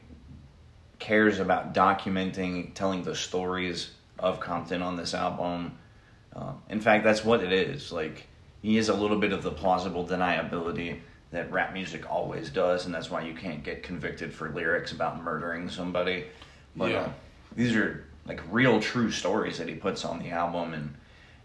cares 0.99 1.39
about 1.39 1.73
documenting, 1.73 2.73
telling 2.73 3.03
the 3.03 3.15
stories 3.15 3.91
of 4.19 4.39
Compton 4.39 4.81
on 4.81 4.95
this 4.97 5.13
album. 5.13 5.77
Um, 6.35 6.61
in 6.69 6.81
fact, 6.81 7.03
that's 7.03 7.23
what 7.23 7.43
it 7.43 7.51
is. 7.53 7.91
Like 7.91 8.27
he 8.61 8.77
is 8.77 8.89
a 8.89 8.93
little 8.93 9.17
bit 9.19 9.31
of 9.31 9.43
the 9.43 9.51
plausible 9.51 10.05
deniability 10.07 10.99
that 11.35 11.51
rap 11.51 11.73
music 11.73 12.09
always 12.11 12.49
does, 12.49 12.85
and 12.85 12.93
that's 12.95 13.09
why 13.11 13.21
you 13.21 13.33
can't 13.33 13.63
get 13.63 13.83
convicted 13.83 14.33
for 14.33 14.49
lyrics 14.49 14.91
about 14.91 15.21
murdering 15.23 15.69
somebody. 15.69 16.25
But 16.75 16.91
Yeah. 16.91 16.97
uh, 16.99 17.09
these 17.55 17.75
are 17.75 18.03
like 18.25 18.41
real, 18.51 18.79
true 18.81 19.11
stories 19.11 19.57
that 19.59 19.67
he 19.69 19.75
puts 19.75 20.03
on 20.03 20.19
the 20.19 20.31
album, 20.31 20.73
and 20.73 20.95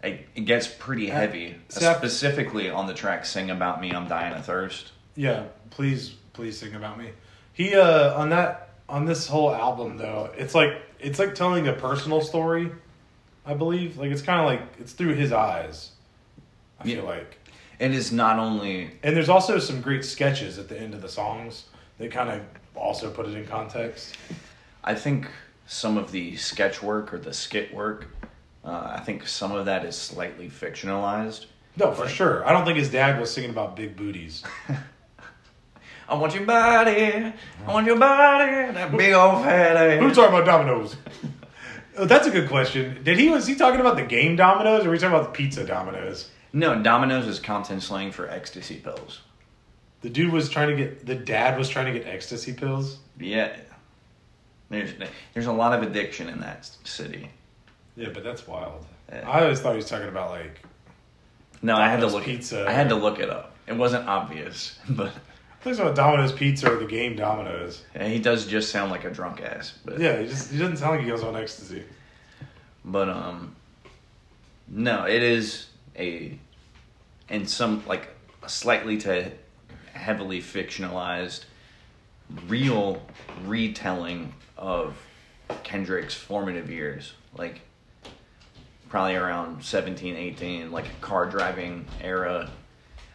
it, 0.03 0.27
it 0.35 0.41
gets 0.45 0.67
pretty 0.67 1.07
heavy, 1.07 1.55
see, 1.69 1.85
I- 1.85 1.95
specifically 1.95 2.69
on 2.69 2.87
the 2.87 2.93
track 2.93 3.25
"Sing 3.25 3.49
About 3.51 3.79
Me." 3.81 3.91
I'm 3.91 4.07
dying 4.07 4.33
of 4.33 4.45
thirst. 4.45 4.91
Yeah, 5.15 5.43
please, 5.69 6.15
please 6.33 6.57
sing 6.57 6.73
about 6.73 6.97
me. 6.97 7.09
He 7.53 7.75
uh 7.75 8.13
on 8.17 8.29
that 8.29 8.69
on 8.89 9.05
this 9.05 9.27
whole 9.27 9.53
album 9.53 9.97
though, 9.97 10.31
it's 10.37 10.55
like 10.55 10.73
it's 10.99 11.19
like 11.19 11.35
telling 11.35 11.67
a 11.67 11.73
personal 11.73 12.21
story. 12.21 12.71
I 13.45 13.53
believe 13.53 13.97
like 13.97 14.11
it's 14.11 14.21
kind 14.21 14.39
of 14.39 14.45
like 14.45 14.61
it's 14.79 14.93
through 14.93 15.15
his 15.15 15.31
eyes. 15.31 15.91
I 16.79 16.83
feel 16.85 17.03
like, 17.03 17.37
It 17.81 17.95
is 17.95 18.11
not 18.11 18.37
only 18.37 18.91
and 19.01 19.15
there's 19.15 19.27
also 19.27 19.57
some 19.57 19.81
great 19.81 20.05
sketches 20.05 20.59
at 20.59 20.69
the 20.69 20.79
end 20.79 20.93
of 20.93 21.01
the 21.01 21.09
songs 21.09 21.63
that 21.97 22.11
kind 22.11 22.29
of 22.29 22.41
also 22.75 23.09
put 23.09 23.27
it 23.27 23.33
in 23.33 23.47
context. 23.47 24.15
I 24.83 24.93
think 24.93 25.27
some 25.65 25.97
of 25.97 26.11
the 26.11 26.35
sketch 26.35 26.83
work 26.83 27.11
or 27.11 27.17
the 27.17 27.33
skit 27.33 27.73
work, 27.73 28.05
uh, 28.63 28.93
I 28.95 28.99
think 28.99 29.27
some 29.27 29.51
of 29.51 29.65
that 29.65 29.83
is 29.83 29.95
slightly 29.95 30.47
fictionalized. 30.47 31.47
No, 31.75 31.91
for 31.91 32.07
sure. 32.07 32.47
I 32.47 32.53
don't 32.53 32.65
think 32.65 32.77
his 32.77 32.91
dad 32.91 33.19
was 33.19 33.33
singing 33.33 33.49
about 33.49 33.75
big 33.75 33.97
booties. 33.97 34.43
I 36.07 36.13
want 36.13 36.35
your 36.35 36.45
body, 36.45 37.01
I 37.01 37.33
want 37.67 37.87
your 37.87 37.97
body, 37.97 38.73
that 38.73 38.95
big 38.95 39.13
old 39.13 39.43
fat 39.43 39.99
Who's 39.99 40.11
ass. 40.11 40.15
talking 40.17 40.35
about 40.35 40.45
Dominoes? 40.45 40.97
oh, 41.97 42.05
that's 42.05 42.27
a 42.27 42.31
good 42.31 42.47
question. 42.47 43.01
Did 43.03 43.17
he 43.17 43.29
was 43.29 43.47
he 43.47 43.55
talking 43.55 43.79
about 43.79 43.95
the 43.95 44.03
game 44.03 44.35
Dominoes 44.35 44.83
or 44.83 44.89
were 44.89 44.91
we 44.91 44.99
talking 44.99 45.17
about 45.17 45.33
the 45.33 45.35
pizza 45.35 45.65
Dominoes? 45.65 46.29
No, 46.53 46.81
Domino's 46.81 47.27
is 47.27 47.39
content 47.39 47.81
slang 47.83 48.11
for 48.11 48.29
ecstasy 48.29 48.75
pills. 48.75 49.21
The 50.01 50.09
dude 50.09 50.31
was 50.33 50.49
trying 50.49 50.69
to 50.69 50.75
get 50.75 51.05
the 51.05 51.15
dad 51.15 51.57
was 51.57 51.69
trying 51.69 51.91
to 51.93 51.97
get 51.97 52.07
ecstasy 52.07 52.53
pills. 52.53 52.97
Yeah, 53.19 53.55
there's 54.69 54.91
there's 55.33 55.45
a 55.45 55.51
lot 55.51 55.73
of 55.73 55.83
addiction 55.87 56.27
in 56.27 56.39
that 56.41 56.69
city. 56.83 57.29
Yeah, 57.95 58.09
but 58.13 58.23
that's 58.23 58.47
wild. 58.47 58.85
Yeah. 59.11 59.29
I 59.29 59.43
always 59.43 59.59
thought 59.59 59.71
he 59.71 59.75
was 59.77 59.89
talking 59.89 60.07
about 60.07 60.31
like 60.31 60.61
No, 61.61 61.75
I 61.77 61.87
had 61.87 61.97
to 61.97 62.01
Domino's 62.07 62.13
look. 62.13 62.23
pizza. 62.23 62.65
I 62.67 62.71
had 62.71 62.89
to 62.89 62.95
look 62.95 63.19
it 63.19 63.29
up. 63.29 63.55
It 63.67 63.75
wasn't 63.75 64.07
obvious, 64.07 64.79
but 64.89 65.13
it's 65.63 65.77
about 65.79 65.95
Domino's 65.95 66.31
Pizza 66.31 66.73
or 66.73 66.77
the 66.77 66.85
game 66.85 67.15
Domino's. 67.15 67.83
yeah, 67.95 68.07
he 68.07 68.17
does 68.19 68.47
just 68.47 68.71
sound 68.71 68.91
like 68.91 69.03
a 69.03 69.11
drunk 69.11 69.41
ass. 69.41 69.77
But 69.85 69.99
Yeah, 69.99 70.19
he 70.19 70.27
just 70.27 70.51
he 70.51 70.57
doesn't 70.57 70.77
sound 70.77 70.93
like 70.95 71.01
he 71.01 71.07
goes 71.07 71.23
on 71.23 71.35
ecstasy. 71.35 71.83
But 72.83 73.07
um 73.09 73.55
no, 74.67 75.05
it 75.05 75.21
is 75.21 75.67
a 75.97 76.37
and 77.29 77.49
some 77.49 77.83
like 77.85 78.09
slightly 78.47 78.97
to 78.97 79.31
heavily 79.93 80.41
fictionalized 80.41 81.45
real 82.47 83.01
retelling 83.45 84.33
of 84.57 84.95
Kendrick's 85.63 86.13
formative 86.13 86.69
years. 86.69 87.13
Like 87.35 87.61
probably 88.89 89.15
around 89.15 89.63
17, 89.63 90.15
18, 90.15 90.71
like 90.71 90.85
a 90.85 91.01
car 91.01 91.25
driving 91.25 91.85
era. 92.01 92.49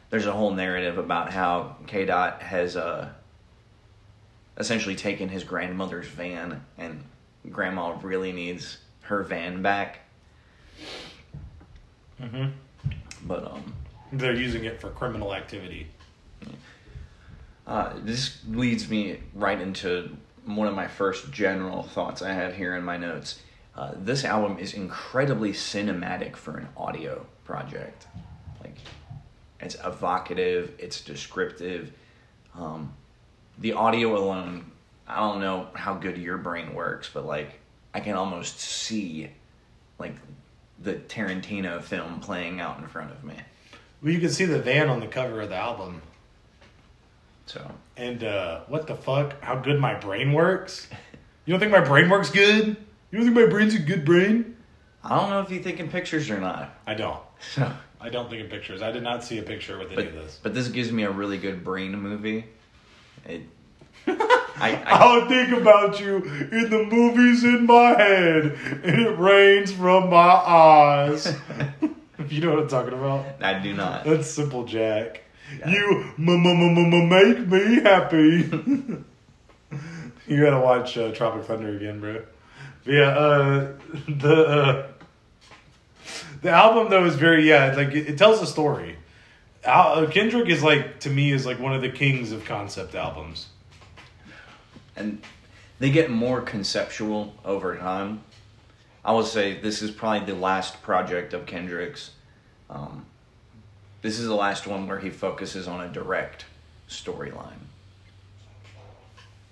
There's 0.08 0.26
a 0.26 0.32
whole 0.32 0.52
narrative 0.52 0.98
about 0.98 1.32
how 1.32 1.76
K 1.86 2.04
Dot 2.06 2.42
has 2.42 2.76
uh 2.76 3.10
essentially 4.58 4.96
taken 4.96 5.28
his 5.28 5.44
grandmother's 5.44 6.06
van 6.06 6.64
and 6.78 7.04
grandma 7.50 7.98
really 8.02 8.32
needs 8.32 8.78
her 9.02 9.22
van 9.22 9.62
back. 9.62 10.00
Mm-hmm. 12.20 12.50
But 13.24 13.50
um 13.50 13.74
They're 14.12 14.35
using 14.35 14.64
it 14.64 14.81
for 14.81 14.90
criminal 14.90 15.35
activity. 15.35 15.88
Uh, 17.66 17.94
this 18.02 18.38
leads 18.48 18.88
me 18.88 19.18
right 19.35 19.61
into 19.61 20.16
one 20.44 20.68
of 20.68 20.74
my 20.74 20.87
first 20.87 21.33
general 21.33 21.83
thoughts 21.83 22.22
I 22.22 22.33
have 22.33 22.55
here 22.55 22.76
in 22.76 22.85
my 22.85 22.96
notes. 22.96 23.40
Uh, 23.74 23.92
this 23.96 24.24
album 24.24 24.59
is 24.59 24.72
incredibly 24.74 25.52
cinematic 25.52 26.37
for 26.37 26.57
an 26.57 26.68
audio 26.76 27.26
project. 27.44 28.07
Like, 28.62 28.76
it's 29.61 29.76
evocative, 29.85 30.72
it's 30.79 31.00
descriptive. 31.00 31.92
Um, 32.55 32.94
the 33.59 33.72
audio 33.72 34.16
alone, 34.16 34.70
I 35.09 35.16
don't 35.18 35.40
know 35.40 35.68
how 35.74 35.94
good 35.94 36.16
your 36.16 36.38
brain 36.38 36.72
works, 36.74 37.11
but 37.12 37.26
like, 37.26 37.59
I 37.92 38.00
can 38.00 38.14
almost 38.14 38.61
see 38.61 39.31
like 39.98 40.14
the 40.82 40.94
Tarantino 40.94 41.82
film 41.82 42.20
playing 42.20 42.60
out 42.60 42.78
in 42.78 42.86
front 42.86 43.10
of 43.10 43.24
me. 43.24 43.34
Well, 44.02 44.12
you 44.12 44.20
can 44.20 44.30
see 44.30 44.44
the 44.44 44.60
van 44.60 44.88
on 44.88 45.00
the 45.00 45.06
cover 45.06 45.40
of 45.40 45.48
the 45.48 45.56
album. 45.56 46.02
So, 47.46 47.70
And 47.96 48.24
uh, 48.24 48.60
what 48.68 48.86
the 48.86 48.96
fuck? 48.96 49.40
How 49.42 49.56
good 49.56 49.80
my 49.80 49.94
brain 49.94 50.32
works? 50.32 50.88
You 51.44 51.52
don't 51.52 51.60
think 51.60 51.72
my 51.72 51.80
brain 51.80 52.10
works 52.10 52.30
good? 52.30 52.76
You 53.10 53.18
don't 53.18 53.22
think 53.22 53.36
my 53.36 53.46
brain's 53.46 53.74
a 53.74 53.78
good 53.78 54.04
brain? 54.04 54.56
I 55.04 55.16
don't 55.16 55.30
know 55.30 55.40
if 55.40 55.50
you 55.50 55.62
think 55.62 55.78
in 55.78 55.88
pictures 55.88 56.28
or 56.28 56.40
not. 56.40 56.74
I 56.86 56.94
don't. 56.94 57.20
So, 57.54 57.70
I 58.00 58.08
don't 58.08 58.28
think 58.28 58.42
in 58.42 58.48
pictures. 58.48 58.82
I 58.82 58.90
did 58.90 59.02
not 59.02 59.22
see 59.22 59.38
a 59.38 59.42
picture 59.42 59.78
with 59.78 59.92
any 59.92 59.96
but, 59.96 60.06
of 60.06 60.14
this. 60.14 60.40
but 60.42 60.54
this 60.54 60.68
gives 60.68 60.90
me 60.90 61.04
a 61.04 61.10
really 61.10 61.38
good 61.38 61.62
brain 61.62 61.92
movie. 61.96 62.46
It, 63.24 63.42
I, 64.59 64.75
I, 64.75 64.83
I'll 64.87 65.29
think 65.29 65.51
about 65.53 66.01
you 66.01 66.16
in 66.16 66.71
the 66.71 66.85
movies 66.90 67.45
in 67.45 67.66
my 67.66 67.90
head, 67.90 68.59
and 68.85 69.01
it 69.07 69.19
rains 69.19 69.73
from 69.73 70.11
my 70.11 70.16
eyes. 70.16 71.27
if 72.19 72.33
you 72.33 72.40
know 72.40 72.51
what 72.51 72.61
I'm 72.61 72.69
talking 72.69 72.95
about, 72.95 73.25
I 73.40 73.59
do 73.59 73.75
not. 73.75 74.05
that's 74.05 74.29
Simple 74.31 74.64
Jack. 74.64 75.23
You 75.66 76.12
m- 76.19 76.29
m- 76.29 76.47
m- 76.47 76.92
m- 76.92 77.09
make 77.09 77.47
me 77.47 77.81
happy. 77.83 78.16
you 80.27 80.42
gotta 80.42 80.61
watch 80.61 80.97
uh, 80.99 81.12
Tropic 81.12 81.45
Thunder 81.45 81.77
again, 81.77 82.01
bro. 82.01 82.23
But 82.85 82.92
yeah, 82.92 83.09
uh, 83.09 83.73
the 84.09 84.47
uh, 84.47 84.87
the 86.42 86.51
album 86.51 86.90
though 86.90 87.05
is 87.05 87.16
very 87.16 87.49
yeah, 87.49 87.75
like 87.77 87.88
it, 87.88 88.09
it 88.09 88.19
tells 88.19 88.40
a 88.42 88.47
story. 88.47 88.97
Al- 89.64 90.05
uh, 90.05 90.11
Kendrick 90.11 90.49
is 90.49 90.62
like 90.62 91.01
to 91.01 91.11
me 91.11 91.33
is 91.33 91.47
like 91.47 91.59
one 91.61 91.75
of 91.75 91.83
the 91.83 91.90
kings 91.90 92.33
of 92.33 92.45
concept 92.45 92.95
albums. 92.95 93.49
And 94.96 95.22
they 95.78 95.90
get 95.90 96.11
more 96.11 96.40
conceptual 96.40 97.35
over 97.44 97.76
time. 97.76 98.22
I 99.04 99.12
would 99.12 99.26
say 99.26 99.61
this 99.61 99.82
is 99.82 99.90
probably 99.90 100.26
the 100.26 100.38
last 100.38 100.82
project 100.82 101.32
of 101.32 101.46
Kendrick's. 101.46 102.11
Um, 102.68 103.06
this 104.02 104.18
is 104.18 104.26
the 104.26 104.35
last 104.35 104.66
one 104.66 104.87
where 104.87 104.98
he 104.98 105.11
focuses 105.11 105.68
on 105.68 105.80
a 105.80 105.88
direct 105.88 106.46
storyline. 106.88 107.61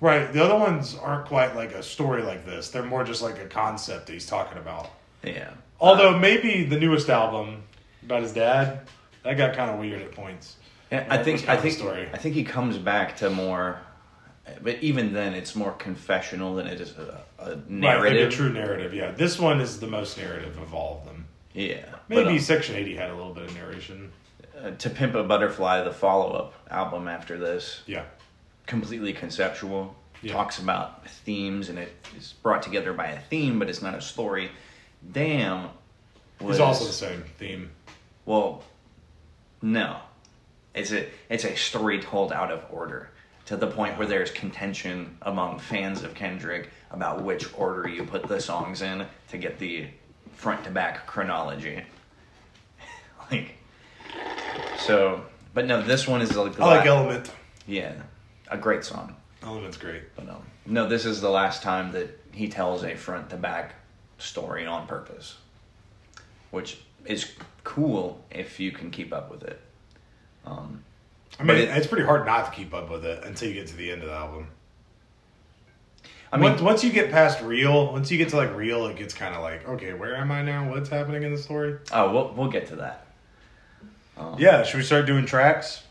Right. 0.01 0.33
The 0.33 0.45
other 0.45 0.57
ones 0.57 0.97
aren't 0.97 1.27
quite 1.27 1.55
like 1.55 1.73
a 1.73 1.83
story 1.83 2.23
like 2.23 2.45
this. 2.45 2.69
They're 2.71 2.83
more 2.83 3.05
just 3.05 3.23
like 3.23 3.39
a 3.39 3.47
concept 3.47 4.07
that 4.07 4.13
he's 4.13 4.27
talking 4.27 4.59
about. 4.59 4.91
Yeah. 5.23 5.51
Although 5.81 6.17
Uh, 6.17 6.19
maybe 6.19 6.65
the 6.65 6.79
newest 6.79 7.09
album 7.09 7.63
about 8.03 8.23
his 8.23 8.33
dad, 8.33 8.81
that 9.23 9.37
got 9.37 9.55
kind 9.55 9.71
of 9.71 9.79
weird 9.79 10.03
at 10.03 10.13
points. 10.13 10.57
Yeah, 10.93 11.07
I 11.09 11.23
think 11.23 11.49
I 11.49 11.57
think 11.57 11.75
story. 11.75 12.09
I 12.13 12.19
think 12.19 12.35
he 12.35 12.45
comes 12.45 12.77
back 12.77 13.17
to 13.19 13.31
more, 13.31 13.81
but 14.63 14.83
even 14.83 15.13
then, 15.13 15.35
it's 15.35 15.55
more 15.55 15.73
confessional 15.73 16.55
than 16.55 16.67
it 16.67 16.81
is 16.81 16.95
a, 16.99 17.21
a 17.39 17.45
Right, 17.51 17.57
like 17.57 17.69
narrative. 17.69 18.29
a 18.29 18.31
true 18.37 18.53
narrative. 18.53 18.95
Yeah, 18.95 19.11
this 19.13 19.39
one 19.39 19.61
is 19.61 19.81
the 19.81 19.87
most 19.87 20.19
narrative 20.19 20.59
of 20.59 20.75
all 20.75 20.99
of 21.01 21.07
them. 21.07 21.27
yeah, 21.55 21.85
Maybe 22.09 22.23
But, 22.25 22.33
um, 22.33 22.39
Section 22.41 22.77
Eighty 22.77 22.95
had 22.97 23.11
a 23.11 23.15
little 23.15 23.33
bit 23.35 23.45
of 23.45 23.55
narration. 23.55 24.13
uh, 24.63 24.71
to 24.73 24.91
Pimp 24.91 25.15
a 25.15 25.25
Butterfly, 25.25 25.83
the 25.83 25.93
follow-up 25.93 26.55
album 26.71 27.09
after 27.09 27.37
this, 27.39 27.83
Yeah. 27.87 28.05
completely 28.67 29.13
conceptual. 29.13 29.95
Yeah. 30.23 30.33
Talks 30.33 30.59
about 30.59 31.07
themes 31.09 31.69
and 31.69 31.79
it 31.79 31.93
is 32.17 32.33
brought 32.43 32.63
together 32.63 32.93
by 32.95 33.09
a 33.09 33.21
theme, 33.21 33.59
but 33.59 33.69
it's 33.69 33.83
not 33.83 33.95
a 33.95 34.01
story. 34.01 34.51
Damn, 35.13 35.69
was 36.41 36.57
It's 36.57 36.61
also 36.61 36.87
the 36.87 36.93
same 36.93 37.25
theme. 37.39 37.71
well, 38.25 38.63
no, 39.61 39.99
it's 40.75 40.93
a 40.93 41.07
it's 41.29 41.45
a 41.45 41.55
story 41.57 42.01
told 42.01 42.33
out 42.33 42.51
of 42.51 42.65
order 42.71 43.11
to 43.47 43.57
the 43.57 43.67
point 43.67 43.99
where 43.99 44.07
there's 44.07 44.31
contention 44.31 45.17
among 45.23 45.59
fans 45.59 46.03
of 46.03 46.15
Kendrick 46.15 46.71
about 46.91 47.23
which 47.23 47.47
order 47.59 47.89
you 47.89 48.05
put 48.05 48.27
the 48.27 48.41
songs 48.41 48.83
in 48.83 49.07
to 49.29 49.39
get 49.39 49.59
the 49.59 49.87
front 50.35 50.65
to 50.65 50.71
back 50.71 51.07
chronology. 51.07 51.83
like 53.31 53.57
So, 54.79 55.25
but 55.53 55.67
no, 55.67 55.83
this 55.83 56.09
one 56.09 56.23
is 56.23 56.37
like 56.37 56.55
the 56.57 56.65
I 56.65 56.77
like 56.77 56.87
Element. 56.87 57.31
yeah, 57.67 57.95
a 58.49 58.57
great 58.57 58.85
song. 58.85 59.15
Element's 59.43 59.77
great. 59.77 60.03
But 60.17 60.27
no, 60.27 60.43
no, 60.67 60.89
this 60.89 61.05
is 61.05 61.21
the 61.21 61.31
last 61.31 61.63
time 61.63 61.93
that 61.93 62.19
he 62.33 62.49
tells 62.49 62.83
a 62.83 62.97
front 62.97 63.31
to 63.31 63.37
back 63.37 63.75
story 64.19 64.65
on 64.65 64.87
purpose, 64.87 65.37
which 66.51 66.79
is 67.05 67.33
cool 67.63 68.25
if 68.31 68.59
you 68.59 68.73
can 68.73 68.91
keep 68.91 69.13
up 69.13 69.31
with 69.31 69.43
it. 69.43 69.61
Um, 70.47 70.83
I 71.39 71.43
mean, 71.43 71.57
it- 71.59 71.69
it's 71.77 71.87
pretty 71.87 72.05
hard 72.05 72.27
not 72.27 72.47
to 72.47 72.53
keep 72.53 72.73
up 72.75 72.91
with 72.91 73.05
it 73.05 73.25
until 73.25 73.49
you 73.49 73.55
get 73.55 73.67
to 73.69 73.77
the 73.77 73.91
end 73.91 74.03
of 74.03 74.09
the 74.09 74.15
album. 74.15 74.49
I 76.33 76.37
mean, 76.37 76.51
once, 76.51 76.61
once 76.63 76.85
you 76.85 76.91
get 76.93 77.13
past 77.13 77.41
real, 77.43 77.93
once 77.93 78.11
you 78.11 78.19
get 78.19 78.31
to 78.31 78.37
like 78.37 78.55
real, 78.57 78.87
it 78.87 78.97
gets 78.97 79.15
kind 79.15 79.35
of 79.37 79.43
like, 79.43 79.69
okay, 79.69 79.93
where 79.95 80.17
am 80.17 80.33
I 80.33 80.43
now? 80.43 80.69
What's 80.69 80.89
happening 80.89 81.23
in 81.23 81.33
the 81.33 81.39
story? 81.41 81.77
oh, 81.93 82.13
we'll 82.13 82.33
we'll 82.35 82.51
get 82.51 82.67
to 82.69 82.77
that. 82.77 83.07
Um, 84.17 84.35
Yeah, 84.39 84.63
should 84.65 84.79
we 84.79 84.83
start 84.85 85.07
doing 85.07 85.27
tracks? 85.27 85.83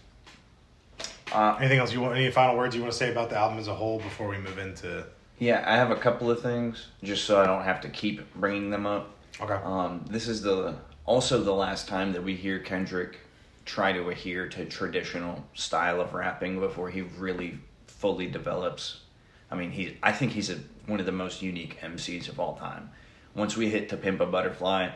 Uh, 1.31 1.57
Anything 1.59 1.79
else 1.79 1.91
you 1.93 2.01
want? 2.01 2.15
Any 2.15 2.29
final 2.29 2.57
words 2.57 2.75
you 2.75 2.81
want 2.81 2.91
to 2.91 2.97
say 2.97 3.09
about 3.11 3.29
the 3.29 3.37
album 3.37 3.57
as 3.57 3.67
a 3.67 3.73
whole 3.73 3.99
before 3.99 4.27
we 4.27 4.37
move 4.37 4.57
into? 4.59 5.05
yeah, 5.39 5.63
I 5.65 5.75
have 5.75 5.91
a 5.91 5.95
couple 5.95 6.29
of 6.29 6.41
things 6.41 6.87
just 7.03 7.25
so 7.25 7.41
I 7.41 7.45
don't 7.45 7.63
have 7.63 7.81
to 7.81 7.89
keep 7.89 8.33
bringing 8.35 8.69
them 8.69 8.85
up. 8.85 9.09
Okay. 9.41 9.53
Um, 9.63 10.05
this 10.09 10.27
is 10.27 10.41
the 10.41 10.75
also 11.05 11.41
the 11.41 11.53
last 11.53 11.87
time 11.87 12.13
that 12.13 12.23
we 12.23 12.35
hear 12.35 12.59
Kendrick 12.59 13.19
try 13.65 13.93
to 13.93 14.09
adhere 14.09 14.47
to 14.49 14.65
traditional 14.65 15.43
style 15.53 16.01
of 16.01 16.13
rapping 16.13 16.59
before 16.59 16.89
he 16.89 17.01
really 17.01 17.59
fully 17.87 18.27
develops. 18.27 19.01
I 19.49 19.55
mean, 19.55 19.71
he 19.71 19.97
I 20.03 20.11
think 20.11 20.31
he's 20.33 20.49
a, 20.49 20.57
one 20.87 20.99
of 20.99 21.05
the 21.05 21.11
most 21.11 21.41
unique 21.41 21.79
MCs 21.81 22.27
of 22.29 22.39
all 22.39 22.55
time. 22.55 22.89
Once 23.35 23.55
we 23.57 23.69
hit 23.69 23.89
to 23.89 23.97
Pimp 23.97 24.19
a 24.21 24.25
Butterfly, 24.25 24.89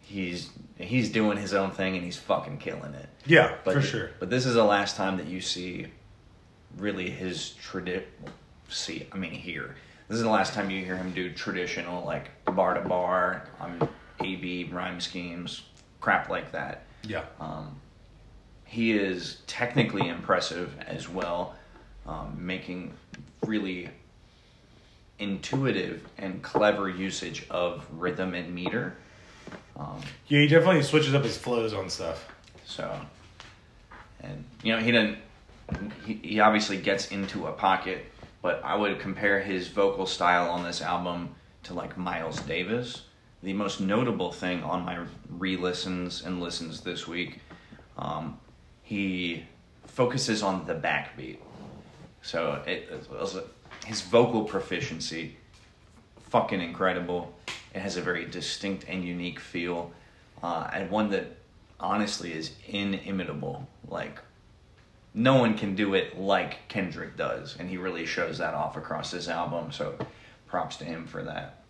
he's 0.00 0.50
he's 0.76 1.10
doing 1.10 1.38
his 1.38 1.54
own 1.54 1.70
thing 1.70 1.94
and 1.94 2.04
he's 2.04 2.16
fucking 2.16 2.58
killing 2.58 2.94
it. 2.94 3.08
yeah, 3.26 3.56
But 3.64 3.74
for 3.74 3.82
sure. 3.82 4.10
But 4.18 4.30
this 4.30 4.46
is 4.46 4.54
the 4.54 4.64
last 4.64 4.96
time 4.96 5.16
that 5.16 5.26
you 5.26 5.40
see 5.40 5.86
really 6.76 7.08
his 7.10 7.54
tradi 7.62 8.02
see 8.68 9.06
I 9.12 9.16
mean 9.16 9.32
here. 9.32 9.76
This 10.08 10.16
is 10.16 10.22
the 10.22 10.30
last 10.30 10.52
time 10.52 10.70
you 10.70 10.84
hear 10.84 10.96
him 10.96 11.12
do 11.12 11.32
traditional 11.32 12.04
like 12.04 12.30
bar 12.44 12.74
to 12.74 12.86
bar, 12.86 13.48
um 13.60 13.88
A 14.20 14.36
B 14.36 14.68
rhyme 14.70 15.00
schemes, 15.00 15.62
crap 16.00 16.28
like 16.28 16.52
that. 16.52 16.82
Yeah. 17.02 17.24
Um, 17.40 17.80
he 18.74 18.90
is 18.90 19.38
technically 19.46 20.08
impressive 20.08 20.76
as 20.80 21.08
well, 21.08 21.54
um, 22.08 22.36
making 22.36 22.92
really 23.46 23.88
intuitive 25.20 26.04
and 26.18 26.42
clever 26.42 26.88
usage 26.88 27.46
of 27.50 27.86
rhythm 27.92 28.34
and 28.34 28.52
meter. 28.52 28.96
Um, 29.76 30.00
Yeah, 30.26 30.40
he 30.40 30.48
definitely 30.48 30.82
switches 30.82 31.14
up 31.14 31.22
his 31.22 31.38
flows 31.38 31.72
on 31.72 31.88
stuff. 31.88 32.28
so, 32.66 33.00
and 34.20 34.44
you 34.64 34.72
know, 34.72 34.80
he 34.80 34.90
didn't. 34.90 35.18
He, 36.04 36.14
he 36.14 36.40
obviously 36.40 36.76
gets 36.76 37.12
into 37.12 37.46
a 37.46 37.52
pocket, 37.52 38.04
but 38.42 38.60
I 38.64 38.74
would 38.74 38.98
compare 38.98 39.38
his 39.40 39.68
vocal 39.68 40.04
style 40.04 40.50
on 40.50 40.64
this 40.64 40.82
album 40.82 41.36
to 41.62 41.74
like 41.74 41.96
Miles 41.96 42.40
Davis. 42.40 43.02
The 43.44 43.52
most 43.52 43.80
notable 43.80 44.32
thing 44.32 44.64
on 44.64 44.84
my 44.84 44.98
re-listens 45.30 46.24
and 46.24 46.40
listens 46.40 46.80
this 46.80 47.06
week, 47.06 47.38
um, 47.96 48.38
he 48.84 49.44
focuses 49.86 50.42
on 50.42 50.66
the 50.66 50.74
backbeat. 50.74 51.38
So 52.22 52.62
it, 52.66 52.90
his 53.84 54.00
vocal 54.02 54.44
proficiency, 54.44 55.36
fucking 56.30 56.60
incredible. 56.60 57.34
It 57.74 57.80
has 57.80 57.96
a 57.96 58.02
very 58.02 58.24
distinct 58.24 58.84
and 58.88 59.04
unique 59.04 59.40
feel, 59.40 59.92
uh, 60.42 60.70
and 60.72 60.90
one 60.90 61.10
that 61.10 61.36
honestly 61.80 62.32
is 62.32 62.52
inimitable. 62.68 63.66
Like 63.88 64.20
no 65.12 65.36
one 65.36 65.56
can 65.56 65.74
do 65.74 65.94
it 65.94 66.18
like 66.18 66.68
Kendrick 66.68 67.16
does, 67.16 67.56
and 67.58 67.68
he 67.68 67.76
really 67.76 68.06
shows 68.06 68.38
that 68.38 68.54
off 68.54 68.76
across 68.76 69.10
this 69.10 69.28
album. 69.28 69.72
So 69.72 69.96
props 70.46 70.76
to 70.76 70.84
him 70.84 71.06
for 71.06 71.22
that. 71.24 71.64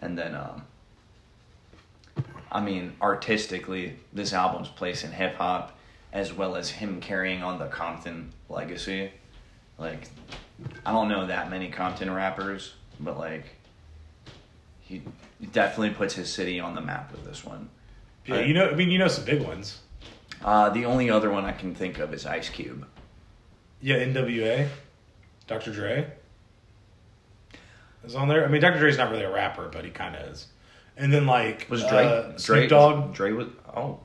And 0.00 0.18
then, 0.18 0.34
um, 0.34 0.62
I 2.50 2.60
mean, 2.60 2.94
artistically, 3.00 3.96
this 4.12 4.32
album's 4.32 4.68
place 4.68 5.04
in 5.04 5.10
hip 5.10 5.36
hop, 5.36 5.73
as 6.14 6.32
well 6.32 6.56
as 6.56 6.70
him 6.70 7.00
carrying 7.00 7.42
on 7.42 7.58
the 7.58 7.66
Compton 7.66 8.32
legacy. 8.48 9.10
Like, 9.78 10.08
I 10.86 10.92
don't 10.92 11.08
know 11.08 11.26
that 11.26 11.50
many 11.50 11.68
Compton 11.68 12.10
rappers, 12.14 12.72
but 13.00 13.18
like, 13.18 13.44
he 14.80 15.02
definitely 15.52 15.90
puts 15.90 16.14
his 16.14 16.32
city 16.32 16.60
on 16.60 16.74
the 16.76 16.80
map 16.80 17.10
with 17.12 17.24
this 17.24 17.44
one. 17.44 17.68
Yeah, 18.26 18.36
I- 18.36 18.40
you 18.42 18.54
know, 18.54 18.70
I 18.70 18.74
mean, 18.74 18.90
you 18.90 18.98
know 18.98 19.08
some 19.08 19.24
big 19.24 19.42
ones. 19.42 19.80
Uh, 20.44 20.70
the 20.70 20.84
only 20.84 21.10
other 21.10 21.30
one 21.30 21.44
I 21.44 21.52
can 21.52 21.74
think 21.74 21.98
of 21.98 22.14
is 22.14 22.24
Ice 22.26 22.48
Cube. 22.48 22.86
Yeah, 23.80 23.96
N.W.A., 23.96 24.68
Dr. 25.46 25.72
Dre 25.72 26.10
is 28.04 28.14
on 28.14 28.28
there. 28.28 28.44
I 28.44 28.48
mean, 28.48 28.60
Dr. 28.60 28.78
Dre's 28.78 28.96
not 28.98 29.10
really 29.10 29.24
a 29.24 29.30
rapper, 29.32 29.68
but 29.72 29.84
he 29.84 29.90
kind 29.90 30.14
of 30.16 30.28
is. 30.32 30.46
And 30.96 31.12
then 31.12 31.26
like 31.26 31.66
Was 31.68 31.80
Drake? 31.82 31.92
uh, 32.06 32.22
Drake 32.22 32.38
Snoop 32.38 32.70
Dogg. 32.70 33.14
Dre 33.14 33.32
was. 33.32 33.48
Oh, 33.74 34.00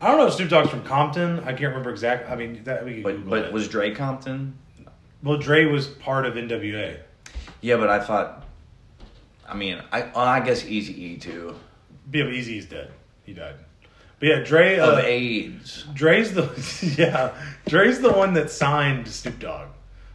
I 0.00 0.08
don't 0.08 0.18
know 0.18 0.26
if 0.26 0.34
Snoop 0.34 0.48
Dogg's 0.50 0.70
from 0.70 0.82
Compton. 0.82 1.40
I 1.40 1.48
can't 1.52 1.62
remember 1.68 1.90
exactly. 1.90 2.30
I 2.32 2.36
mean, 2.36 2.62
that 2.64 2.84
we 2.84 2.94
could 2.96 3.02
but 3.04 3.12
Google 3.16 3.30
but 3.30 3.44
it. 3.44 3.52
was 3.52 3.68
Dre 3.68 3.94
Compton? 3.94 4.56
well, 5.22 5.36
Dre 5.38 5.64
was 5.66 5.86
part 5.86 6.26
of 6.26 6.36
N.W.A. 6.36 6.98
Yeah, 7.60 7.76
but 7.76 7.88
I 7.88 8.00
thought. 8.00 8.44
I 9.48 9.54
mean, 9.54 9.80
I 9.92 10.10
I 10.14 10.40
guess 10.40 10.62
Eazy 10.64 10.96
E 10.98 11.16
too. 11.18 11.54
Yeah, 12.12 12.24
but 12.24 12.32
Eazy's 12.32 12.66
dead. 12.66 12.90
He 13.24 13.32
died. 13.32 13.54
But 14.18 14.28
yeah, 14.28 14.38
Dre. 14.40 14.78
Of 14.78 14.94
Uh, 14.94 15.02
AIDS. 15.04 15.84
Dre's 15.94 16.32
the 16.32 16.94
yeah, 16.98 17.32
Dre's 17.66 18.00
the 18.00 18.12
one 18.12 18.32
that 18.34 18.50
signed 18.50 19.06
Snoop 19.08 19.38
Dogg. 19.38 19.68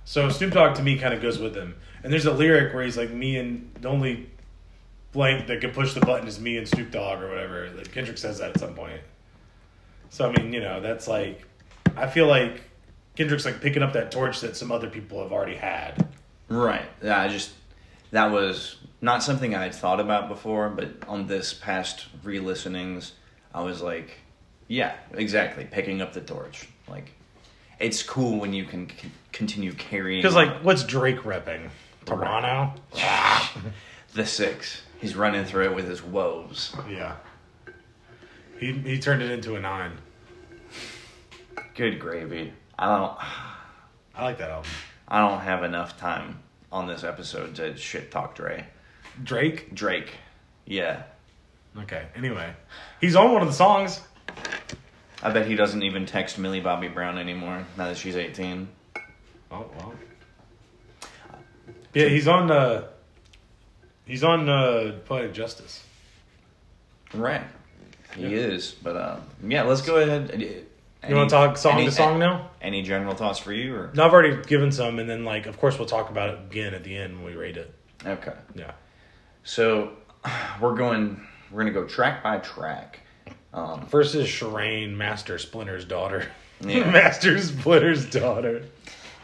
So 0.06 0.30
Snoop 0.30 0.54
Dogg 0.54 0.76
to 0.76 0.84
me 0.84 0.98
kind 0.98 1.14
of 1.14 1.22
goes 1.22 1.40
with 1.40 1.56
him. 1.56 1.76
And 2.04 2.12
there's 2.12 2.26
a 2.26 2.34
lyric 2.34 2.74
where 2.74 2.84
he's 2.84 2.98
like, 2.98 3.12
"Me 3.12 3.38
and 3.38 3.72
the 3.80 3.88
only 3.90 4.28
blank 5.12 5.48
that 5.48 5.62
can 5.62 5.72
push 5.72 5.94
the 5.94 6.00
button 6.02 6.28
is 6.28 6.40
me 6.40 6.58
and 6.58 6.68
Snoop 6.68 6.92
Dogg 6.92 7.22
or 7.22 7.30
whatever." 7.30 7.70
Like 7.76 7.92
Kendrick 7.92 8.18
says 8.18 8.40
that 8.40 8.50
at 8.52 8.60
some 8.60 8.74
point. 8.74 9.02
So 10.12 10.30
I 10.30 10.38
mean, 10.38 10.54
you 10.54 10.60
know, 10.60 10.82
that's 10.82 11.08
like, 11.08 11.42
I 11.96 12.06
feel 12.06 12.28
like 12.28 12.62
Kendrick's 13.16 13.46
like 13.46 13.62
picking 13.62 13.82
up 13.82 13.94
that 13.94 14.12
torch 14.12 14.42
that 14.42 14.56
some 14.58 14.72
other 14.72 14.90
people 14.90 15.24
have 15.24 15.32
already 15.32 15.56
had. 15.56 16.08
Right. 16.50 16.86
Yeah, 17.02 17.20
I 17.20 17.30
just 17.30 17.52
that 18.12 18.30
was 18.30 18.76
not 19.00 19.24
something 19.24 19.56
I 19.56 19.64
had 19.64 19.74
thought 19.74 20.02
about 20.02 20.28
before, 20.28 20.70
but 20.70 21.08
on 21.08 21.28
this 21.28 21.54
past 21.54 22.08
re-listenings, 22.24 23.14
I 23.54 23.64
was 23.64 23.82
like, 23.82 24.18
yeah, 24.68 24.96
exactly, 25.14 25.66
picking 25.66 26.02
up 26.02 26.12
the 26.12 26.22
torch. 26.22 26.68
Like, 26.90 27.14
it's 27.80 28.04
cool 28.04 28.38
when 28.38 28.54
you 28.54 28.66
can 28.66 28.90
c- 28.90 29.12
continue 29.32 29.74
carrying. 29.74 30.22
Because 30.22 30.36
like, 30.36 30.60
what's 30.62 30.84
Drake 30.84 31.20
repping? 31.22 31.70
Toronto. 32.06 32.74
the 34.14 34.26
six, 34.26 34.82
he's 35.00 35.16
running 35.16 35.46
through 35.46 35.66
it 35.66 35.76
with 35.76 35.88
his 35.88 36.04
woes. 36.04 36.76
Yeah. 36.90 37.16
He 38.62 38.74
he 38.74 39.00
turned 39.00 39.24
it 39.24 39.32
into 39.32 39.56
a 39.56 39.60
nine. 39.60 39.98
Good 41.76 42.00
gravy. 42.00 42.54
I 42.78 42.96
don't. 42.96 43.18
I 44.16 44.24
like 44.24 44.38
that 44.38 44.52
album. 44.52 44.70
I 45.08 45.20
don't 45.28 45.42
have 45.42 45.64
enough 45.64 45.98
time 45.98 46.40
on 46.72 46.88
this 46.88 47.04
episode 47.04 47.56
to 47.56 47.76
shit 47.76 48.12
talk 48.12 48.36
Dre. 48.36 48.68
Drake. 49.24 49.74
Drake. 49.74 50.12
Yeah. 50.66 51.04
Okay. 51.76 52.06
Anyway, 52.16 52.54
he's 53.02 53.16
on 53.16 53.34
one 53.34 53.42
of 53.42 53.48
the 53.48 53.54
songs. 53.54 54.00
I 55.24 55.32
bet 55.32 55.48
he 55.48 55.56
doesn't 55.56 55.82
even 55.82 56.06
text 56.06 56.38
Millie 56.38 56.60
Bobby 56.62 56.88
Brown 56.88 57.18
anymore 57.18 57.66
now 57.78 57.88
that 57.88 57.98
she's 57.98 58.16
18. 58.16 58.68
Oh 59.50 59.72
well. 59.76 59.94
Yeah, 61.96 62.10
he's 62.10 62.28
on. 62.28 62.52
Uh, 62.52 62.88
he's 64.06 64.24
on 64.24 64.48
uh, 64.48 65.00
Poetic 65.06 65.34
Justice. 65.34 65.84
Right. 67.12 67.44
He 68.16 68.24
Yeah. 68.24 68.30
is. 68.30 68.72
But 68.72 68.96
uh, 68.96 69.18
yeah, 69.48 69.64
let's 69.64 69.82
go 69.82 69.98
ahead. 69.98 70.32
Any, 70.34 70.46
You 71.10 71.16
want 71.16 71.30
to 71.30 71.36
talk 71.36 71.58
song 71.58 71.74
any- 71.76 71.86
to 71.86 71.92
song 71.92 72.20
now? 72.20 72.50
Any 72.62 72.82
general 72.84 73.16
thoughts 73.16 73.40
for 73.40 73.52
you? 73.54 73.76
or 73.76 73.92
No, 73.94 74.06
I've 74.06 74.14
already 74.14 74.42
given 74.44 74.72
some, 74.72 75.00
and 75.00 75.10
then 75.10 75.26
like, 75.26 75.46
of 75.48 75.60
course, 75.60 75.78
we'll 75.80 75.88
talk 75.88 76.10
about 76.10 76.30
it 76.30 76.40
again 76.50 76.74
at 76.74 76.84
the 76.84 76.96
end 76.96 77.16
when 77.16 77.26
we 77.26 77.34
rate 77.36 77.58
it. 77.58 77.74
Okay. 78.06 78.34
Yeah. 78.56 78.72
So 79.44 79.92
we're 80.62 80.76
going. 80.76 81.26
We're 81.52 81.60
gonna 81.60 81.72
go 81.74 81.86
track 81.86 82.24
by 82.24 82.38
track. 82.38 83.00
Um, 83.54 83.86
First 83.88 84.16
is 84.16 84.28
Sherane, 84.28 84.96
Master 84.96 85.38
Splinter's 85.38 85.84
daughter. 85.86 86.28
Yeah. 86.62 86.90
Master 86.92 87.38
Splinter's 87.40 88.06
daughter. 88.10 88.64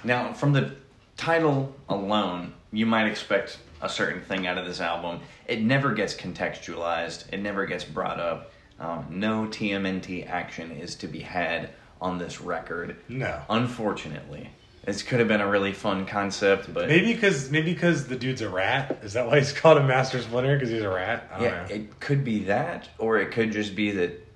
Now, 0.03 0.33
from 0.33 0.51
the 0.53 0.75
title 1.15 1.73
alone, 1.87 2.53
you 2.73 2.85
might 2.85 3.05
expect 3.07 3.59
a 3.81 3.87
certain 3.87 4.21
thing 4.21 4.45
out 4.45 4.57
of 4.57 4.65
this 4.65 4.81
album. 4.81 5.21
It 5.47 5.61
never 5.61 5.93
gets 5.93 6.13
contextualized, 6.13 7.31
it 7.31 7.37
never 7.41 7.65
gets 7.65 7.83
brought 7.85 8.19
up. 8.19 8.51
Um, 8.79 9.05
no 9.09 9.47
TMNT 9.47 10.27
action 10.27 10.71
is 10.71 10.95
to 10.95 11.07
be 11.07 11.19
had 11.19 11.71
on 11.99 12.17
this 12.17 12.41
record. 12.41 12.97
No. 13.07 13.41
Unfortunately. 13.49 14.51
This 14.85 15.03
could 15.03 15.19
have 15.19 15.27
been 15.27 15.41
a 15.41 15.47
really 15.49 15.73
fun 15.73 16.05
concept, 16.05 16.73
but 16.73 16.87
Maybe 16.87 17.13
because 17.13 17.51
maybe 17.51 17.73
because 17.73 18.07
the 18.07 18.15
dude's 18.15 18.41
a 18.41 18.47
rat. 18.47 18.99
Is 19.03 19.13
that 19.13 19.27
why 19.27 19.39
he's 19.39 19.51
called 19.59 19.77
a 19.77 19.83
Master 19.83 20.21
Splinter? 20.21 20.55
Because 20.55 20.69
he's 20.69 20.81
a 20.81 20.89
rat. 20.89 21.29
I 21.33 21.39
don't 21.39 21.43
yeah, 21.43 21.67
know. 21.67 21.75
it 21.75 21.99
could 21.99 22.23
be 22.23 22.45
that, 22.45 22.87
or 22.97 23.17
it 23.17 23.31
could 23.31 23.51
just 23.51 23.75
be 23.75 23.91
that 23.91 24.27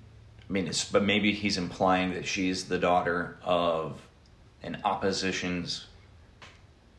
I 0.52 0.54
mean, 0.54 0.68
it's, 0.68 0.84
but 0.84 1.06
maybe 1.06 1.32
he's 1.32 1.58
implying 1.58 2.14
that 2.14 2.28
she's 2.28 2.66
the 2.66 2.78
daughter 2.78 3.38
of 3.42 4.02
an 4.64 4.82
opposition's 4.84 5.86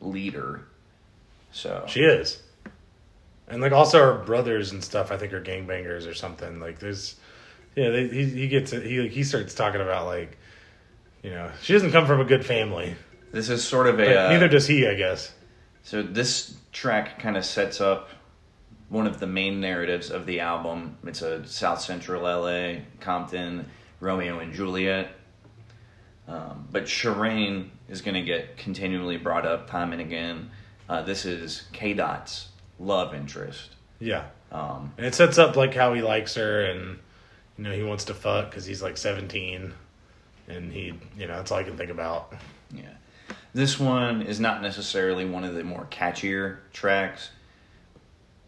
leader. 0.01 0.65
So 1.51 1.85
She 1.87 1.99
is. 1.99 2.41
And 3.47 3.61
like 3.61 3.71
also 3.71 3.99
her 3.99 4.23
brothers 4.23 4.71
and 4.71 4.83
stuff, 4.83 5.11
I 5.11 5.17
think 5.17 5.33
are 5.33 5.41
gangbangers 5.41 6.09
or 6.09 6.15
something. 6.15 6.59
Like 6.59 6.79
there's, 6.79 7.13
yeah, 7.75 7.89
they, 7.89 8.07
he 8.07 8.25
he 8.25 8.47
gets 8.47 8.73
it. 8.73 8.83
He 8.83 9.07
he 9.07 9.23
starts 9.23 9.53
talking 9.53 9.81
about 9.81 10.05
like, 10.05 10.37
you 11.23 11.31
know, 11.31 11.51
she 11.61 11.73
doesn't 11.73 11.91
come 11.91 12.05
from 12.05 12.19
a 12.21 12.25
good 12.25 12.45
family. 12.45 12.95
this 13.31 13.49
is 13.49 13.63
sort 13.63 13.87
of 13.87 13.99
a. 13.99 14.25
Uh, 14.25 14.29
neither 14.29 14.47
does 14.47 14.67
he, 14.67 14.87
I 14.87 14.93
guess. 14.95 15.31
So 15.83 16.01
this 16.01 16.55
track 16.71 17.19
kind 17.19 17.35
of 17.37 17.43
sets 17.45 17.81
up 17.81 18.09
one 18.89 19.07
of 19.07 19.19
the 19.19 19.27
main 19.27 19.59
narratives 19.59 20.11
of 20.11 20.25
the 20.25 20.39
album. 20.39 20.97
It's 21.05 21.21
a 21.21 21.45
South 21.47 21.81
Central 21.81 22.23
LA, 22.23 22.81
Compton, 22.99 23.65
Romeo 23.99 24.39
and 24.39 24.53
Juliet. 24.53 25.09
Um, 26.27 26.67
but 26.71 26.85
Sherane 26.85 27.69
is 27.89 28.01
going 28.01 28.15
to 28.15 28.21
get 28.21 28.55
continually 28.55 29.17
brought 29.17 29.45
up 29.45 29.69
time 29.69 29.91
and 29.91 30.01
again. 30.01 30.51
Uh, 30.87 31.01
this 31.01 31.25
is 31.25 31.63
K 31.73 31.93
Dot's 31.93 32.47
love 32.79 33.13
interest. 33.13 33.71
Yeah, 33.99 34.25
Um, 34.51 34.93
and 34.97 35.05
it 35.05 35.15
sets 35.15 35.37
up 35.37 35.55
like 35.55 35.73
how 35.73 35.93
he 35.93 36.01
likes 36.01 36.35
her, 36.35 36.65
and 36.65 36.99
you 37.57 37.63
know 37.63 37.71
he 37.71 37.83
wants 37.83 38.05
to 38.05 38.13
fuck 38.13 38.49
because 38.49 38.65
he's 38.65 38.81
like 38.81 38.97
seventeen, 38.97 39.73
and 40.47 40.71
he, 40.71 40.93
you 41.17 41.27
know, 41.27 41.35
that's 41.37 41.51
all 41.51 41.59
I 41.59 41.63
can 41.63 41.77
think 41.77 41.91
about. 41.91 42.33
yeah. 42.73 42.83
This 43.53 43.79
one 43.79 44.23
is 44.23 44.39
not 44.39 44.61
necessarily 44.63 45.25
one 45.25 45.43
of 45.43 45.53
the 45.53 45.63
more 45.63 45.87
catchier 45.91 46.57
tracks, 46.73 47.29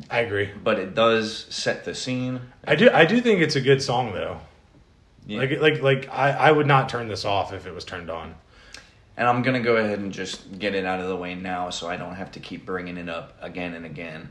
I 0.10 0.20
agree. 0.20 0.50
but 0.64 0.80
it 0.80 0.96
does 0.96 1.46
set 1.50 1.86
the 1.86 1.94
scene. 1.94 2.42
I 2.68 2.76
do. 2.76 2.90
I 2.92 3.06
do 3.06 3.22
think 3.22 3.42
it's 3.42 3.56
a 3.56 3.62
good 3.62 3.82
song 3.82 4.14
though. 4.14 4.40
Yeah. 5.28 5.40
Like, 5.40 5.60
like, 5.60 5.82
like, 5.82 6.10
I, 6.12 6.32
I 6.32 6.52
would 6.52 6.68
not 6.68 6.88
turn 6.90 7.08
this 7.08 7.26
off 7.26 7.52
if 7.54 7.66
it 7.66 7.74
was 7.74 7.84
turned 7.84 8.12
on. 8.12 8.36
And 9.18 9.28
I'm 9.28 9.42
gonna 9.44 9.62
go 9.62 9.78
ahead 9.78 10.00
and 10.00 10.12
just 10.12 10.60
get 10.60 10.76
it 10.76 10.86
out 10.86 11.00
of 11.00 11.08
the 11.08 11.16
way 11.16 11.36
now, 11.36 11.70
so 11.70 11.88
I 11.88 11.98
don't 11.98 12.16
have 12.16 12.32
to 12.34 12.40
keep 12.40 12.66
bringing 12.66 12.98
it 12.98 13.08
up 13.10 13.38
again 13.42 13.74
and 13.74 13.86
again. 13.86 14.30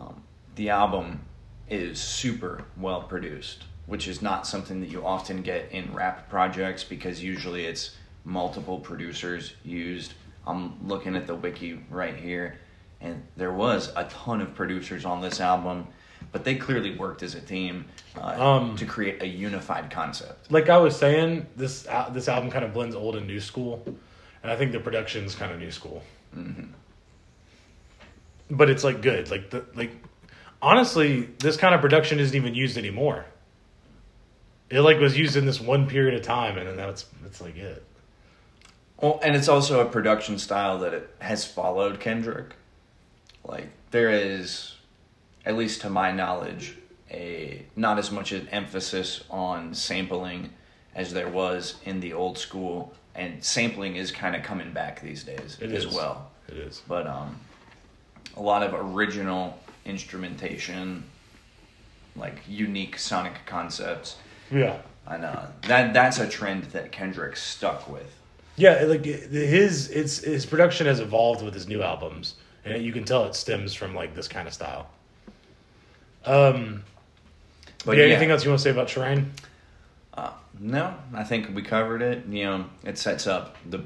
Um, 0.00 0.22
the 0.54 0.70
album 0.70 1.20
is 1.68 2.00
super 2.00 2.64
well 2.76 3.02
produced, 3.02 3.64
which 3.86 4.06
is 4.08 4.22
not 4.22 4.46
something 4.46 4.80
that 4.80 4.90
you 4.90 5.04
often 5.04 5.42
get 5.42 5.70
in 5.72 5.92
rap 5.92 6.28
projects 6.30 6.84
because 6.84 7.22
usually 7.22 7.64
it's 7.64 7.96
multiple 8.24 8.78
producers 8.78 9.54
used. 9.64 10.14
I'm 10.46 10.86
looking 10.86 11.16
at 11.16 11.26
the 11.26 11.34
wiki 11.34 11.80
right 11.90 12.16
here, 12.16 12.58
and 13.00 13.22
there 13.36 13.52
was 13.52 13.92
a 13.96 14.04
ton 14.04 14.40
of 14.40 14.54
producers 14.54 15.04
on 15.04 15.20
this 15.20 15.40
album, 15.40 15.86
but 16.30 16.44
they 16.44 16.54
clearly 16.54 16.96
worked 16.96 17.22
as 17.22 17.34
a 17.34 17.40
team 17.40 17.84
uh, 18.16 18.36
Um, 18.40 18.76
to 18.76 18.86
create 18.86 19.22
a 19.22 19.26
unified 19.26 19.90
concept. 19.90 20.50
Like 20.50 20.68
I 20.68 20.78
was 20.78 20.96
saying, 20.96 21.46
this 21.56 21.86
al- 21.86 22.10
this 22.10 22.28
album 22.28 22.50
kind 22.50 22.64
of 22.64 22.72
blends 22.72 22.94
old 22.94 23.16
and 23.16 23.26
new 23.26 23.40
school, 23.40 23.82
and 24.42 24.50
I 24.52 24.56
think 24.56 24.72
the 24.72 24.80
production's 24.80 25.34
kind 25.34 25.52
of 25.52 25.58
new 25.58 25.70
school. 25.70 26.02
But 28.50 28.70
it's 28.70 28.84
like 28.84 29.02
good. 29.02 29.30
Like 29.30 29.50
the 29.50 29.64
like, 29.74 29.92
honestly, 30.60 31.22
this 31.38 31.56
kind 31.56 31.74
of 31.74 31.80
production 31.80 32.18
isn't 32.20 32.36
even 32.36 32.54
used 32.54 32.76
anymore. 32.76 33.24
It 34.72 34.80
like 34.80 34.98
was 34.98 35.18
used 35.18 35.36
in 35.36 35.44
this 35.44 35.60
one 35.60 35.86
period 35.86 36.14
of 36.14 36.22
time, 36.22 36.56
and 36.56 36.66
then 36.66 36.76
that's 36.76 37.04
that's 37.22 37.42
like 37.42 37.56
it. 37.56 37.84
Well, 38.98 39.20
and 39.22 39.36
it's 39.36 39.48
also 39.48 39.80
a 39.80 39.84
production 39.84 40.38
style 40.38 40.78
that 40.78 40.94
it 40.94 41.14
has 41.18 41.44
followed 41.44 42.00
Kendrick. 42.00 42.54
Like 43.44 43.68
there 43.90 44.08
is, 44.08 44.74
at 45.44 45.56
least 45.58 45.82
to 45.82 45.90
my 45.90 46.10
knowledge, 46.10 46.78
a 47.10 47.66
not 47.76 47.98
as 47.98 48.10
much 48.10 48.32
an 48.32 48.48
emphasis 48.48 49.22
on 49.28 49.74
sampling 49.74 50.48
as 50.94 51.12
there 51.12 51.28
was 51.28 51.74
in 51.84 52.00
the 52.00 52.14
old 52.14 52.38
school, 52.38 52.94
and 53.14 53.44
sampling 53.44 53.96
is 53.96 54.10
kind 54.10 54.34
of 54.34 54.42
coming 54.42 54.72
back 54.72 55.02
these 55.02 55.22
days 55.22 55.58
It 55.60 55.70
as 55.72 55.84
is. 55.84 55.94
well. 55.94 56.30
It 56.48 56.56
is. 56.56 56.80
But 56.88 57.06
um, 57.06 57.38
a 58.38 58.40
lot 58.40 58.62
of 58.62 58.72
original 58.72 59.58
instrumentation, 59.84 61.04
like 62.16 62.38
unique 62.48 62.98
sonic 62.98 63.34
concepts, 63.44 64.16
Yeah. 64.52 64.76
I 65.06 65.16
know 65.16 65.46
that 65.66 65.92
that's 65.92 66.18
a 66.18 66.28
trend 66.28 66.64
that 66.66 66.92
Kendrick 66.92 67.36
stuck 67.36 67.88
with. 67.90 68.14
Yeah, 68.56 68.84
like 68.86 69.04
his 69.04 69.90
it's 69.90 70.18
his 70.18 70.46
production 70.46 70.86
has 70.86 71.00
evolved 71.00 71.42
with 71.42 71.54
his 71.54 71.66
new 71.66 71.82
albums, 71.82 72.34
and 72.64 72.84
you 72.84 72.92
can 72.92 73.04
tell 73.04 73.24
it 73.24 73.34
stems 73.34 73.74
from 73.74 73.94
like 73.94 74.14
this 74.14 74.28
kind 74.28 74.46
of 74.46 74.54
style. 74.54 74.88
Um, 76.24 76.84
But 77.84 77.96
yeah, 77.96 78.04
anything 78.04 78.30
else 78.30 78.44
you 78.44 78.50
want 78.50 78.60
to 78.60 78.62
say 78.62 78.70
about 78.70 78.88
Sherane? 78.88 79.26
Uh, 80.14 80.30
no, 80.60 80.94
I 81.14 81.24
think 81.24 81.54
we 81.54 81.62
covered 81.62 82.02
it. 82.02 82.26
You 82.26 82.44
know, 82.44 82.64
it 82.84 82.98
sets 82.98 83.26
up 83.26 83.56
the, 83.68 83.82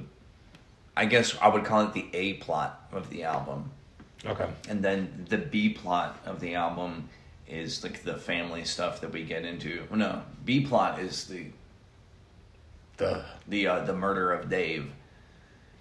I 0.96 1.06
guess 1.06 1.36
I 1.40 1.48
would 1.48 1.64
call 1.64 1.82
it 1.86 1.92
the 1.94 2.06
A 2.12 2.34
plot 2.34 2.88
of 2.92 3.08
the 3.08 3.22
album, 3.24 3.70
Okay. 4.26 4.48
and 4.68 4.82
then 4.84 5.26
the 5.30 5.38
B 5.38 5.70
plot 5.70 6.18
of 6.26 6.40
the 6.40 6.54
album 6.56 7.08
is 7.48 7.82
like 7.82 8.02
the 8.02 8.16
family 8.16 8.64
stuff 8.64 9.00
that 9.00 9.12
we 9.12 9.22
get 9.24 9.44
into. 9.44 9.84
Well, 9.90 9.98
no, 9.98 10.22
B 10.44 10.66
plot 10.66 10.98
is 10.98 11.24
the 11.24 11.46
The 12.96 13.24
the 13.46 13.66
uh, 13.66 13.84
the 13.84 13.92
murder 13.94 14.32
of 14.32 14.48
Dave, 14.48 14.90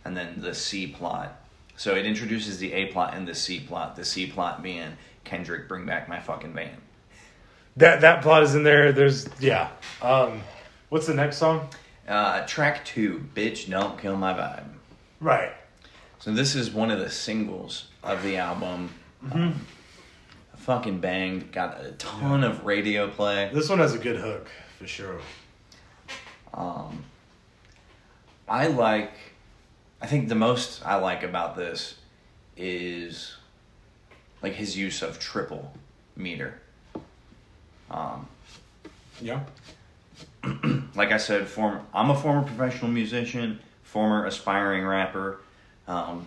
and 0.03 0.15
then 0.15 0.41
the 0.41 0.53
C 0.53 0.87
plot. 0.87 1.39
So 1.77 1.95
it 1.95 2.05
introduces 2.05 2.57
the 2.59 2.71
A 2.73 2.85
plot 2.87 3.13
and 3.15 3.27
the 3.27 3.35
C 3.35 3.59
plot. 3.59 3.95
The 3.95 4.05
C 4.05 4.27
plot 4.27 4.61
being 4.63 4.97
Kendrick, 5.23 5.67
bring 5.67 5.85
back 5.85 6.07
my 6.07 6.19
fucking 6.19 6.53
van. 6.53 6.77
that 7.77 8.01
that 8.01 8.21
plot 8.21 8.43
is 8.43 8.55
in 8.55 8.63
there. 8.63 8.91
There's 8.91 9.27
yeah. 9.39 9.69
Um, 10.01 10.41
what's 10.89 11.07
the 11.07 11.13
next 11.13 11.37
song? 11.37 11.69
Uh, 12.07 12.45
track 12.45 12.85
two, 12.85 13.25
bitch, 13.33 13.69
don't 13.69 13.97
kill 13.97 14.15
my 14.15 14.33
vibe. 14.33 14.67
Right. 15.19 15.53
So 16.19 16.31
this 16.31 16.53
is 16.55 16.69
one 16.71 16.91
of 16.91 16.99
the 16.99 17.09
singles 17.09 17.87
of 18.03 18.21
the 18.23 18.37
album. 18.37 18.89
Um, 19.31 19.65
fucking 20.65 20.99
banged. 20.99 21.51
Got 21.51 21.79
a 21.85 21.91
ton 21.91 22.43
of 22.43 22.65
radio 22.65 23.07
play. 23.07 23.51
This 23.53 23.69
one 23.69 23.77
has 23.77 23.93
a 23.93 23.99
good 23.99 24.17
hook 24.17 24.49
for 24.79 24.87
sure. 24.87 25.21
Um, 26.53 27.03
I 28.49 28.67
like. 28.67 29.13
I 30.01 30.07
think 30.07 30.27
the 30.27 30.35
most 30.35 30.85
I 30.85 30.95
like 30.95 31.23
about 31.23 31.55
this 31.55 31.95
is 32.57 33.37
like 34.41 34.53
his 34.53 34.75
use 34.75 35.01
of 35.03 35.19
triple 35.19 35.71
meter. 36.15 36.59
Um, 37.91 38.27
Yeah. 39.21 39.41
like 40.95 41.11
I 41.11 41.17
said, 41.17 41.47
form 41.47 41.85
I'm 41.93 42.09
a 42.09 42.15
former 42.19 42.41
professional 42.41 42.89
musician, 42.89 43.59
former 43.83 44.25
aspiring 44.25 44.85
rapper. 44.85 45.41
Um, 45.87 46.25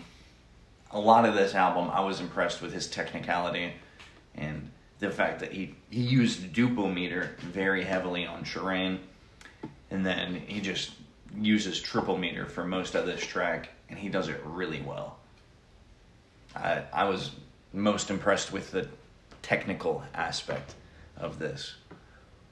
a 0.93 1.01
lot 1.01 1.25
of 1.25 1.35
this 1.35 1.55
album, 1.55 1.91
I 1.91 2.01
was 2.01 2.21
impressed 2.21 2.63
with 2.63 2.73
his 2.73 2.87
technicality 2.89 3.73
and 4.39 4.71
the 4.99 5.11
fact 5.11 5.41
that 5.41 5.53
he 5.53 5.75
he 5.91 6.01
used 6.03 6.53
duple 6.53 6.93
meter 6.93 7.37
very 7.41 7.85
heavily 7.85 8.27
on 8.27 8.45
Sherane, 8.45 8.99
and 9.91 10.05
then 10.05 10.35
he 10.35 10.61
just 10.61 10.93
uses 11.37 11.81
triple 11.81 12.17
meter 12.17 12.47
for 12.47 12.65
most 12.65 12.95
of 12.95 13.07
this 13.07 13.21
track, 13.25 13.69
and 13.89 13.99
he 13.99 14.09
does 14.09 14.29
it 14.29 14.41
really 14.45 14.81
well. 14.83 15.19
I 16.57 16.83
I 16.93 17.05
was 17.05 17.33
most 17.73 18.11
impressed 18.11 18.53
with 18.53 18.71
the 18.71 18.89
technical 19.43 20.03
aspect 20.15 20.75
of 21.17 21.39
this. 21.39 21.75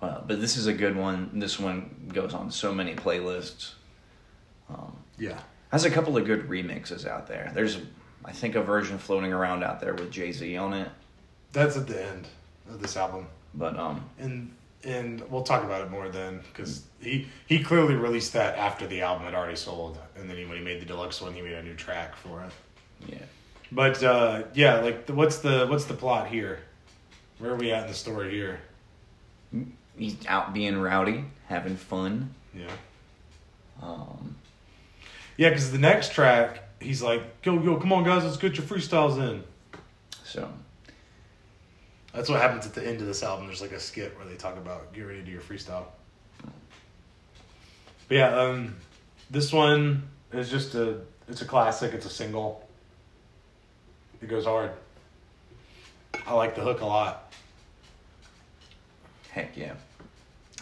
Uh, 0.03 0.20
but 0.27 0.40
this 0.40 0.57
is 0.59 0.66
a 0.66 0.75
good 0.75 0.94
one. 0.94 1.31
This 1.40 1.59
one 1.59 2.11
goes 2.12 2.35
on 2.35 2.51
so 2.51 2.72
many 2.75 2.94
playlists. 2.94 3.72
Um, 4.68 4.94
Yeah. 5.18 5.40
has 5.72 5.85
a 5.87 5.90
couple 5.90 6.16
of 6.18 6.27
good 6.27 6.49
remixes 6.49 7.07
out 7.07 7.27
there. 7.27 7.51
There's, 7.55 7.79
I 8.25 8.33
think, 8.33 8.57
a 8.57 8.62
version 8.62 8.99
floating 8.99 9.33
around 9.33 9.64
out 9.64 9.81
there 9.81 9.94
with 9.94 10.11
Jay 10.11 10.33
Z 10.33 10.55
on 10.59 10.75
it. 10.75 10.90
That's 11.53 11.77
at 11.77 11.87
the 11.87 12.05
end 12.05 12.29
of 12.69 12.81
this 12.81 12.97
album, 12.97 13.27
But 13.55 13.79
um, 13.79 14.05
and 14.19 14.53
and 14.85 15.23
we'll 15.31 15.43
talk 15.43 15.65
about 15.65 15.83
it 15.83 15.91
more 15.91 16.09
then 16.09 16.41
because 16.53 16.85
he 17.01 17.27
he 17.47 17.62
clearly 17.62 17.95
released 17.95 18.33
that 18.35 18.57
after 18.59 18.87
the 18.87 19.01
album 19.03 19.25
had 19.25 19.35
already 19.35 19.57
sold, 19.57 19.99
and 20.16 20.29
then 20.29 20.37
he, 20.37 20.45
when 20.45 20.59
he 20.59 20.64
made 20.64 20.81
the 20.81 20.85
deluxe 20.87 21.20
one, 21.20 21.33
he 21.33 21.41
made 21.43 21.55
a 21.55 21.62
new 21.62 21.75
track 21.75 22.14
for 22.16 22.43
it. 22.43 23.12
yeah, 23.12 23.18
But 23.73 24.03
uh, 24.03 24.43
yeah, 24.55 24.81
like 24.81 25.07
the, 25.07 25.14
what's 25.14 25.39
the 25.39 25.66
what's 25.66 25.85
the 25.87 25.95
plot 25.95 26.29
here? 26.29 26.61
Where 27.39 27.53
are 27.53 27.57
we 27.57 27.73
at 27.73 27.83
in 27.83 27.89
the 27.89 27.95
story 27.95 28.31
here? 28.31 28.61
he's 29.99 30.16
out 30.27 30.53
being 30.53 30.79
rowdy, 30.79 31.25
having 31.49 31.77
fun. 31.77 32.35
Yeah. 32.55 32.70
Um, 33.83 34.37
Yeah, 35.37 35.51
because 35.51 35.70
the 35.73 35.79
next 35.79 36.12
track, 36.12 36.62
he's 36.81 37.03
like, 37.03 37.23
"Yo, 37.45 37.62
yo, 37.62 37.77
come 37.77 37.93
on, 37.93 38.05
guys, 38.05 38.25
let's 38.25 38.37
get 38.37 38.57
your 38.57 38.66
freestyles 38.66 39.18
in." 39.18 39.43
so 40.25 40.49
That's 42.17 42.31
what 42.31 42.41
happens 42.41 42.64
at 42.64 42.73
the 42.73 42.85
end 42.85 43.03
of 43.03 43.07
this 43.07 43.23
album. 43.23 43.47
There's 43.47 43.61
like 43.61 43.73
a 43.73 43.79
skit 43.79 44.17
where 44.17 44.27
they 44.27 44.37
talk 44.37 44.57
about 44.57 44.95
get 44.95 45.03
ready 45.03 45.21
to 45.21 45.25
do 45.27 45.31
your 45.31 45.43
freestyle. 45.43 45.85
But 48.09 48.17
yeah, 48.17 48.41
um, 48.41 48.75
this 49.31 49.53
one 49.53 50.09
is 50.33 50.51
just 50.51 50.75
a 50.75 51.01
it's 51.29 51.43
a 51.43 51.45
classic. 51.45 51.93
It's 51.93 52.07
a 52.07 52.11
single. 52.11 52.67
It 54.23 54.29
goes 54.29 54.47
hard. 54.47 54.71
I 56.27 56.33
like 56.33 56.55
the 56.55 56.62
hook 56.62 56.81
a 56.81 56.87
lot. 56.87 57.35
heck 59.31 59.55
yeah. 59.55 59.75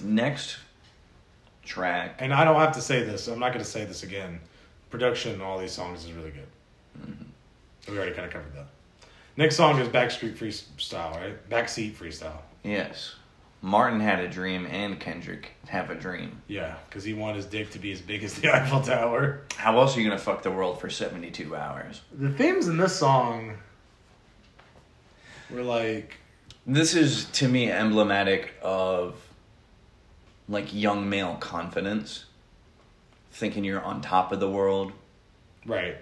Next, 0.03 0.57
track. 1.65 2.17
And 2.19 2.35
I 2.35 2.45
don't 2.45 2.57
have 2.57 2.73
to 2.73 2.81
say 2.81 3.05
this. 3.05 3.29
I'm 3.29 3.39
not 3.39 3.53
going 3.53 3.65
to 3.65 3.71
say 3.71 3.85
this 3.85 4.03
again. 4.03 4.41
Production 4.91 5.41
on 5.41 5.47
all 5.47 5.59
these 5.61 5.71
songs 5.71 6.05
is 6.05 6.13
really 6.13 6.33
good. 6.33 7.17
We 7.89 7.97
already 7.97 8.13
kind 8.13 8.27
of 8.27 8.33
covered 8.33 8.55
that. 8.57 8.67
Next 9.37 9.57
song 9.57 9.79
is 9.81 9.89
Backstreet 9.89 10.37
Freestyle, 10.37 11.11
right? 11.17 11.51
Backseat 11.51 11.95
Freestyle. 11.95 12.39
Yes. 12.63 13.15
Martin 13.63 13.99
had 13.99 14.21
a 14.21 14.29
dream 14.29 14.67
and 14.67 15.01
Kendrick 15.01 15.53
have 15.69 15.91
a 15.91 15.95
dream. 15.95 16.43
Yeah, 16.49 16.77
because 16.89 17.03
he 17.03 17.15
wanted 17.15 17.37
his 17.37 17.47
dick 17.47 17.71
to 17.71 17.79
be 17.79 17.91
as 17.93 18.01
big 18.01 18.23
as 18.23 18.35
the 18.35 18.49
Eiffel 18.55 18.83
Tower. 18.83 19.41
How 19.57 19.79
else 19.79 19.97
are 19.97 20.01
you 20.01 20.09
gonna 20.09 20.21
fuck 20.21 20.43
the 20.43 20.51
world 20.51 20.81
for 20.81 20.91
seventy 20.91 21.31
two 21.31 21.57
hours? 21.57 22.03
The 22.13 22.31
themes 22.31 22.69
in 22.69 22.77
this 22.77 22.95
song 22.95 23.57
were 25.51 25.63
like, 25.63 26.19
This 26.67 26.95
is 26.95 27.25
to 27.33 27.49
me 27.49 27.71
emblematic 27.71 28.53
of 28.63 29.17
like 30.49 30.73
young 30.75 31.09
male 31.09 31.37
confidence. 31.37 32.27
Thinking 33.33 33.65
you're 33.65 33.83
on 33.83 34.01
top 34.01 34.31
of 34.31 34.39
the 34.39 34.49
world, 34.49 34.93
right. 35.67 35.97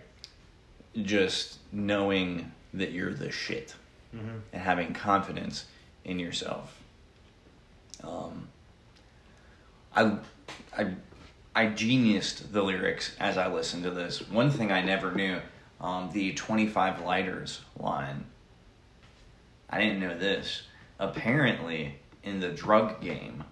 just 1.00 1.58
knowing 1.72 2.52
that 2.74 2.92
you're 2.92 3.14
the 3.14 3.30
shit 3.30 3.74
Mm-hmm. 4.14 4.38
and 4.52 4.62
having 4.62 4.92
confidence 4.92 5.64
in 6.04 6.18
yourself. 6.18 6.78
Um, 8.04 8.46
I, 9.96 10.18
I, 10.76 10.94
I 11.54 11.66
geniused 11.68 12.52
the 12.52 12.62
lyrics 12.62 13.16
as 13.18 13.38
I 13.38 13.48
listened 13.50 13.84
to 13.84 13.90
this. 13.90 14.20
One 14.28 14.50
thing 14.50 14.70
I 14.70 14.82
never 14.82 15.12
knew, 15.12 15.38
um, 15.80 16.10
the 16.12 16.34
twenty 16.34 16.66
five 16.66 17.00
lighters 17.00 17.62
line. 17.78 18.26
I 19.70 19.78
didn't 19.80 20.00
know 20.00 20.18
this. 20.18 20.64
Apparently, 20.98 21.94
in 22.22 22.40
the 22.40 22.50
drug 22.50 23.00
game, 23.00 23.44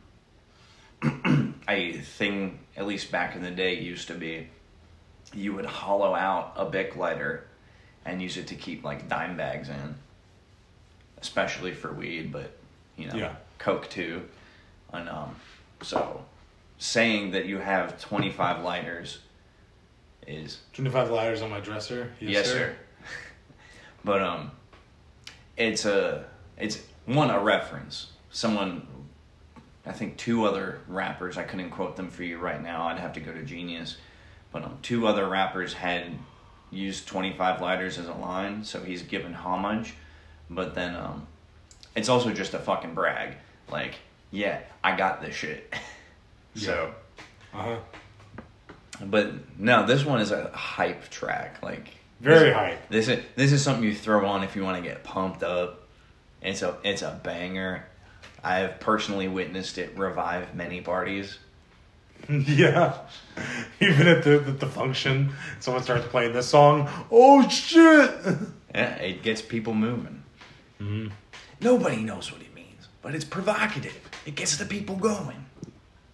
a 1.71 1.93
thing 1.95 2.59
at 2.77 2.87
least 2.87 3.11
back 3.11 3.35
in 3.35 3.43
the 3.43 3.51
day 3.51 3.79
used 3.81 4.09
to 4.09 4.15
be, 4.15 4.49
you 5.33 5.55
would 5.55 5.65
hollow 5.65 6.15
out 6.15 6.53
a 6.57 6.67
bic 6.67 6.97
lighter, 6.97 7.47
and 8.05 8.21
use 8.23 8.37
it 8.37 8.47
to 8.49 8.55
keep 8.55 8.85
like 8.85 9.09
dime 9.09 9.37
bags 9.37 9.69
in 9.69 9.95
especially 11.21 11.73
for 11.73 11.93
weed, 11.93 12.33
but 12.33 12.57
you 12.97 13.07
know, 13.07 13.15
Yeah. 13.15 13.35
coke 13.59 13.89
too. 13.91 14.27
And 14.93 15.09
um, 15.09 15.37
so 15.83 16.25
saying 16.79 17.33
that 17.33 17.47
you 17.47 17.59
have 17.59 18.01
twenty 18.01 18.31
five 18.31 18.65
lighters 18.65 19.19
is 20.27 20.59
25 20.75 21.11
lighters 21.11 21.43
on 21.43 21.51
my 21.51 21.61
dresser. 21.61 22.13
yes, 22.21 22.47
sir. 22.47 22.75
but 24.05 24.23
um, 24.23 24.51
it's 25.57 25.85
a 25.85 26.25
it's 26.59 26.83
one 27.07 27.31
a 27.31 27.41
reference. 27.41 28.13
Someone, 28.31 28.87
I 29.85 29.93
think 29.93 30.17
two 30.17 30.45
other 30.45 30.81
rappers. 30.87 31.37
I 31.37 31.43
couldn't 31.43 31.71
quote 31.71 31.97
them 31.97 32.11
for 32.11 32.23
you 32.23 32.39
right 32.39 32.63
now. 32.63 32.87
I'd 32.87 32.99
have 32.99 33.13
to 33.15 33.21
go 33.21 33.33
to 33.33 33.43
Genius. 33.43 33.97
But 34.53 34.65
um, 34.65 34.79
two 34.83 35.07
other 35.07 35.29
rappers 35.29 35.73
had 35.75 36.13
used 36.71 37.07
twenty 37.07 37.33
five 37.33 37.61
lighters 37.61 37.99
as 37.99 38.07
a 38.07 38.15
line, 38.15 38.65
so 38.65 38.83
he's 38.83 39.03
given 39.03 39.33
homage. 39.33 39.95
But 40.49 40.75
then 40.75 40.97
um, 40.97 41.27
it's 41.95 42.09
also 42.09 42.33
just 42.33 42.55
a 42.55 42.59
fucking 42.59 42.95
brag. 42.95 43.35
Like, 43.71 43.95
yeah, 44.31 44.61
I 44.83 44.97
got 44.97 45.23
this 45.23 45.35
shit. 45.35 45.75
so. 46.55 46.95
Uh 47.53 47.63
huh. 47.63 47.77
But 49.03 49.59
no, 49.59 49.87
this 49.87 50.05
one 50.05 50.21
is 50.21 50.31
a 50.31 50.51
hype 50.51 51.09
track. 51.09 51.63
Like 51.63 51.89
Very 52.21 52.51
this, 52.51 52.55
hype. 52.55 52.89
This 52.89 53.09
is 53.09 53.25
this 53.37 53.53
is 53.53 53.63
something 53.63 53.85
you 53.85 53.95
throw 53.95 54.27
on 54.27 54.45
if 54.45 54.57
you 54.57 54.63
want 54.63 54.77
to 54.77 54.83
get 54.83 55.03
pumped 55.05 55.43
up. 55.43 55.89
It's 56.43 56.63
a 56.63 56.77
it's 56.85 57.03
a 57.03 57.19
banger. 57.23 57.87
I 58.43 58.59
have 58.61 58.81
personally 58.81 59.29
witnessed 59.29 59.79
it 59.79 59.99
revive 59.99 60.55
many 60.55 60.81
parties. 60.81 61.39
yeah. 62.29 62.99
Even 63.81 64.07
at 64.09 64.25
the, 64.25 64.39
the 64.39 64.53
the 64.53 64.67
function, 64.67 65.33
someone 65.61 65.83
starts 65.83 66.07
playing 66.09 66.33
this 66.33 66.49
song. 66.49 66.89
Oh 67.11 67.47
shit! 67.49 68.11
Yeah, 68.73 68.95
it 68.97 69.25
gets 69.25 69.43
people 69.43 69.75
moving. 69.75 70.23
Mm-hmm. 70.81 71.09
Nobody 71.61 71.97
knows 72.05 72.31
what 72.31 72.41
it 72.41 72.55
means, 72.55 72.87
but 73.03 73.17
it's 73.17 73.25
provocative. 73.25 73.99
It 74.25 74.37
gets 74.37 74.57
the 74.59 74.65
people 74.65 74.95
going. 74.95 75.45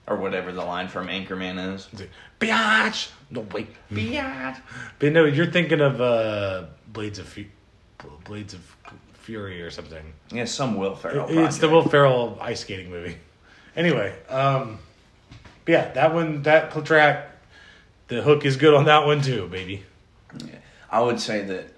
Or 0.07 0.17
whatever 0.17 0.53
the 0.53 0.65
line 0.65 0.89
from 0.89 1.09
Anchorman 1.09 1.75
is. 1.75 1.87
It's 1.93 2.05
Biatch. 2.41 3.11
No 3.31 3.41
wait, 3.53 3.69
biatch. 3.93 4.59
But 4.99 5.13
no, 5.13 5.27
you're 5.27 5.51
thinking 5.51 5.83
of 5.83 6.01
uh, 6.01 6.65
Blades 6.89 7.19
of 7.19 7.29
Fu- 7.29 7.45
Blades 8.25 8.55
of 8.55 8.61
Fury 9.15 9.61
or 9.61 9.71
something. 9.71 10.15
Yeah, 10.33 10.47
some 10.47 10.77
Will 10.77 10.95
Ferrell. 10.97 11.27
It's 11.29 11.59
the 11.59 11.69
project. 11.69 11.73
Will 11.73 11.89
Ferrell 11.91 12.39
ice 12.41 12.61
skating 12.61 12.89
movie. 12.91 13.17
Anyway, 13.77 14.15
um, 14.31 14.79
but 15.67 15.73
yeah, 15.73 15.93
that 15.93 16.15
one, 16.15 16.43
that 16.45 16.71
track, 16.87 17.29
the 18.09 18.23
hook 18.23 18.47
is 18.47 18.57
good 18.57 18.73
on 18.73 18.87
that 18.87 19.05
one 19.05 19.21
too, 19.21 19.47
baby. 19.49 19.83
Yeah. 20.45 20.55
I 20.91 21.01
would 21.03 21.21
say 21.21 21.43
that 21.45 21.69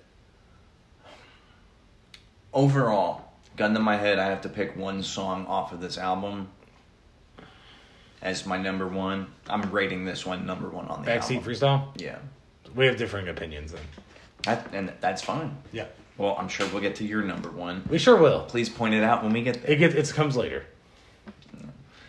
overall, 2.52 3.32
gun 3.56 3.74
to 3.74 3.80
my 3.80 3.96
head, 3.96 4.18
I 4.18 4.26
have 4.26 4.42
to 4.42 4.48
pick 4.48 4.76
one 4.76 5.02
song 5.02 5.46
off 5.46 5.72
of 5.72 5.80
this 5.80 5.98
album 5.98 6.48
as 8.22 8.46
my 8.46 8.58
number 8.58 8.86
one. 8.86 9.28
I'm 9.48 9.70
rating 9.70 10.04
this 10.04 10.26
one 10.26 10.46
number 10.46 10.68
one 10.68 10.86
on 10.88 11.04
the 11.04 11.10
Backseat 11.10 11.36
album. 11.36 11.52
freestyle. 11.52 12.00
Yeah, 12.00 12.18
We 12.74 12.86
have 12.86 12.96
differing 12.96 13.28
opinions 13.28 13.72
then. 13.72 13.82
that, 14.42 14.68
and 14.72 14.92
that's 15.00 15.22
fine. 15.22 15.56
Yeah, 15.72 15.86
Well, 16.16 16.36
I'm 16.38 16.48
sure 16.48 16.66
we'll 16.68 16.82
get 16.82 16.96
to 16.96 17.04
your 17.04 17.22
number 17.22 17.50
one. 17.50 17.84
we 17.88 17.98
sure 17.98 18.16
will. 18.16 18.42
Please 18.44 18.68
point 18.68 18.94
it 18.94 19.02
out 19.02 19.22
when 19.22 19.32
we 19.32 19.42
get 19.42 19.62
there. 19.62 19.70
It 19.72 19.76
gets 19.76 19.94
it 19.94 20.14
comes 20.14 20.36
later. 20.36 20.64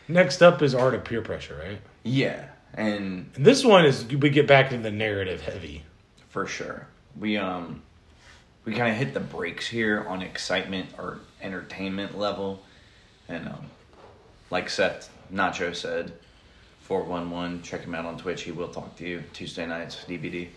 Next 0.10 0.42
up 0.42 0.64
is 0.64 0.74
Art 0.74 0.96
of 0.96 1.04
Peer 1.04 1.22
Pressure, 1.22 1.56
right? 1.64 1.80
Yeah, 2.04 2.46
and 2.74 3.30
And 3.36 3.46
this 3.46 3.64
one 3.64 3.86
is 3.86 4.04
we 4.06 4.30
get 4.32 4.48
back 4.48 4.72
into 4.72 4.82
the 4.82 4.92
narrative 4.92 5.42
heavy. 5.42 5.84
for 6.30 6.48
sure, 6.48 6.88
we 7.18 7.38
um, 7.38 7.84
we 8.66 8.74
kind 8.74 8.92
of 8.92 8.98
hit 8.98 9.14
the 9.14 9.20
brakes 9.20 9.68
here 9.68 10.04
on 10.08 10.24
excitement 10.24 10.90
or 10.98 11.20
entertainment 11.44 12.18
level, 12.18 12.64
and 13.28 13.48
um, 13.48 13.68
like 14.50 14.68
Seth 14.70 15.12
Nacho 15.32 15.76
said, 15.76 16.12
four 16.82 17.04
one 17.04 17.30
one. 17.30 17.62
Check 17.62 17.82
him 17.82 17.94
out 17.94 18.06
on 18.06 18.18
Twitch. 18.18 18.42
He 18.42 18.52
will 18.52 18.70
talk 18.70 18.96
to 18.98 19.08
you 19.08 19.24
Tuesday 19.32 19.68
nights 19.68 20.04
DVD. 20.08 20.48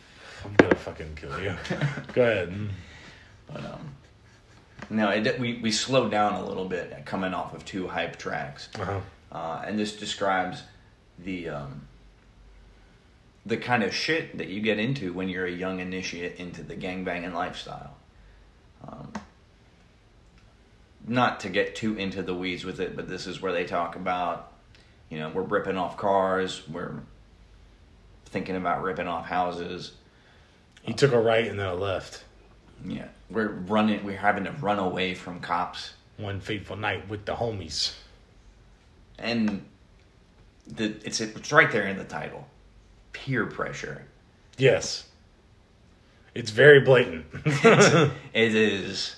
I'm 0.47 0.55
gonna 0.55 0.75
fucking 0.77 1.15
kill 1.15 1.39
you. 1.43 1.55
Go 2.15 2.23
ahead. 2.23 2.71
But 3.53 3.65
um, 3.67 3.95
no, 4.89 5.11
it, 5.11 5.39
we 5.39 5.59
we 5.59 5.71
slowed 5.71 6.11
down 6.11 6.41
a 6.41 6.45
little 6.47 6.65
bit 6.67 7.05
coming 7.05 7.35
off 7.35 7.53
of 7.53 7.67
two 7.67 7.87
hype 7.87 8.17
tracks. 8.17 8.71
Uh-huh. 8.81 9.01
Uh, 9.33 9.63
and 9.67 9.79
this 9.79 9.97
describes 9.97 10.63
the 11.19 11.49
um, 11.49 11.89
the 13.45 13.57
kind 13.57 13.83
of 13.83 13.95
shit 13.95 14.39
that 14.39 14.49
you 14.49 14.61
get 14.61 14.79
into 14.79 15.13
when 15.13 15.29
you're 15.29 15.47
a 15.47 15.51
young 15.51 15.81
initiate 15.81 16.37
into 16.37 16.63
the 16.63 16.77
gangbanging 16.77 17.33
lifestyle. 17.33 17.97
Um, 18.87 19.13
not 21.07 21.41
to 21.41 21.49
get 21.49 21.75
too 21.75 21.97
into 21.97 22.23
the 22.23 22.35
weeds 22.35 22.65
with 22.65 22.79
it, 22.79 22.95
but 22.95 23.09
this 23.09 23.27
is 23.27 23.43
where 23.43 23.53
they 23.53 23.65
talk 23.65 23.97
about, 23.97 24.53
you 25.09 25.19
know, 25.19 25.29
we're 25.29 25.43
ripping 25.43 25.77
off 25.77 25.97
cars, 25.97 26.63
we're 26.69 26.95
thinking 28.27 28.55
about 28.55 28.83
ripping 28.83 29.09
off 29.09 29.27
houses. 29.27 29.93
He 30.83 30.93
took 30.93 31.13
a 31.13 31.21
right 31.21 31.47
and 31.47 31.59
then 31.59 31.67
a 31.67 31.75
left. 31.75 32.23
Yeah, 32.85 33.09
we're 33.31 33.49
running, 33.49 34.05
we're 34.05 34.17
having 34.17 34.45
to 34.45 34.53
run 34.53 34.79
away 34.79 35.15
from 35.15 35.41
cops. 35.41 35.95
One 36.17 36.41
fateful 36.41 36.77
night 36.77 37.09
with 37.09 37.25
the 37.25 37.35
homies. 37.35 37.95
And 39.23 39.65
the 40.67 40.95
it's 41.05 41.21
it's 41.21 41.51
right 41.53 41.71
there 41.73 41.87
in 41.87 41.97
the 41.97 42.05
title 42.05 42.47
peer 43.13 43.47
pressure 43.47 44.05
Yes. 44.59 45.09
It's 46.35 46.51
very 46.51 46.81
blatant. 46.81 47.25
it 47.45 48.13
is 48.55 49.17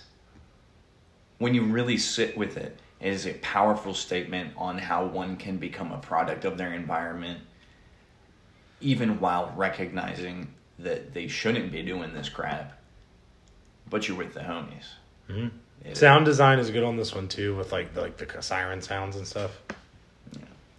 when 1.39 1.55
you 1.55 1.65
really 1.65 1.97
sit 1.99 2.37
with 2.37 2.57
it 2.57 2.79
it 3.01 3.09
is 3.13 3.27
a 3.27 3.35
powerful 3.35 3.93
statement 3.95 4.53
on 4.57 4.79
how 4.79 5.05
one 5.05 5.37
can 5.37 5.57
become 5.59 5.93
a 5.93 5.99
product 5.99 6.45
of 6.45 6.57
their 6.57 6.73
environment 6.73 7.41
even 8.81 9.19
while 9.21 9.53
recognizing 9.57 10.49
that 10.79 11.13
they 11.15 11.27
shouldn't 11.29 11.71
be 11.73 11.83
doing 11.83 12.13
this 12.15 12.29
crap 12.29 12.79
but 13.91 14.09
you're 14.09 14.17
with 14.17 14.35
the 14.35 14.41
homies 14.41 14.87
Mhm. 15.29 15.51
It- 15.85 15.97
Sound 15.97 16.25
design 16.25 16.59
is 16.59 16.71
good 16.71 16.83
on 16.85 16.97
this 16.97 17.15
one 17.15 17.29
too, 17.29 17.55
with 17.57 17.71
like 17.73 17.93
the, 17.95 18.01
like 18.03 18.17
the 18.17 18.43
siren 18.43 18.81
sounds 18.81 19.17
and 19.17 19.27
stuff. 19.27 19.51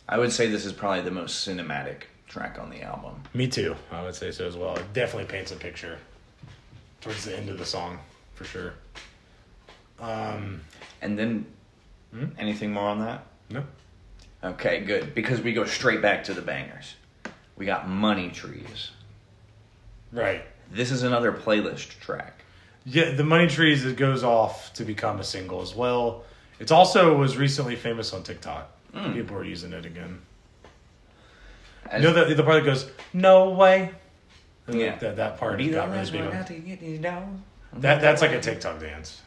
I 0.10 0.18
would 0.18 0.32
say 0.32 0.48
this 0.48 0.66
is 0.66 0.74
probably 0.74 1.02
the 1.02 1.12
most 1.12 1.48
cinematic 1.48 2.04
track 2.28 2.58
on 2.60 2.70
the 2.70 2.82
album 2.82 3.22
Me 3.34 3.48
too. 3.48 3.76
I 3.92 4.02
would 4.04 4.16
say 4.16 4.32
so 4.32 4.46
as 4.48 4.56
well. 4.58 4.76
It 4.76 4.94
definitely 4.94 5.28
paints 5.32 5.52
a 5.52 5.56
picture 5.56 5.98
towards 7.02 7.24
the 7.24 7.38
end 7.38 7.50
of 7.50 7.58
the 7.60 7.66
song, 7.66 8.00
for 8.34 8.44
sure. 8.46 8.74
Um, 10.00 10.62
and 11.02 11.18
then 11.18 11.46
Hmm? 12.14 12.26
anything 12.40 12.72
more 12.72 12.88
on 12.90 13.00
that 13.00 13.26
no. 13.50 13.64
Okay, 14.44 14.82
good. 14.82 15.14
Because 15.16 15.40
we 15.42 15.54
go 15.54 15.66
straight 15.66 16.02
back 16.02 16.24
to 16.26 16.34
the 16.34 16.42
bangers. 16.42 16.96
We 17.58 17.66
got 17.66 17.88
Money 17.90 18.30
Trees. 18.30 18.92
Right. 20.12 20.44
This 20.72 20.92
is 20.92 21.04
another 21.04 21.32
playlist 21.32 22.00
track. 22.00 22.44
Yeah, 22.86 23.12
the 23.12 23.24
Money 23.24 23.48
Trees 23.48 23.86
it 23.86 23.98
goes 23.98 24.24
off 24.24 24.74
to 24.74 24.84
become 24.84 25.20
a 25.20 25.24
single 25.24 25.62
as 25.62 25.74
well. 25.76 26.24
It's 26.60 26.72
also 26.72 27.16
was 27.18 27.38
recently 27.38 27.76
famous 27.76 28.14
on 28.14 28.24
TikTok. 28.24 28.72
Mm. 28.96 29.14
People 29.14 29.38
are 29.38 29.44
using 29.44 29.74
it 29.74 29.86
again. 29.86 30.22
As- 31.90 32.02
You 32.02 32.10
know 32.12 32.26
the 32.26 32.34
the 32.34 32.44
part 32.44 32.64
that 32.64 32.66
goes, 32.70 32.90
"No 33.14 33.50
way." 33.52 33.92
And 34.68 34.80
Yeah. 34.80 34.96
That 34.98 35.18
that 35.18 35.38
part 35.38 35.58
Be 35.58 35.68
the 35.68 35.76
got 35.76 35.88
really 35.88 35.98
last 36.00 36.12
big. 36.12 36.22
one 36.22 36.32
on- 36.32 36.38
out 36.38 36.48
to 36.48 36.54
get 36.54 36.82
you 36.82 36.98
down. 36.98 37.44
That 37.74 38.02
that's 38.02 38.22
like 38.22 38.32
a 38.32 38.40
TikTok 38.40 38.80
dance. 38.80 39.22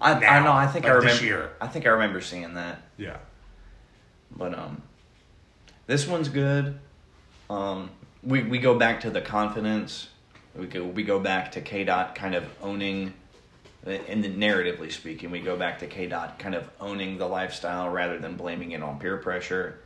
I, 0.00 0.12
I 0.14 0.42
know. 0.42 0.52
I 0.52 0.66
think 0.66 0.86
I 0.86 0.88
remember. 0.88 1.08
this 1.12 1.22
year. 1.22 1.50
I 1.60 1.66
think 1.68 1.86
I 1.86 1.90
remember 1.90 2.20
seeing 2.20 2.54
that. 2.54 2.82
Yeah. 2.96 3.18
But 4.36 4.58
um, 4.58 4.82
this 5.86 6.06
one's 6.08 6.28
good. 6.28 6.78
Um, 7.48 7.90
we 8.22 8.42
we 8.42 8.58
go 8.58 8.76
back 8.76 9.00
to 9.02 9.10
the 9.10 9.20
confidence. 9.20 10.08
We 10.56 10.66
go 10.66 10.84
we 10.84 11.04
go 11.04 11.20
back 11.20 11.52
to 11.52 11.60
K 11.60 11.84
Dot 11.84 12.14
kind 12.14 12.34
of 12.34 12.44
owning, 12.62 13.14
in 13.86 14.22
the 14.22 14.28
narratively 14.28 14.90
speaking, 14.90 15.30
we 15.30 15.40
go 15.40 15.56
back 15.56 15.78
to 15.80 15.86
K 15.86 16.06
Dot 16.06 16.38
kind 16.38 16.54
of 16.54 16.68
owning 16.80 17.18
the 17.18 17.26
lifestyle 17.26 17.90
rather 17.90 18.18
than 18.18 18.36
blaming 18.36 18.72
it 18.72 18.82
on 18.82 18.98
peer 18.98 19.16
pressure. 19.18 19.80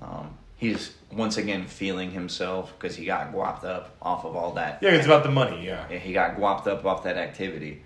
Um, 0.00 0.36
he's 0.56 0.92
once 1.10 1.36
again 1.38 1.66
feeling 1.66 2.10
himself 2.10 2.72
because 2.78 2.96
he 2.96 3.04
got 3.04 3.32
guapped 3.32 3.64
up 3.64 3.96
off 4.02 4.24
of 4.24 4.36
all 4.36 4.52
that. 4.52 4.78
Yeah, 4.82 4.90
it's 4.90 5.06
about 5.06 5.22
the 5.22 5.30
money. 5.30 5.64
Yeah. 5.64 5.86
Yeah, 5.90 5.98
he 5.98 6.12
got 6.12 6.36
guapped 6.36 6.66
up 6.66 6.84
off 6.84 7.04
that 7.04 7.16
activity, 7.16 7.82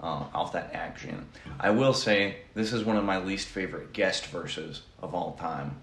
uh, 0.00 0.24
off 0.34 0.52
that 0.52 0.70
action. 0.72 1.26
I 1.58 1.70
will 1.70 1.94
say 1.94 2.36
this 2.54 2.72
is 2.72 2.84
one 2.84 2.96
of 2.96 3.04
my 3.04 3.18
least 3.18 3.48
favorite 3.48 3.92
guest 3.92 4.26
verses 4.26 4.82
of 5.02 5.14
all 5.14 5.34
time. 5.34 5.76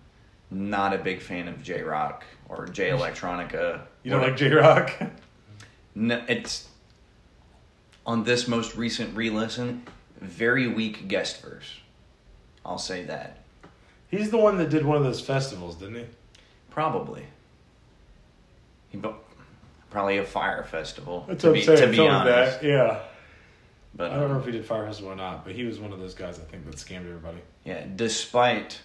Not 0.49 0.93
a 0.93 0.97
big 0.97 1.21
fan 1.21 1.47
of 1.47 1.61
Jay 1.61 1.81
Rock 1.81 2.23
or 2.47 2.67
Jay 2.67 2.89
Electronica. 2.89 3.81
You 4.03 4.11
don't 4.11 4.21
like 4.21 4.37
Jay 4.37 4.51
Rock? 4.51 4.91
No, 5.99 6.23
it's 6.29 6.66
on 8.07 8.23
this 8.23 8.47
most 8.47 8.75
recent 8.75 9.15
re-listen. 9.15 9.83
Very 10.21 10.67
weak 10.67 11.07
guest 11.07 11.43
verse. 11.43 11.79
I'll 12.65 12.79
say 12.79 13.03
that. 13.03 13.39
He's 14.09 14.31
the 14.31 14.37
one 14.37 14.57
that 14.57 14.69
did 14.69 14.85
one 14.85 14.97
of 14.97 15.03
those 15.03 15.21
festivals, 15.21 15.75
didn't 15.75 15.95
he? 15.95 16.05
Probably. 16.71 17.25
He 18.89 18.97
bu- 18.97 19.13
probably 19.91 20.17
a 20.17 20.23
Fyre 20.23 20.63
Festival. 20.63 21.25
That's 21.27 21.41
to 21.41 21.47
what 21.47 21.53
be, 21.53 21.59
I'm 21.59 21.65
saying. 21.65 21.79
to 21.81 21.87
be 21.87 21.95
Tell 21.97 22.07
honest. 22.07 22.61
that. 22.61 22.67
Yeah. 22.67 22.99
But 23.93 24.11
I 24.11 24.15
don't 24.15 24.25
um, 24.25 24.31
know 24.33 24.39
if 24.39 24.45
he 24.45 24.51
did 24.51 24.65
Fyre 24.65 24.85
Festival 24.85 25.11
or 25.11 25.15
not, 25.15 25.43
but 25.43 25.53
he 25.53 25.65
was 25.65 25.79
one 25.79 25.91
of 25.91 25.99
those 25.99 26.13
guys 26.13 26.39
I 26.39 26.43
think 26.43 26.65
that 26.65 26.75
scammed 26.75 27.07
everybody. 27.07 27.39
Yeah, 27.65 27.85
despite 27.95 28.79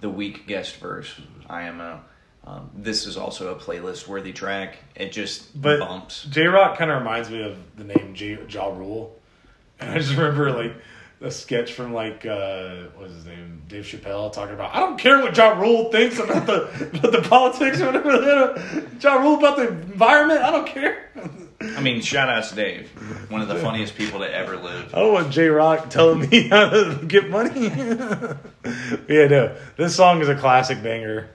the 0.00 0.08
weak 0.08 0.46
guest 0.46 0.76
verse, 0.76 1.20
IMO, 1.48 2.00
um, 2.44 2.70
this 2.74 3.06
is 3.06 3.16
also 3.16 3.54
a 3.54 3.58
playlist 3.58 4.08
worthy 4.08 4.32
track. 4.32 4.78
It 4.96 5.12
just 5.12 5.60
But 5.60 5.80
bumps. 5.80 6.24
Jay 6.24 6.46
Rock 6.46 6.78
kind 6.78 6.90
of 6.90 6.98
reminds 6.98 7.30
me 7.30 7.42
of 7.42 7.58
the 7.76 7.84
name 7.84 8.14
J 8.14 8.38
Ja 8.48 8.68
Rule, 8.68 9.16
and 9.78 9.90
I 9.90 9.98
just 9.98 10.10
remember 10.10 10.50
like 10.50 10.74
a 11.20 11.30
sketch 11.30 11.74
from 11.74 11.92
like 11.92 12.24
uh, 12.24 12.84
what 12.94 13.08
was 13.08 13.12
his 13.12 13.26
name 13.26 13.62
Dave 13.68 13.84
Chappelle 13.84 14.32
talking 14.32 14.54
about 14.54 14.74
I 14.74 14.80
don't 14.80 14.98
care 14.98 15.18
what 15.20 15.36
Ja 15.36 15.50
Rule 15.58 15.90
thinks 15.92 16.18
about 16.18 16.46
the 16.46 16.62
about 16.98 17.12
the 17.12 17.22
politics 17.28 17.80
or 17.80 17.92
whatever. 17.92 18.86
Ja 19.00 19.14
Rule 19.20 19.36
about 19.36 19.56
the 19.56 19.68
environment. 19.68 20.40
I 20.40 20.50
don't 20.50 20.66
care. 20.66 21.10
I 21.62 21.82
mean, 21.82 22.00
shout 22.00 22.30
out 22.30 22.44
to 22.44 22.54
Dave, 22.54 22.88
one 23.30 23.42
of 23.42 23.48
the 23.48 23.56
funniest 23.56 23.94
people 23.94 24.20
to 24.20 24.34
ever 24.34 24.56
live. 24.56 24.94
I 24.94 25.00
don't 25.00 25.12
want 25.12 25.30
Jay 25.30 25.48
Rock 25.48 25.90
telling 25.90 26.26
me 26.26 26.48
how 26.48 26.70
to 26.70 27.04
get 27.06 27.28
money. 27.28 27.68
yeah, 29.08 29.26
no. 29.26 29.56
This 29.76 29.94
song 29.94 30.22
is 30.22 30.28
a 30.30 30.34
classic 30.34 30.82
banger. 30.82 31.28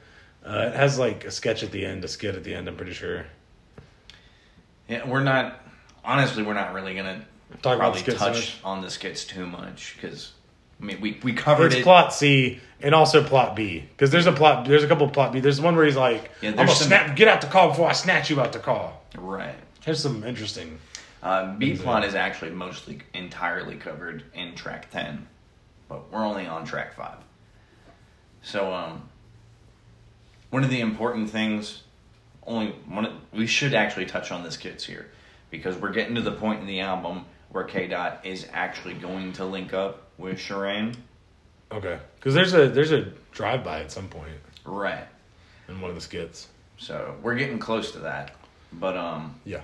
Uh, 0.45 0.69
it 0.71 0.75
has 0.75 0.99
like 0.99 1.25
a 1.25 1.31
sketch 1.31 1.63
at 1.63 1.71
the 1.71 1.85
end, 1.85 2.03
a 2.03 2.07
skit 2.07 2.35
at 2.35 2.43
the 2.43 2.53
end. 2.53 2.67
I'm 2.67 2.75
pretty 2.75 2.93
sure. 2.93 3.25
Yeah, 4.87 5.07
we're 5.07 5.23
not. 5.23 5.59
Honestly, 6.03 6.43
we're 6.43 6.53
not 6.53 6.73
really 6.73 6.93
gonna 6.95 7.25
Talk 7.61 7.77
about 7.77 7.95
probably 7.95 8.13
touch 8.13 8.57
on 8.63 8.81
the 8.81 8.89
skits 8.89 9.25
too 9.25 9.45
much 9.47 9.95
because 9.95 10.33
I 10.81 10.85
mean 10.85 11.01
we 11.01 11.19
we 11.23 11.33
covered 11.33 11.67
It's 11.67 11.77
it. 11.77 11.83
plot 11.83 12.13
C 12.13 12.59
and 12.81 12.93
also 12.93 13.23
plot 13.23 13.55
B 13.55 13.79
because 13.79 14.11
there's 14.11 14.27
a 14.27 14.31
plot. 14.31 14.65
There's 14.67 14.83
a 14.83 14.87
couple 14.87 15.07
plot 15.09 15.33
B. 15.33 15.39
There's 15.39 15.59
one 15.59 15.75
where 15.75 15.85
he's 15.85 15.95
like, 15.95 16.29
Yeah, 16.41 16.51
"I'm 16.51 16.55
gonna 16.57 16.69
some- 16.71 16.87
snap, 16.89 17.15
get 17.15 17.27
out 17.27 17.41
the 17.41 17.47
car 17.47 17.69
before 17.69 17.89
I 17.89 17.93
snatch 17.93 18.29
you 18.29 18.39
out 18.39 18.53
the 18.53 18.59
car." 18.59 18.93
Right. 19.17 19.55
There's 19.83 19.99
some 19.99 20.23
interesting. 20.23 20.77
Uh, 21.23 21.55
B 21.55 21.75
plot 21.75 22.03
is 22.05 22.13
actually 22.13 22.51
mostly 22.51 22.99
entirely 23.15 23.77
covered 23.77 24.23
in 24.35 24.53
track 24.53 24.91
ten, 24.91 25.25
but 25.89 26.11
we're 26.11 26.23
only 26.23 26.45
on 26.45 26.65
track 26.65 26.93
five. 26.95 27.17
So, 28.43 28.71
um, 28.71 29.09
one 30.55 30.63
of 30.63 30.69
the 30.69 30.79
important 30.79 31.29
things, 31.29 31.81
only 32.47 32.67
one, 32.87 33.05
of- 33.05 33.13
we 33.33 33.45
should 33.45 33.73
actually 33.73 34.05
touch 34.05 34.31
on 34.31 34.41
this 34.41 34.53
skits 34.53 34.85
here, 34.85 35.11
because 35.49 35.75
we're 35.75 35.91
getting 35.91 36.15
to 36.15 36.21
the 36.21 36.31
point 36.31 36.61
in 36.61 36.65
the 36.65 36.79
album 36.79 37.25
where 37.49 37.65
K 37.65 37.87
Dot 37.89 38.21
is 38.23 38.47
actually 38.53 38.93
going 38.93 39.33
to 39.33 39.43
link 39.43 39.73
up 39.73 40.03
with 40.17 40.37
Sherane. 40.37 40.95
Okay, 41.73 41.99
because 42.15 42.33
there's 42.33 42.53
a 42.53 42.69
there's 42.69 42.93
a 42.93 43.11
drive 43.33 43.65
by 43.65 43.81
at 43.81 43.91
some 43.91 44.07
point 44.07 44.31
Right. 44.63 45.03
in 45.67 45.81
one 45.81 45.89
of 45.89 45.95
the 45.95 46.01
skits. 46.01 46.47
So 46.77 47.15
we're 47.21 47.35
getting 47.35 47.59
close 47.59 47.91
to 47.91 47.99
that, 47.99 48.33
but 48.71 48.95
um, 48.95 49.35
Yeah. 49.43 49.59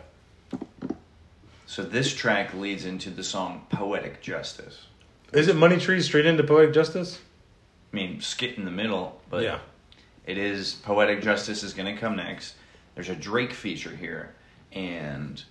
so 1.67 1.83
this 1.83 2.13
track 2.13 2.53
leads 2.53 2.83
into 2.83 3.11
the 3.11 3.23
song 3.23 3.65
"Poetic 3.69 4.21
Justice." 4.21 4.87
Is 5.31 5.47
it 5.47 5.55
Money 5.55 5.77
Tree 5.79 6.01
straight 6.01 6.25
into 6.25 6.43
Poetic 6.43 6.73
Justice? 6.73 7.21
I 7.93 7.95
mean, 7.95 8.19
skit 8.19 8.57
in 8.57 8.65
the 8.65 8.71
middle, 8.71 9.21
but 9.29 9.43
yeah. 9.43 9.59
It 10.25 10.37
is 10.37 10.73
Poetic 10.73 11.21
Justice 11.21 11.63
is 11.63 11.73
going 11.73 11.93
to 11.93 11.99
come 11.99 12.15
next. 12.15 12.55
There's 12.95 13.09
a 13.09 13.15
Drake 13.15 13.53
feature 13.53 13.95
here, 13.95 14.35
and 14.71 15.43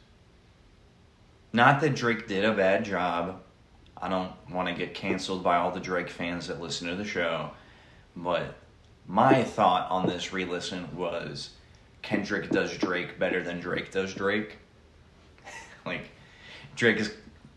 not 1.53 1.81
that 1.81 1.97
Drake 1.97 2.29
did 2.29 2.45
a 2.45 2.55
bad 2.55 2.85
job. 2.85 3.41
I 4.01 4.09
don't 4.09 4.33
want 4.51 4.69
to 4.69 4.75
get 4.75 4.95
canceled 4.95 5.43
by 5.43 5.57
all 5.57 5.71
the 5.71 5.81
Drake 5.81 6.09
fans 6.09 6.47
that 6.47 6.61
listen 6.61 6.89
to 6.89 6.97
the 6.97 7.05
show, 7.05 7.51
but 8.17 8.55
my 9.07 9.43
thought 9.43 9.91
on 9.91 10.07
this 10.07 10.33
re-listen 10.33 10.97
was 10.97 11.51
Kendrick 12.03 12.51
does 12.51 12.77
Drake 12.79 13.19
better 13.19 13.43
than 13.43 13.61
Drake 13.61 13.91
does 13.91 14.15
Drake. 14.15 14.59
like 15.87 16.11
Drake 16.77 16.99
is 16.99 17.13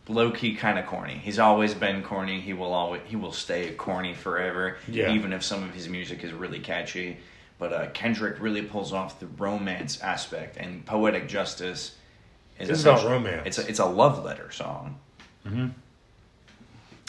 low 0.08 0.32
key 0.32 0.56
kind 0.56 0.78
of 0.78 0.86
corny. 0.86 1.16
He's 1.16 1.40
always 1.40 1.74
been 1.74 2.04
corny. 2.04 2.40
He 2.42 2.54
will 2.54 2.74
always 2.74 3.02
he 3.06 3.16
will 3.16 3.32
stay 3.32 3.72
corny 3.72 4.14
forever. 4.14 4.78
Yeah. 4.88 5.14
Even 5.14 5.34
if 5.34 5.44
some 5.44 5.64
of 5.64 5.74
his 5.74 5.88
music 5.88 6.24
is 6.24 6.34
really 6.34 6.60
catchy, 6.60 7.18
but 7.58 7.74
uh, 7.74 7.88
Kendrick 7.94 8.40
really 8.42 8.62
pulls 8.62 8.94
off 8.94 9.20
the 9.20 9.28
romance 9.28 10.02
aspect 10.02 10.58
and 10.58 10.86
poetic 10.86 11.28
justice. 11.28 11.96
Is 12.60 12.70
about 12.70 12.78
essentially- 12.80 13.12
romance. 13.14 13.48
It's 13.48 13.58
a, 13.58 13.68
it's 13.68 13.80
a 13.80 13.86
love 13.86 14.24
letter 14.24 14.52
song. 14.52 15.00
Mm-hmm. 15.46 15.68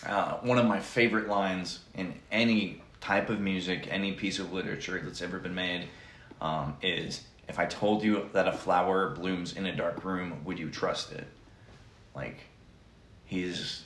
Uh, 0.07 0.35
one 0.39 0.59
of 0.59 0.67
my 0.67 0.81
favorite 0.81 1.29
lines 1.29 1.81
in 1.95 2.15
any 2.31 2.83
type 3.01 3.31
of 3.31 3.41
music, 3.41 3.87
any 3.91 4.13
piece 4.13 4.39
of 4.39 4.53
literature 4.53 5.01
that's 5.03 5.23
ever 5.23 5.39
been 5.39 5.55
made, 5.55 5.89
um, 6.41 6.77
is 6.83 7.23
"If 7.49 7.59
I 7.59 7.67
told 7.67 8.03
you 8.03 8.29
that 8.33 8.47
a 8.49 8.53
flower 8.53 9.11
blooms 9.11 9.55
in 9.57 9.67
a 9.67 9.75
dark 9.75 10.05
room, 10.05 10.45
would 10.45 10.59
you 10.59 10.71
trust 10.71 11.13
it?" 11.13 11.27
Like, 12.15 12.39
he's 13.35 13.83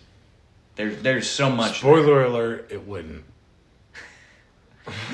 there's 0.76 1.02
there's 1.02 1.28
so 1.28 1.50
much. 1.50 1.78
Spoiler 1.80 2.24
alert: 2.24 2.68
It 2.70 2.86
wouldn't. 2.86 3.24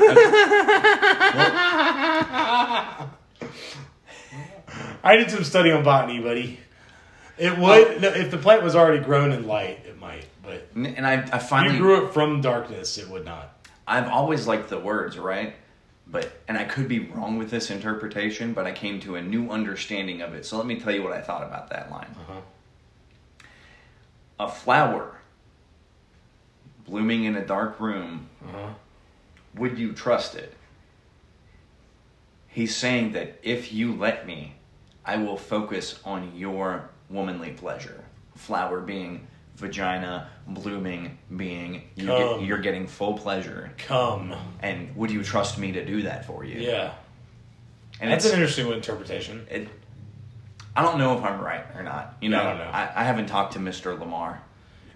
I 5.02 5.16
did 5.16 5.30
some 5.30 5.44
study 5.44 5.70
on 5.72 5.82
botany, 5.82 6.20
buddy. 6.20 6.60
It 7.36 7.58
would 7.58 8.00
no, 8.00 8.08
if 8.08 8.30
the 8.30 8.38
plant 8.38 8.62
was 8.62 8.76
already 8.76 9.02
grown 9.02 9.32
in 9.32 9.46
light, 9.46 9.80
it 9.86 9.98
might. 9.98 10.26
But 10.42 10.68
And 10.74 11.06
I, 11.06 11.14
I 11.14 11.38
finally 11.38 11.74
you 11.74 11.80
grew 11.80 12.06
it 12.06 12.12
from 12.12 12.40
darkness, 12.40 12.98
it 12.98 13.08
would 13.08 13.24
not. 13.24 13.66
I've 13.86 14.08
always 14.08 14.46
liked 14.46 14.68
the 14.68 14.78
words, 14.78 15.18
right? 15.18 15.56
But 16.06 16.40
and 16.46 16.56
I 16.56 16.64
could 16.64 16.86
be 16.86 17.00
wrong 17.00 17.38
with 17.38 17.50
this 17.50 17.70
interpretation, 17.70 18.52
but 18.52 18.66
I 18.66 18.72
came 18.72 19.00
to 19.00 19.16
a 19.16 19.22
new 19.22 19.50
understanding 19.50 20.20
of 20.20 20.34
it. 20.34 20.46
So 20.46 20.56
let 20.56 20.66
me 20.66 20.78
tell 20.78 20.92
you 20.92 21.02
what 21.02 21.12
I 21.12 21.20
thought 21.20 21.42
about 21.42 21.70
that 21.70 21.90
line. 21.90 22.14
Uh-huh. 22.20 22.40
A 24.38 24.48
flower 24.48 25.18
blooming 26.86 27.24
in 27.24 27.36
a 27.36 27.44
dark 27.46 27.80
room, 27.80 28.28
Uh-huh. 28.46 28.68
would 29.54 29.78
you 29.78 29.92
trust 29.92 30.34
it? 30.34 30.52
He's 32.48 32.76
saying 32.76 33.12
that 33.12 33.38
if 33.42 33.72
you 33.72 33.94
let 33.94 34.26
me, 34.26 34.54
I 35.04 35.16
will 35.16 35.36
focus 35.36 35.98
on 36.04 36.34
your 36.36 36.88
womanly 37.08 37.50
pleasure. 37.52 38.04
Flower 38.36 38.80
being 38.80 39.26
vagina, 39.56 40.28
blooming 40.48 41.16
being 41.36 41.88
you 41.94 42.06
get, 42.06 42.42
you're 42.42 42.58
getting 42.58 42.86
full 42.86 43.14
pleasure. 43.16 43.72
Come, 43.78 44.34
And 44.60 44.94
would 44.96 45.10
you 45.10 45.22
trust 45.22 45.58
me 45.58 45.72
to 45.72 45.84
do 45.84 46.02
that 46.02 46.24
for 46.26 46.44
you? 46.44 46.60
yeah. 46.60 46.92
And 48.00 48.10
That's 48.10 48.24
it's, 48.24 48.34
an 48.34 48.40
interesting 48.40 48.68
interpretation. 48.72 49.46
it, 49.48 49.68
I 50.76 50.82
don't 50.82 50.98
know 50.98 51.16
if 51.16 51.22
I'm 51.24 51.40
right 51.40 51.64
or 51.76 51.82
not. 51.82 52.16
You 52.20 52.30
know, 52.30 52.40
I 52.40 52.44
don't 52.44 52.58
know. 52.58 52.64
I, 52.64 52.90
I 52.96 53.04
haven't 53.04 53.26
talked 53.26 53.52
to 53.54 53.58
Mr. 53.58 53.98
Lamar. 53.98 54.42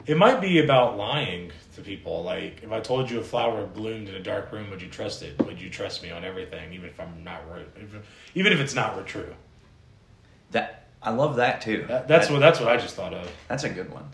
It 0.07 0.17
might 0.17 0.41
be 0.41 0.59
about 0.65 0.97
lying 0.97 1.53
to 1.77 1.83
people. 1.83 2.23
Like, 2.25 2.63
if 2.63 2.73
I 2.73 2.81
told 2.81 3.11
you 3.11 3.21
a 3.21 3.23
flower 3.25 3.67
bloomed 3.67 4.09
in 4.09 4.15
a 4.15 4.23
dark 4.23 4.51
room, 4.51 4.71
would 4.71 4.81
you 4.83 4.89
trust 4.89 5.23
it? 5.23 5.41
Would 5.45 5.61
you 5.61 5.69
trust 5.71 6.03
me 6.03 6.11
on 6.11 6.25
everything, 6.25 6.73
even 6.73 6.89
if 6.89 6.99
I'm 6.99 7.23
not 7.23 7.43
right? 7.51 7.67
Even 8.35 8.53
if 8.53 8.59
it's 8.61 8.75
not 8.75 9.07
true. 9.07 9.35
That 10.53 10.87
I 11.03 11.11
love 11.11 11.37
that 11.37 11.61
too. 11.61 11.85
That, 11.89 12.09
that's 12.09 12.27
That- 12.29 12.33
what 12.33 12.41
that's 12.41 12.59
what 12.59 12.69
I 12.71 12.77
just 12.77 12.97
thought 12.97 13.15
of. 13.15 13.31
That's 13.49 13.65
a 13.65 13.69
good 13.71 13.93
one. 13.93 14.09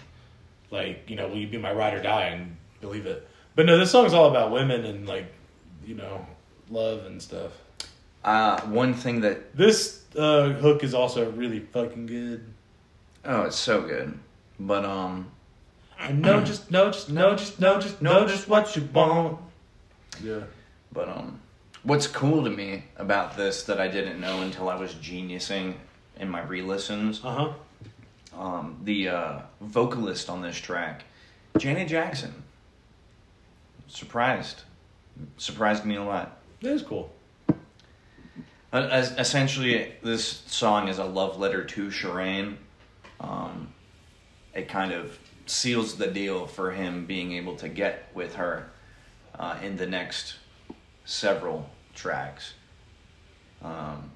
Like, 0.70 1.08
you 1.08 1.16
know, 1.16 1.28
will 1.28 1.36
you 1.36 1.46
be 1.46 1.58
my 1.58 1.72
ride 1.72 1.94
or 1.94 2.02
die 2.02 2.24
and 2.24 2.56
believe 2.80 3.06
it? 3.06 3.26
But 3.54 3.66
no, 3.66 3.78
this 3.78 3.92
song's 3.92 4.12
all 4.12 4.28
about 4.28 4.50
women 4.50 4.84
and 4.84 5.06
like, 5.06 5.26
you 5.86 5.94
know, 5.94 6.26
love 6.70 7.06
and 7.06 7.22
stuff. 7.22 7.52
Uh, 8.24 8.60
one 8.62 8.94
thing 8.94 9.20
that 9.20 9.56
This 9.56 10.02
uh, 10.16 10.50
hook 10.50 10.82
is 10.84 10.94
also 10.94 11.30
really 11.32 11.60
fucking 11.60 12.06
good. 12.06 12.44
oh, 13.24 13.42
it's 13.42 13.56
so 13.56 13.82
good, 13.82 14.18
but 14.60 14.84
um, 14.84 15.30
I 15.98 16.12
know, 16.12 16.42
just 16.44 16.70
know, 16.70 16.90
just 16.90 17.10
know, 17.10 17.34
just 17.36 17.60
know, 17.60 17.80
just 17.80 18.00
know, 18.02 18.26
just 18.26 18.48
what 18.48 18.74
you 18.76 18.88
want. 18.92 19.38
Yeah. 20.22 20.40
but 20.92 21.08
um, 21.08 21.40
what's 21.82 22.06
cool 22.06 22.44
to 22.44 22.50
me 22.50 22.84
about 22.96 23.36
this 23.36 23.64
that 23.64 23.80
I 23.80 23.88
didn't 23.88 24.20
know 24.20 24.42
until 24.42 24.68
I 24.68 24.76
was 24.76 24.94
geniusing 24.94 25.74
in 26.20 26.28
my 26.28 26.42
re-listens, 26.42 27.20
Uh 27.24 27.52
huh. 28.34 28.40
um, 28.40 28.78
the 28.84 29.08
uh, 29.08 29.38
vocalist 29.60 30.30
on 30.30 30.42
this 30.42 30.56
track, 30.56 31.02
Janet 31.58 31.88
Jackson. 31.88 32.42
Surprised, 33.88 34.62
surprised 35.36 35.84
me 35.84 35.96
a 35.96 36.02
lot. 36.04 36.38
That 36.62 36.72
is 36.72 36.82
cool. 36.82 37.10
Uh, 38.74 38.88
As, 38.90 39.12
essentially, 39.12 39.92
this 40.02 40.42
song 40.48 40.88
is 40.88 40.98
a 40.98 41.04
love 41.04 41.38
letter 41.38 41.62
to 41.62 41.86
Sherane. 41.86 42.56
Um, 43.20 43.72
it 44.52 44.68
kind 44.68 44.90
of 44.92 45.16
seals 45.46 45.96
the 45.96 46.08
deal 46.08 46.48
for 46.48 46.72
him 46.72 47.06
being 47.06 47.32
able 47.34 47.54
to 47.56 47.68
get 47.68 48.08
with 48.14 48.34
her 48.34 48.68
uh, 49.38 49.56
in 49.62 49.76
the 49.76 49.86
next 49.86 50.34
several 51.04 51.70
tracks. 51.94 52.54
Um, 53.62 54.10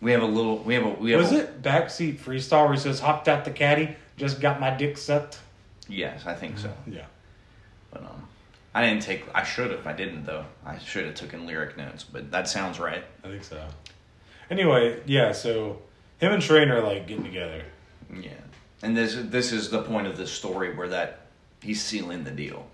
we 0.00 0.10
have 0.10 0.22
a 0.22 0.26
little. 0.26 0.58
We 0.58 0.74
have 0.74 0.84
a. 0.84 0.90
We 0.90 1.12
have 1.12 1.20
Was 1.20 1.30
a, 1.30 1.44
it 1.44 1.62
backseat 1.62 2.18
freestyle 2.18 2.64
where 2.64 2.74
he 2.74 2.80
says, 2.80 2.98
"Hopped 2.98 3.28
out 3.28 3.44
the 3.44 3.52
caddy, 3.52 3.96
just 4.16 4.40
got 4.40 4.58
my 4.58 4.70
dick 4.70 4.98
sucked"? 4.98 5.38
Yes, 5.88 6.26
I 6.26 6.34
think 6.34 6.58
so. 6.58 6.72
Yeah. 6.88 7.06
But 7.92 8.02
um, 8.02 8.28
I 8.74 8.82
didn't 8.82 9.02
take. 9.02 9.24
I 9.32 9.44
should 9.44 9.70
have. 9.70 9.86
I 9.86 9.92
didn't 9.92 10.24
though. 10.24 10.44
I 10.66 10.78
should 10.78 11.06
have 11.06 11.14
taken 11.14 11.46
lyric 11.46 11.76
notes. 11.76 12.02
But 12.02 12.32
that 12.32 12.48
sounds 12.48 12.80
right. 12.80 13.04
I 13.22 13.28
think 13.28 13.44
so. 13.44 13.64
Anyway, 14.52 15.00
yeah. 15.06 15.32
So 15.32 15.78
him 16.20 16.32
and 16.32 16.42
Sherane 16.42 16.68
are 16.68 16.82
like 16.82 17.06
getting 17.06 17.24
together. 17.24 17.64
Yeah, 18.14 18.32
and 18.82 18.94
this 18.94 19.16
this 19.18 19.50
is 19.50 19.70
the 19.70 19.82
point 19.82 20.06
of 20.06 20.18
the 20.18 20.26
story 20.26 20.74
where 20.74 20.88
that 20.88 21.20
he's 21.62 21.82
sealing 21.82 22.24
the 22.24 22.30
deal. 22.30 22.66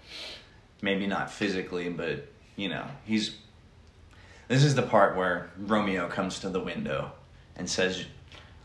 Maybe 0.83 1.07
not 1.07 1.31
physically, 1.31 1.89
but 1.89 2.27
you 2.57 2.69
know 2.69 2.85
he's. 3.05 3.37
This 4.49 4.65
is 4.65 4.75
the 4.75 4.83
part 4.83 5.17
where 5.17 5.51
Romeo 5.57 6.09
comes 6.09 6.41
to 6.41 6.49
the 6.49 6.59
window 6.59 7.13
and 7.55 7.71
says, 7.71 8.07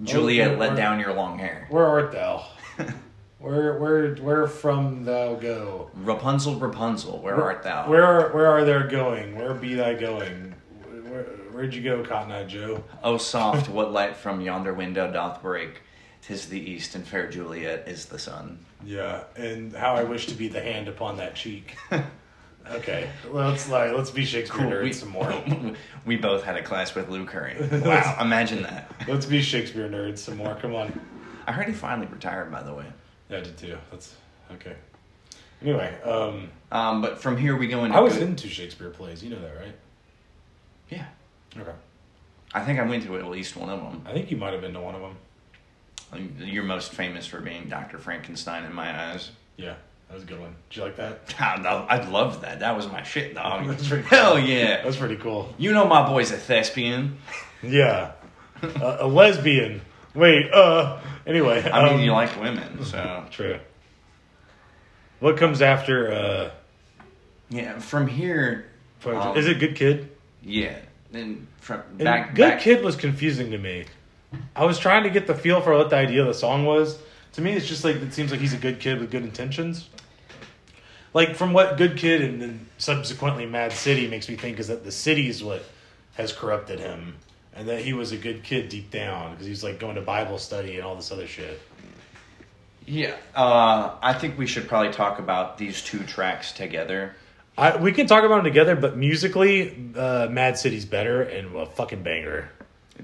"Juliet, 0.01 0.51
Okay, 0.51 0.59
let 0.59 0.75
down 0.75 0.99
your 0.99 1.13
long 1.13 1.37
hair." 1.37 1.67
Where 1.69 1.85
art 1.85 2.13
thou? 2.13 2.47
where, 3.37 3.77
where, 3.77 4.15
where 4.15 4.47
from 4.47 5.03
thou 5.05 5.35
go? 5.35 5.91
Rapunzel, 5.93 6.55
Rapunzel, 6.55 7.19
where 7.19 7.43
art 7.43 7.61
thou? 7.61 7.87
Where, 7.87 8.29
where 8.29 8.47
are 8.47 8.65
they 8.65 8.89
going? 8.89 9.35
Where 9.35 9.53
be 9.53 9.75
thy 9.75 9.93
going? 9.93 10.55
Where, 11.53 11.63
where'd 11.63 11.73
you 11.73 11.83
go, 11.83 12.03
Cotton 12.03 12.31
Eye 12.31 12.45
Joe? 12.45 12.83
Oh, 13.03 13.17
soft, 13.17 13.69
what 13.69 13.91
light 13.91 14.15
from 14.15 14.41
yonder 14.41 14.73
window 14.73 15.11
doth 15.11 15.41
break? 15.41 15.81
Tis 16.21 16.47
the 16.47 16.59
east, 16.59 16.95
and 16.95 17.05
fair 17.05 17.29
Juliet 17.29 17.87
is 17.87 18.05
the 18.05 18.17
sun. 18.17 18.57
Yeah, 18.83 19.23
and 19.35 19.73
how 19.73 19.93
I 19.95 20.03
wish 20.03 20.25
to 20.27 20.33
be 20.33 20.47
the 20.47 20.61
hand 20.61 20.87
upon 20.87 21.17
that 21.17 21.35
cheek. 21.35 21.75
okay, 22.71 23.09
let's 23.29 23.69
like 23.69 23.91
let's 23.91 24.09
be 24.09 24.23
Shakespeare 24.23 24.61
nerds 24.65 24.83
we, 24.83 24.93
some 24.93 25.09
more. 25.09 25.43
we 26.05 26.15
both 26.15 26.43
had 26.43 26.55
a 26.55 26.63
class 26.63 26.95
with 26.95 27.09
Lou 27.09 27.25
Curry. 27.25 27.57
Wow, 27.83 28.17
imagine 28.21 28.63
that. 28.63 28.91
Let's 29.07 29.25
be 29.25 29.41
Shakespeare 29.41 29.89
nerds 29.89 30.19
some 30.19 30.37
more. 30.37 30.55
Come 30.55 30.73
on. 30.75 30.97
I 31.45 31.51
heard 31.51 31.67
he 31.67 31.73
finally 31.73 32.07
retired, 32.07 32.51
by 32.51 32.63
the 32.63 32.73
way. 32.73 32.85
Yeah, 33.29 33.37
I 33.37 33.41
did 33.41 33.57
too. 33.57 33.77
That's 33.91 34.15
okay. 34.53 34.75
Anyway, 35.61 35.93
um, 36.03 36.49
Um, 36.71 37.01
but 37.01 37.21
from 37.21 37.37
here 37.37 37.57
we 37.57 37.67
go 37.67 37.83
into. 37.83 37.97
I 37.97 38.01
was 38.01 38.17
into 38.17 38.47
Shakespeare 38.47 38.89
plays. 38.89 39.21
You 39.21 39.31
know 39.31 39.41
that, 39.41 39.55
right? 39.57 39.75
Yeah, 40.89 41.05
Okay. 41.57 41.71
I 42.53 42.61
think 42.61 42.79
I 42.79 42.83
went 42.83 43.03
to 43.05 43.17
at 43.17 43.25
least 43.27 43.55
one 43.55 43.69
of 43.69 43.79
them. 43.79 44.03
I 44.07 44.13
think 44.13 44.29
you 44.31 44.37
might 44.37 44.53
have 44.53 44.61
been 44.61 44.73
to 44.73 44.79
one 44.81 44.95
of 44.95 45.01
them. 45.01 45.15
You're 46.39 46.63
most 46.63 46.91
famous 46.93 47.25
for 47.25 47.39
being 47.39 47.69
Doctor 47.69 47.97
Frankenstein 47.97 48.63
in 48.65 48.73
my 48.73 49.09
eyes. 49.11 49.31
Yeah, 49.57 49.73
that 50.07 50.13
was 50.13 50.23
a 50.23 50.25
good 50.27 50.39
one. 50.39 50.55
Did 50.69 50.77
you 50.77 50.83
like 50.83 50.95
that? 50.97 51.33
I 51.39 52.07
loved 52.07 52.41
that. 52.41 52.59
That 52.59 52.75
was 52.75 52.87
my 52.87 53.01
shit, 53.03 53.33
dog. 53.33 53.65
That's 53.67 53.87
pretty 53.87 54.03
Hell 54.07 54.35
That 54.35 54.45
yeah! 54.47 54.85
was 54.85 54.97
pretty 54.97 55.15
cool. 55.15 55.53
You 55.57 55.71
know 55.71 55.87
my 55.87 56.07
boy's 56.07 56.31
a 56.31 56.37
thespian. 56.37 57.17
Yeah, 57.65 58.11
uh, 58.61 58.97
a 58.99 59.07
lesbian. 59.07 59.79
Wait. 60.13 60.51
Uh. 60.53 60.99
Anyway. 61.25 61.63
I 61.63 61.85
mean, 61.85 61.93
um, 61.93 61.99
you 62.01 62.11
like 62.11 62.37
women, 62.41 62.83
so 62.83 63.25
True. 63.31 63.57
What 65.21 65.37
comes 65.37 65.61
after? 65.61 66.11
uh 66.11 66.51
yeah. 67.49 67.79
From 67.79 68.05
here, 68.07 68.65
Um, 69.05 69.37
Is 69.37 69.47
it 69.47 69.59
Good 69.59 69.77
Kid? 69.77 70.11
yeah. 70.41 70.77
Then 71.13 71.47
from 71.61 71.83
And 71.91 71.99
back, 71.99 72.35
Good 72.35 72.41
back, 72.41 72.59
Kid 72.59 72.83
was 72.83 72.95
confusing 72.95 73.51
to 73.51 73.57
me. 73.57 73.85
I 74.55 74.65
was 74.65 74.79
trying 74.79 75.03
to 75.03 75.11
get 75.11 75.27
the 75.27 75.35
feel 75.35 75.61
for 75.61 75.77
what 75.77 75.91
the 75.91 75.95
idea 75.95 76.21
of 76.21 76.27
the 76.27 76.33
song 76.33 76.65
was. 76.65 76.97
To 77.33 77.41
me, 77.41 77.53
it's 77.53 77.67
just 77.67 77.83
like 77.83 77.97
it 77.97 78.13
seems 78.13 78.31
like 78.31 78.39
he's 78.39 78.53
a 78.53 78.57
good 78.57 78.79
kid 78.79 78.99
with 78.99 79.11
good 79.11 79.21
intentions. 79.23 79.89
Like 81.13 81.35
from 81.35 81.53
what 81.53 81.77
Good 81.77 81.97
Kid 81.97 82.23
and 82.23 82.41
then 82.41 82.67
subsequently 82.79 83.45
Mad 83.45 83.71
City 83.71 84.07
makes 84.07 84.27
me 84.27 84.35
think 84.35 84.59
is 84.59 84.69
that 84.69 84.83
the 84.83 84.91
city 84.91 85.29
is 85.29 85.43
what 85.43 85.63
has 86.15 86.33
corrupted 86.33 86.79
him, 86.79 87.15
and 87.55 87.69
that 87.69 87.81
he 87.81 87.93
was 87.93 88.11
a 88.11 88.17
good 88.17 88.43
kid 88.43 88.69
deep 88.69 88.89
down 88.89 89.31
because 89.31 89.45
he's 89.45 89.63
like 89.63 89.79
going 89.79 89.93
to 89.95 90.01
Bible 90.01 90.39
study 90.39 90.77
and 90.77 90.83
all 90.83 90.95
this 90.95 91.11
other 91.11 91.27
shit. 91.27 91.61
Yeah, 92.87 93.15
uh, 93.35 93.95
I 94.01 94.13
think 94.13 94.39
we 94.39 94.47
should 94.47 94.67
probably 94.67 94.91
talk 94.91 95.19
about 95.19 95.59
these 95.59 95.83
two 95.83 95.99
tracks 95.99 96.51
together. 96.51 97.15
I, 97.57 97.77
we 97.77 97.91
can 97.91 98.07
talk 98.07 98.23
about 98.23 98.37
them 98.37 98.45
together, 98.45 98.75
but 98.75 98.97
musically, 98.97 99.91
uh, 99.95 100.27
Mad 100.29 100.57
City's 100.57 100.85
better 100.85 101.21
and 101.21 101.55
a 101.55 101.65
fucking 101.65 102.01
banger. 102.01 102.49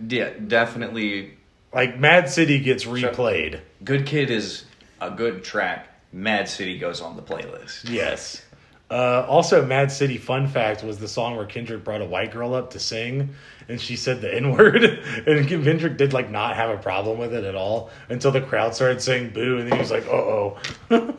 Yeah, 0.08 0.32
definitely. 0.47 1.38
Like 1.74 2.00
Mad 2.00 2.30
City 2.30 2.60
gets 2.60 2.86
replayed. 2.86 3.62
Good 3.84 4.06
Kid 4.06 4.32
is 4.32 4.66
a 5.00 5.12
good 5.12 5.43
track. 5.43 5.88
Mad 6.12 6.50
City 6.50 6.80
goes 6.80 7.02
on 7.02 7.16
the 7.16 7.22
playlist. 7.22 7.89
Yes. 7.89 8.41
Uh, 8.89 9.24
also, 9.28 9.64
Mad 9.64 9.91
City 9.91 10.18
fun 10.18 10.47
fact 10.47 10.84
was 10.84 10.97
the 10.97 11.08
song 11.08 11.36
where 11.36 11.45
Kendrick 11.45 11.84
brought 11.84 12.02
a 12.02 12.06
white 12.06 12.32
girl 12.32 12.56
up 12.56 12.72
to 12.72 12.80
sing, 12.80 13.36
and 13.68 13.80
she 13.80 13.95
said 13.95 14.20
the 14.20 14.34
N 14.34 14.52
word, 14.52 14.84
and 15.28 15.47
Kendrick 15.47 15.95
did 15.97 16.12
like 16.12 16.32
not 16.32 16.56
have 16.56 16.72
a 16.72 16.78
problem 16.78 17.20
with 17.20 17.36
it 17.36 17.43
at 17.43 17.54
all 17.54 17.91
until 18.10 18.32
the 18.32 18.41
crowd 18.41 18.74
started 18.74 19.00
saying 19.00 19.30
boo, 19.30 19.60
and 19.60 19.68
then 19.68 19.74
he 19.74 19.80
was 19.80 19.91
like, 19.91 20.08
uh 20.08 20.12
oh. 20.12 20.58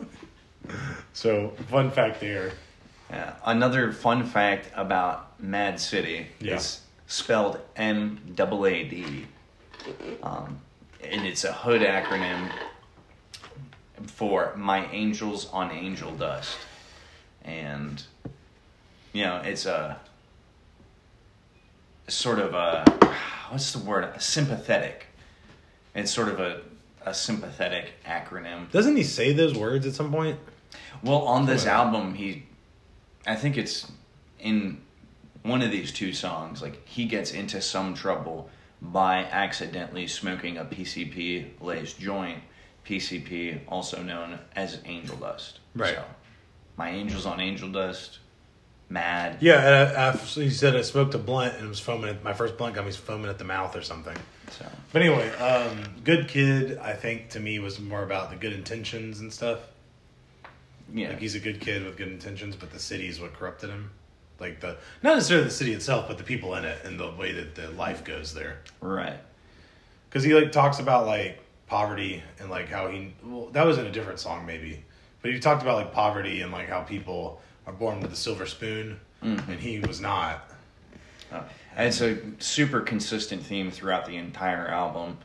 so, 1.13 1.53
fun 1.69 1.91
fact 1.91 2.19
there. 2.19 2.51
Yeah. 3.11 3.33
Another 3.45 3.91
fun 3.91 4.23
fact 4.25 4.69
about 4.75 5.39
Mad 5.41 5.79
City 5.79 6.27
Yeah. 6.39 6.55
is 6.55 6.81
spelled 7.07 7.59
M 7.75 8.19
A 8.39 8.65
A 8.65 8.83
D, 8.85 9.27
um, 10.23 10.59
and 11.03 11.25
it's 11.25 11.43
a 11.43 11.51
hood 11.51 11.81
acronym 11.81 12.49
for 14.07 14.53
My 14.55 14.85
Angels 14.91 15.47
on 15.51 15.71
Angel 15.71 16.11
Dust, 16.11 16.57
and 17.43 18.01
you 19.13 19.23
know 19.25 19.41
it's 19.43 19.65
a 19.65 19.99
sort 22.07 22.39
of 22.39 22.53
a 22.53 22.85
what's 23.49 23.73
the 23.73 23.79
word 23.79 24.21
sympathetic. 24.21 25.07
It's 25.93 26.11
sort 26.11 26.29
of 26.29 26.39
a 26.39 26.61
a 27.05 27.13
sympathetic 27.13 27.93
acronym. 28.05 28.71
Doesn't 28.71 28.95
he 28.95 29.03
say 29.03 29.33
those 29.33 29.55
words 29.55 29.85
at 29.87 29.95
some 29.95 30.11
point? 30.11 30.39
Well, 31.03 31.23
on 31.23 31.47
this 31.47 31.65
album, 31.65 32.13
he, 32.13 32.43
I 33.25 33.35
think 33.35 33.57
it's 33.57 33.91
in 34.39 34.81
one 35.43 35.61
of 35.61 35.71
these 35.71 35.91
two 35.91 36.13
songs. 36.13 36.61
Like 36.61 36.87
he 36.87 37.05
gets 37.05 37.31
into 37.31 37.61
some 37.61 37.93
trouble 37.93 38.49
by 38.81 39.17
accidentally 39.25 40.07
smoking 40.07 40.57
a 40.57 40.65
PCP 40.65 41.61
laced 41.61 41.99
joint. 41.99 42.43
PCP, 42.85 43.59
also 43.67 44.01
known 44.01 44.39
as 44.55 44.79
angel 44.85 45.15
dust. 45.17 45.59
Right. 45.75 45.95
So, 45.95 46.03
my 46.77 46.89
angels 46.89 47.25
on 47.25 47.39
angel 47.39 47.69
dust. 47.71 48.19
Mad. 48.89 49.37
Yeah, 49.39 49.65
and 49.65 49.97
I, 49.97 50.09
I, 50.09 50.17
he 50.17 50.49
said 50.49 50.75
I 50.75 50.81
smoked 50.81 51.13
a 51.13 51.17
blunt 51.17 51.55
and 51.55 51.65
it 51.65 51.69
was 51.69 51.79
foaming. 51.79 52.09
At, 52.09 52.25
my 52.25 52.33
first 52.33 52.57
blunt 52.57 52.75
got 52.75 52.85
me 52.85 52.91
foaming 52.91 53.29
at 53.29 53.37
the 53.37 53.45
mouth 53.45 53.73
or 53.73 53.81
something. 53.81 54.17
So 54.49 54.65
But 54.91 55.01
anyway, 55.01 55.29
um, 55.37 55.81
Good 56.03 56.27
Kid, 56.27 56.77
I 56.77 56.91
think 56.91 57.29
to 57.29 57.39
me 57.39 57.59
was 57.59 57.79
more 57.79 58.03
about 58.03 58.31
the 58.31 58.35
good 58.35 58.51
intentions 58.51 59.21
and 59.21 59.31
stuff. 59.31 59.59
Yeah, 60.93 61.09
Like 61.09 61.19
he's 61.19 61.35
a 61.35 61.39
good 61.39 61.59
kid 61.61 61.83
with 61.85 61.97
good 61.97 62.07
intentions, 62.09 62.55
but 62.55 62.71
the 62.71 62.79
city 62.79 63.07
is 63.07 63.19
what 63.19 63.33
corrupted 63.33 63.69
him. 63.69 63.91
Like 64.39 64.59
the 64.59 64.77
not 65.03 65.15
necessarily 65.15 65.45
the 65.45 65.53
city 65.53 65.73
itself, 65.73 66.07
but 66.07 66.17
the 66.17 66.23
people 66.23 66.55
in 66.55 66.65
it 66.65 66.79
and 66.83 66.99
the 66.99 67.11
way 67.11 67.31
that 67.31 67.55
the 67.55 67.69
life 67.71 68.03
goes 68.03 68.33
there. 68.33 68.59
right. 68.81 69.19
Because 70.09 70.23
he 70.23 70.33
like 70.33 70.51
talks 70.51 70.79
about 70.79 71.05
like 71.05 71.39
poverty 71.67 72.21
and 72.39 72.49
like 72.49 72.67
how 72.67 72.87
he 72.89 73.13
well 73.23 73.47
that 73.53 73.65
was 73.65 73.77
in 73.77 73.85
a 73.85 73.91
different 73.91 74.19
song 74.19 74.45
maybe, 74.45 74.83
but 75.21 75.31
he 75.31 75.39
talked 75.39 75.61
about 75.61 75.77
like 75.77 75.93
poverty 75.93 76.41
and 76.41 76.51
like 76.51 76.67
how 76.67 76.81
people 76.81 77.41
are 77.67 77.71
born 77.73 78.01
with 78.01 78.11
a 78.11 78.15
silver 78.15 78.45
spoon 78.45 78.99
Mhm. 79.23 79.47
and 79.47 79.59
he 79.59 79.79
was 79.79 80.01
not. 80.01 80.49
Uh, 81.31 81.43
It's 81.77 82.01
a 82.01 82.17
super 82.39 82.81
consistent 82.81 83.43
theme 83.43 83.69
throughout 83.71 84.05
the 84.07 84.17
entire 84.17 84.67
album, 84.67 85.19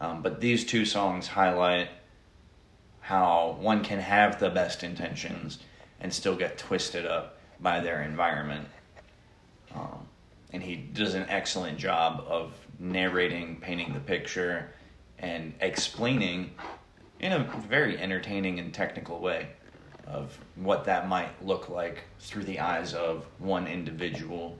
um, 0.00 0.22
but 0.22 0.40
these 0.40 0.64
two 0.64 0.84
songs 0.86 1.28
highlight 1.28 1.88
how 3.02 3.56
one 3.60 3.84
can 3.84 3.98
have 3.98 4.38
the 4.38 4.48
best 4.48 4.82
intentions 4.82 5.58
and 6.00 6.12
still 6.12 6.36
get 6.36 6.56
twisted 6.56 7.04
up 7.04 7.36
by 7.60 7.80
their 7.80 8.02
environment. 8.02 8.68
Um, 9.74 10.06
and 10.52 10.62
he 10.62 10.76
does 10.76 11.14
an 11.14 11.26
excellent 11.28 11.78
job 11.78 12.24
of 12.28 12.54
narrating, 12.78 13.56
painting 13.60 13.92
the 13.92 14.00
picture, 14.00 14.72
and 15.18 15.52
explaining 15.60 16.52
in 17.20 17.32
a 17.32 17.44
very 17.68 17.98
entertaining 17.98 18.58
and 18.58 18.72
technical 18.72 19.18
way 19.18 19.48
of 20.06 20.38
what 20.56 20.84
that 20.84 21.08
might 21.08 21.44
look 21.44 21.68
like 21.68 22.04
through 22.20 22.44
the 22.44 22.60
eyes 22.60 22.94
of 22.94 23.24
one 23.38 23.66
individual, 23.66 24.56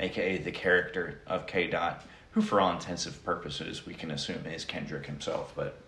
aka 0.00 0.38
the 0.38 0.50
character 0.50 1.20
of 1.26 1.46
K. 1.46 1.68
Dot, 1.68 2.04
who, 2.32 2.42
for 2.42 2.60
all 2.60 2.72
intensive 2.72 3.22
purposes, 3.24 3.86
we 3.86 3.94
can 3.94 4.10
assume 4.10 4.44
is 4.46 4.64
Kendrick 4.64 5.06
himself. 5.06 5.52
But 5.54 5.78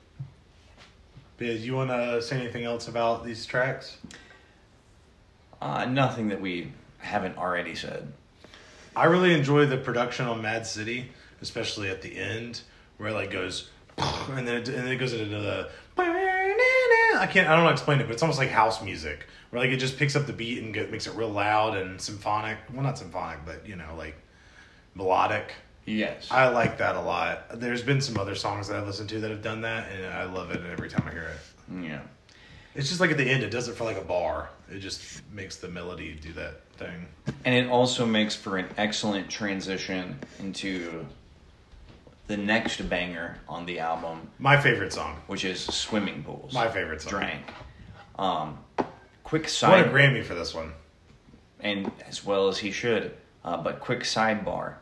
But 1.38 1.46
you 1.58 1.74
want 1.74 1.90
to 1.90 2.22
say 2.22 2.40
anything 2.40 2.64
else 2.64 2.88
about 2.88 3.24
these 3.24 3.46
tracks? 3.46 3.96
uh, 5.62 5.84
nothing 5.84 6.28
that 6.28 6.40
we 6.40 6.72
haven't 6.98 7.38
already 7.38 7.74
said. 7.74 8.12
I 8.96 9.04
really 9.04 9.32
enjoy 9.32 9.66
the 9.66 9.76
production 9.76 10.26
on 10.26 10.42
Mad 10.42 10.66
City, 10.66 11.12
especially 11.40 11.88
at 11.88 12.02
the 12.02 12.18
end 12.18 12.62
where 12.98 13.10
it 13.10 13.14
like 13.14 13.30
goes 13.30 13.70
and 13.98 14.46
then 14.46 14.56
it, 14.56 14.68
and 14.68 14.78
then 14.78 14.88
it 14.88 14.96
goes 14.96 15.12
into 15.12 15.38
the 15.38 15.70
I 15.96 17.28
can't 17.30 17.46
I 17.48 17.54
don't 17.54 17.60
know 17.60 17.62
how 17.62 17.66
to 17.68 17.72
explain 17.72 18.00
it, 18.00 18.04
but 18.04 18.14
it's 18.14 18.22
almost 18.22 18.38
like 18.38 18.48
house 18.48 18.82
music 18.82 19.26
where 19.50 19.62
like 19.62 19.70
it 19.70 19.76
just 19.76 19.96
picks 19.96 20.16
up 20.16 20.26
the 20.26 20.32
beat 20.32 20.62
and 20.62 20.74
get, 20.74 20.90
makes 20.90 21.06
it 21.06 21.14
real 21.14 21.30
loud 21.30 21.76
and 21.76 22.00
symphonic. 22.00 22.58
Well, 22.72 22.82
not 22.82 22.98
symphonic, 22.98 23.44
but 23.46 23.66
you 23.66 23.76
know 23.76 23.94
like 23.96 24.16
melodic. 24.94 25.54
Yes. 25.84 26.28
I 26.30 26.48
like 26.48 26.78
that 26.78 26.94
a 26.96 27.00
lot. 27.00 27.58
There's 27.60 27.82
been 27.82 28.00
some 28.00 28.18
other 28.18 28.34
songs 28.34 28.68
that 28.68 28.76
I've 28.78 28.86
listened 28.86 29.08
to 29.10 29.20
that 29.20 29.30
have 29.30 29.42
done 29.42 29.62
that, 29.62 29.90
and 29.90 30.06
I 30.06 30.24
love 30.24 30.50
it 30.52 30.62
every 30.70 30.88
time 30.88 31.04
I 31.08 31.12
hear 31.12 31.22
it. 31.34 31.84
yeah. 31.84 32.00
It's 32.74 32.88
just 32.88 33.00
like 33.00 33.10
at 33.10 33.18
the 33.18 33.28
end, 33.28 33.42
it 33.42 33.50
does 33.50 33.68
it 33.68 33.74
for 33.74 33.84
like 33.84 33.98
a 33.98 34.04
bar. 34.04 34.48
It 34.70 34.78
just 34.78 35.20
makes 35.32 35.56
the 35.56 35.68
melody 35.68 36.14
do 36.14 36.32
that 36.34 36.62
thing. 36.78 37.06
And 37.44 37.54
it 37.54 37.68
also 37.68 38.06
makes 38.06 38.34
for 38.34 38.56
an 38.56 38.66
excellent 38.78 39.28
transition 39.28 40.18
into 40.38 41.04
the 42.28 42.36
next 42.38 42.88
banger 42.88 43.36
on 43.46 43.66
the 43.66 43.80
album, 43.80 44.30
My 44.38 44.58
favorite 44.58 44.92
song. 44.92 45.20
which 45.26 45.44
is 45.44 45.60
Swimming 45.62 46.22
Pools. 46.22 46.54
My 46.54 46.68
favorite 46.68 47.02
song. 47.02 47.10
Drank. 47.10 47.42
Um, 48.18 48.58
quick 49.24 49.48
side 49.48 49.86
a 49.86 49.90
Grammy 49.90 50.24
for 50.24 50.34
this 50.34 50.54
one. 50.54 50.72
and 51.60 51.90
as 52.06 52.24
well 52.24 52.48
as 52.48 52.58
he 52.58 52.70
should. 52.70 53.14
Uh, 53.44 53.56
but 53.58 53.80
quick 53.80 54.00
sidebar: 54.00 54.76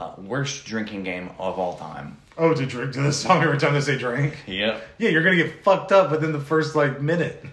uh, 0.00 0.14
worst 0.16 0.64
drinking 0.64 1.04
game 1.04 1.30
of 1.38 1.58
all 1.58 1.76
time. 1.76 2.16
Oh, 2.38 2.54
to 2.54 2.64
drink 2.64 2.94
to 2.94 3.02
this 3.02 3.18
song 3.18 3.42
every 3.42 3.58
time 3.58 3.74
they 3.74 3.82
say 3.82 3.98
drink. 3.98 4.34
Yep. 4.46 4.82
Yeah, 4.96 5.10
you're 5.10 5.22
gonna 5.22 5.36
get 5.36 5.62
fucked 5.62 5.92
up 5.92 6.10
within 6.10 6.32
the 6.32 6.40
first 6.40 6.74
like 6.74 7.02
minute. 7.02 7.44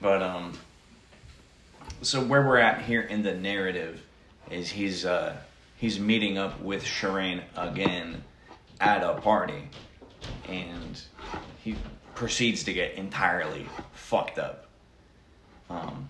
But 0.00 0.22
um, 0.22 0.58
so 2.02 2.20
where 2.22 2.44
we're 2.44 2.58
at 2.58 2.82
here 2.82 3.02
in 3.02 3.22
the 3.22 3.34
narrative 3.34 4.02
is 4.50 4.70
he's 4.70 5.04
uh 5.04 5.36
he's 5.76 6.00
meeting 6.00 6.36
up 6.36 6.60
with 6.60 6.82
Sherane 6.82 7.42
again 7.56 8.24
at 8.80 9.04
a 9.04 9.14
party, 9.20 9.68
and 10.48 11.00
he 11.62 11.76
proceeds 12.16 12.64
to 12.64 12.72
get 12.72 12.94
entirely 12.94 13.66
fucked 13.92 14.40
up. 14.40 14.66
Um, 15.70 16.08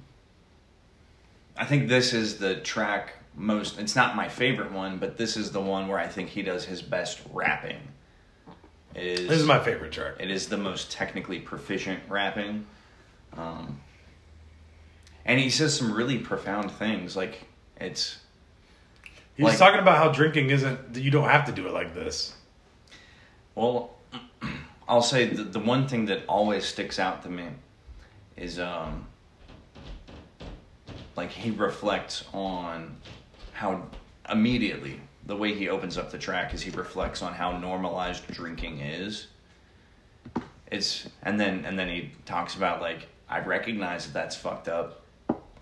I 1.58 1.66
think 1.66 1.88
this 1.88 2.14
is 2.14 2.38
the 2.38 2.56
track 2.56 3.17
most. 3.38 3.78
It's 3.78 3.96
not 3.96 4.16
my 4.16 4.28
favorite 4.28 4.72
one, 4.72 4.98
but 4.98 5.16
this 5.16 5.36
is 5.36 5.52
the 5.52 5.60
one 5.60 5.88
where 5.88 5.98
I 5.98 6.08
think 6.08 6.28
he 6.28 6.42
does 6.42 6.64
his 6.64 6.82
best 6.82 7.20
rapping. 7.32 7.78
It 8.94 9.02
is. 9.04 9.28
This 9.28 9.40
is 9.40 9.46
my 9.46 9.58
favorite 9.60 9.92
track. 9.92 10.14
It 10.18 10.30
is 10.30 10.48
the 10.48 10.56
most 10.56 10.90
technically 10.90 11.38
proficient 11.38 12.00
rapping. 12.08 12.66
Um, 13.36 13.80
and 15.24 15.38
he 15.38 15.50
says 15.50 15.76
some 15.76 15.92
really 15.92 16.18
profound 16.18 16.70
things. 16.72 17.16
Like, 17.16 17.46
it's. 17.80 18.18
He's 19.36 19.44
Like- 19.44 19.58
talking 19.58 19.80
about 19.80 19.98
how 19.98 20.10
drinking 20.10 20.50
isn't. 20.50 20.94
that 20.94 21.00
You 21.00 21.10
don't 21.10 21.28
have 21.28 21.44
to 21.46 21.52
do 21.52 21.66
it 21.68 21.72
like 21.72 21.94
this. 21.94 22.34
Well, 23.54 23.94
I'll 24.88 25.02
say 25.02 25.26
the, 25.26 25.44
the 25.44 25.60
one 25.60 25.86
thing 25.86 26.06
that 26.06 26.22
always 26.26 26.64
sticks 26.64 26.98
out 26.98 27.22
to 27.22 27.28
me 27.28 27.48
is 28.36 28.58
um, 28.58 29.06
like 31.16 31.30
he 31.30 31.50
reflects 31.50 32.24
on 32.32 32.96
how 33.58 33.82
immediately 34.30 35.00
the 35.26 35.34
way 35.36 35.52
he 35.52 35.68
opens 35.68 35.98
up 35.98 36.12
the 36.12 36.18
track 36.18 36.54
is 36.54 36.62
he 36.62 36.70
reflects 36.70 37.22
on 37.22 37.34
how 37.34 37.58
normalized 37.58 38.24
drinking 38.28 38.78
is. 38.78 39.26
It's 40.70 41.08
and 41.22 41.40
then 41.40 41.64
and 41.64 41.76
then 41.78 41.88
he 41.88 42.12
talks 42.24 42.54
about 42.54 42.80
like 42.80 43.08
I 43.28 43.40
recognize 43.40 44.06
that 44.06 44.12
that's 44.14 44.36
fucked 44.36 44.68
up. 44.68 45.02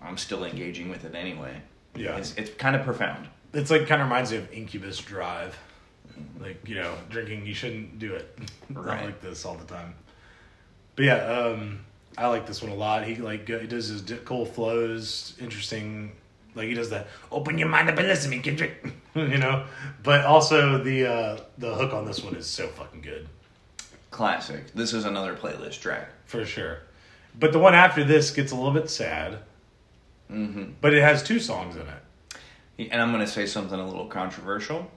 I'm 0.01 0.17
still 0.17 0.43
engaging 0.45 0.89
with 0.89 1.05
it 1.05 1.15
anyway. 1.15 1.61
Yeah. 1.95 2.17
It's 2.17 2.35
it's 2.35 2.51
kind 2.55 2.75
of 2.75 2.83
profound. 2.83 3.27
It's 3.53 3.71
like 3.71 3.87
kind 3.87 3.99
of 4.01 4.07
reminds 4.07 4.31
me 4.31 4.37
of 4.37 4.51
Incubus 4.53 4.99
Drive. 4.99 5.57
Like 6.39 6.67
you 6.67 6.75
know, 6.75 6.93
drinking 7.09 7.47
you 7.47 7.53
shouldn't 7.55 7.97
do 7.97 8.13
it. 8.13 8.37
Not 8.69 8.85
Right. 8.85 9.05
like 9.05 9.21
this 9.21 9.43
all 9.43 9.55
the 9.55 9.65
time. 9.65 9.95
But 10.95 11.05
yeah, 11.05 11.15
um, 11.25 11.79
I 12.17 12.27
like 12.27 12.45
this 12.45 12.61
one 12.61 12.71
a 12.71 12.75
lot. 12.75 13.05
He 13.05 13.15
like 13.15 13.45
go- 13.47 13.59
he 13.59 13.67
does 13.67 13.87
his 13.87 14.01
cool 14.25 14.45
flows, 14.45 15.33
interesting. 15.39 16.11
Like 16.57 16.67
he 16.67 16.73
does 16.73 16.89
that. 16.89 17.07
Open 17.31 17.57
your 17.57 17.69
mind 17.69 17.89
up 17.89 17.97
and 17.97 18.07
listen, 18.07 18.31
to 18.31 18.37
me, 18.37 18.43
Kendrick. 18.43 18.85
you 19.15 19.37
know, 19.37 19.65
but 20.03 20.25
also 20.25 20.83
the 20.83 21.05
uh, 21.05 21.39
the 21.57 21.73
hook 21.75 21.93
on 21.93 22.05
this 22.05 22.23
one 22.23 22.35
is 22.35 22.47
so 22.47 22.67
fucking 22.67 23.01
good 23.01 23.27
Classic. 24.11 24.71
This 24.73 24.93
is 24.93 25.05
another 25.05 25.35
playlist 25.35 25.79
track. 25.81 26.09
for 26.25 26.45
sure. 26.45 26.79
But 27.39 27.51
the 27.51 27.59
one 27.59 27.75
after 27.75 28.03
this 28.03 28.31
gets 28.31 28.51
a 28.51 28.55
little 28.55 28.71
bit 28.71 28.89
sad. 28.89 29.39
Mm-hmm. 30.31 30.71
But 30.81 30.93
it 30.93 31.03
has 31.03 31.21
two 31.21 31.39
songs 31.39 31.75
in 31.75 31.83
it. 31.83 32.91
And 32.91 33.01
I'm 33.01 33.11
going 33.11 33.23
to 33.23 33.31
say 33.31 33.45
something 33.45 33.79
a 33.79 33.85
little 33.85 34.07
controversial. 34.07 34.89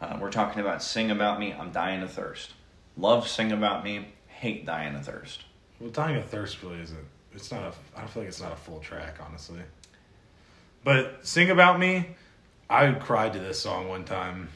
Uh, 0.00 0.18
we're 0.20 0.30
talking 0.30 0.60
about 0.60 0.82
Sing 0.82 1.10
About 1.10 1.38
Me, 1.38 1.52
I'm 1.52 1.70
Dying 1.70 2.02
of 2.02 2.10
Thirst. 2.12 2.54
Love 2.96 3.28
Sing 3.28 3.52
About 3.52 3.84
Me, 3.84 4.08
hate 4.26 4.66
Dying 4.66 4.94
of 4.94 5.04
Thirst. 5.04 5.44
Well, 5.78 5.90
Dying 5.90 6.16
of 6.16 6.24
Thirst 6.26 6.62
really 6.62 6.80
isn't. 6.80 7.06
It's 7.32 7.50
not 7.50 7.62
a. 7.62 7.72
I 7.96 8.00
don't 8.00 8.10
feel 8.10 8.22
like 8.22 8.28
it's 8.28 8.40
not 8.40 8.52
a 8.52 8.56
full 8.56 8.80
track, 8.80 9.18
honestly. 9.24 9.60
But 10.84 11.26
"Sing 11.26 11.50
About 11.50 11.80
Me," 11.80 12.06
I 12.68 12.92
cried 12.92 13.32
to 13.32 13.38
this 13.38 13.58
song 13.58 13.88
one 13.88 14.04
time 14.04 14.48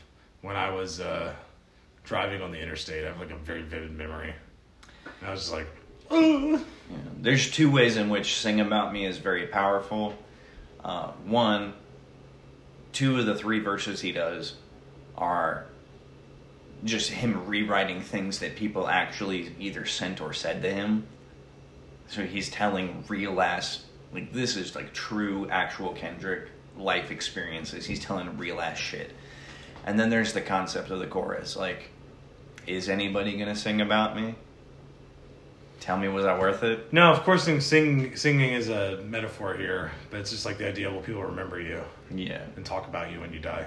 when 0.43 0.55
I 0.57 0.71
was 0.71 1.01
uh, 1.01 1.35
driving 2.05 2.43
on 2.43 2.53
the 2.53 2.61
interstate. 2.61 3.05
I 3.05 3.09
have 3.09 3.19
like 3.19 3.31
a 3.31 3.37
very 3.37 3.63
vivid 3.63 3.97
memory. 3.97 4.35
And 5.21 5.29
I 5.29 5.33
was 5.33 5.41
just 5.41 5.53
like. 5.53 5.67
Yeah. 6.11 6.59
There's 7.21 7.51
two 7.51 7.71
ways 7.71 7.97
in 7.97 8.09
which 8.09 8.37
Sing 8.37 8.61
About 8.61 8.93
Me 8.93 9.05
is 9.05 9.19
very 9.19 9.47
powerful. 9.47 10.15
Uh, 10.83 11.09
one, 11.27 11.75
two 12.93 13.19
of 13.19 13.27
the 13.27 13.35
three 13.35 13.59
verses 13.59 14.01
he 14.01 14.13
does 14.13 14.55
are 15.17 15.67
just 16.85 17.11
him 17.11 17.47
rewriting 17.47 18.01
things 18.01 18.39
that 18.39 18.57
people 18.57 18.89
actually 18.89 19.55
either 19.59 19.85
sent 19.85 20.21
or 20.21 20.33
said 20.33 20.63
to 20.63 20.71
him. 20.71 21.07
So 22.07 22.25
he's 22.25 22.49
telling 22.49 23.05
real 23.09 23.41
ass, 23.41 23.85
like 24.13 24.33
this 24.33 24.57
is 24.57 24.75
like 24.75 24.93
true, 24.93 25.49
actual 25.51 25.93
Kendrick 25.93 26.49
life 26.77 27.11
experiences. 27.11 27.87
He's 27.87 28.01
telling 28.01 28.37
real 28.39 28.61
ass 28.61 28.79
shit. 28.79 29.13
And 29.85 29.99
then 29.99 30.11
there's 30.11 30.33
the 30.33 30.41
concept 30.41 30.91
of 30.91 30.99
the 30.99 31.07
chorus, 31.07 31.57
like, 31.57 31.91
is 32.67 32.89
anybody 32.89 33.37
gonna 33.39 33.57
sing 33.57 33.81
about 33.81 34.15
me? 34.17 34.35
Tell 35.81 35.97
me, 35.97 36.09
was 36.09 36.25
I 36.25 36.39
worth 36.39 36.65
it? 36.65 36.93
No, 36.93 37.13
of 37.13 37.23
course, 37.23 37.45
sing, 37.45 37.61
sing, 37.61 38.17
singing 38.17 38.53
is 38.53 38.69
a 38.69 39.01
metaphor 39.05 39.55
here, 39.55 39.93
but 40.11 40.21
it's 40.21 40.31
just 40.31 40.45
like 40.45 40.59
the 40.59 40.67
idea 40.69 40.91
will 40.91 41.01
people 41.01 41.23
remember 41.23 41.61
you 41.61 41.81
Yeah. 42.11 42.43
and 42.57 42.67
talk 42.67 42.89
about 42.89 43.13
you 43.13 43.21
when 43.21 43.33
you 43.33 43.39
die. 43.39 43.67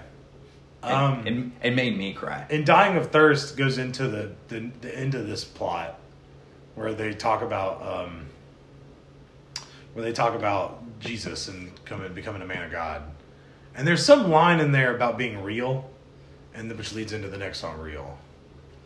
It, 0.83 0.91
Um, 0.91 1.25
it, 1.61 1.67
it 1.69 1.75
made 1.75 1.97
me 1.97 2.13
cry. 2.13 2.45
and 2.49 2.65
dying 2.65 2.97
of 2.97 3.11
thirst 3.11 3.55
goes 3.55 3.77
into 3.77 4.07
the, 4.07 4.31
the 4.49 4.69
the 4.81 4.95
end 4.97 5.15
of 5.15 5.27
this 5.27 5.43
plot 5.45 5.99
where 6.75 6.93
they 6.93 7.13
talk 7.13 7.41
about 7.43 7.81
um 7.81 8.25
where 9.93 10.03
they 10.03 10.11
talk 10.13 10.35
about 10.35 10.81
jesus 10.99 11.47
and 11.47 11.71
coming 11.85 12.11
becoming 12.13 12.41
a 12.41 12.45
man 12.45 12.63
of 12.63 12.71
god 12.71 13.03
and 13.75 13.87
there's 13.87 14.05
some 14.05 14.29
line 14.29 14.59
in 14.59 14.71
there 14.71 14.95
about 14.95 15.17
being 15.17 15.41
real 15.41 15.89
and 16.53 16.69
the, 16.69 16.75
which 16.75 16.93
leads 16.93 17.13
into 17.13 17.27
the 17.29 17.37
next 17.37 17.59
song 17.59 17.79
real 17.79 18.17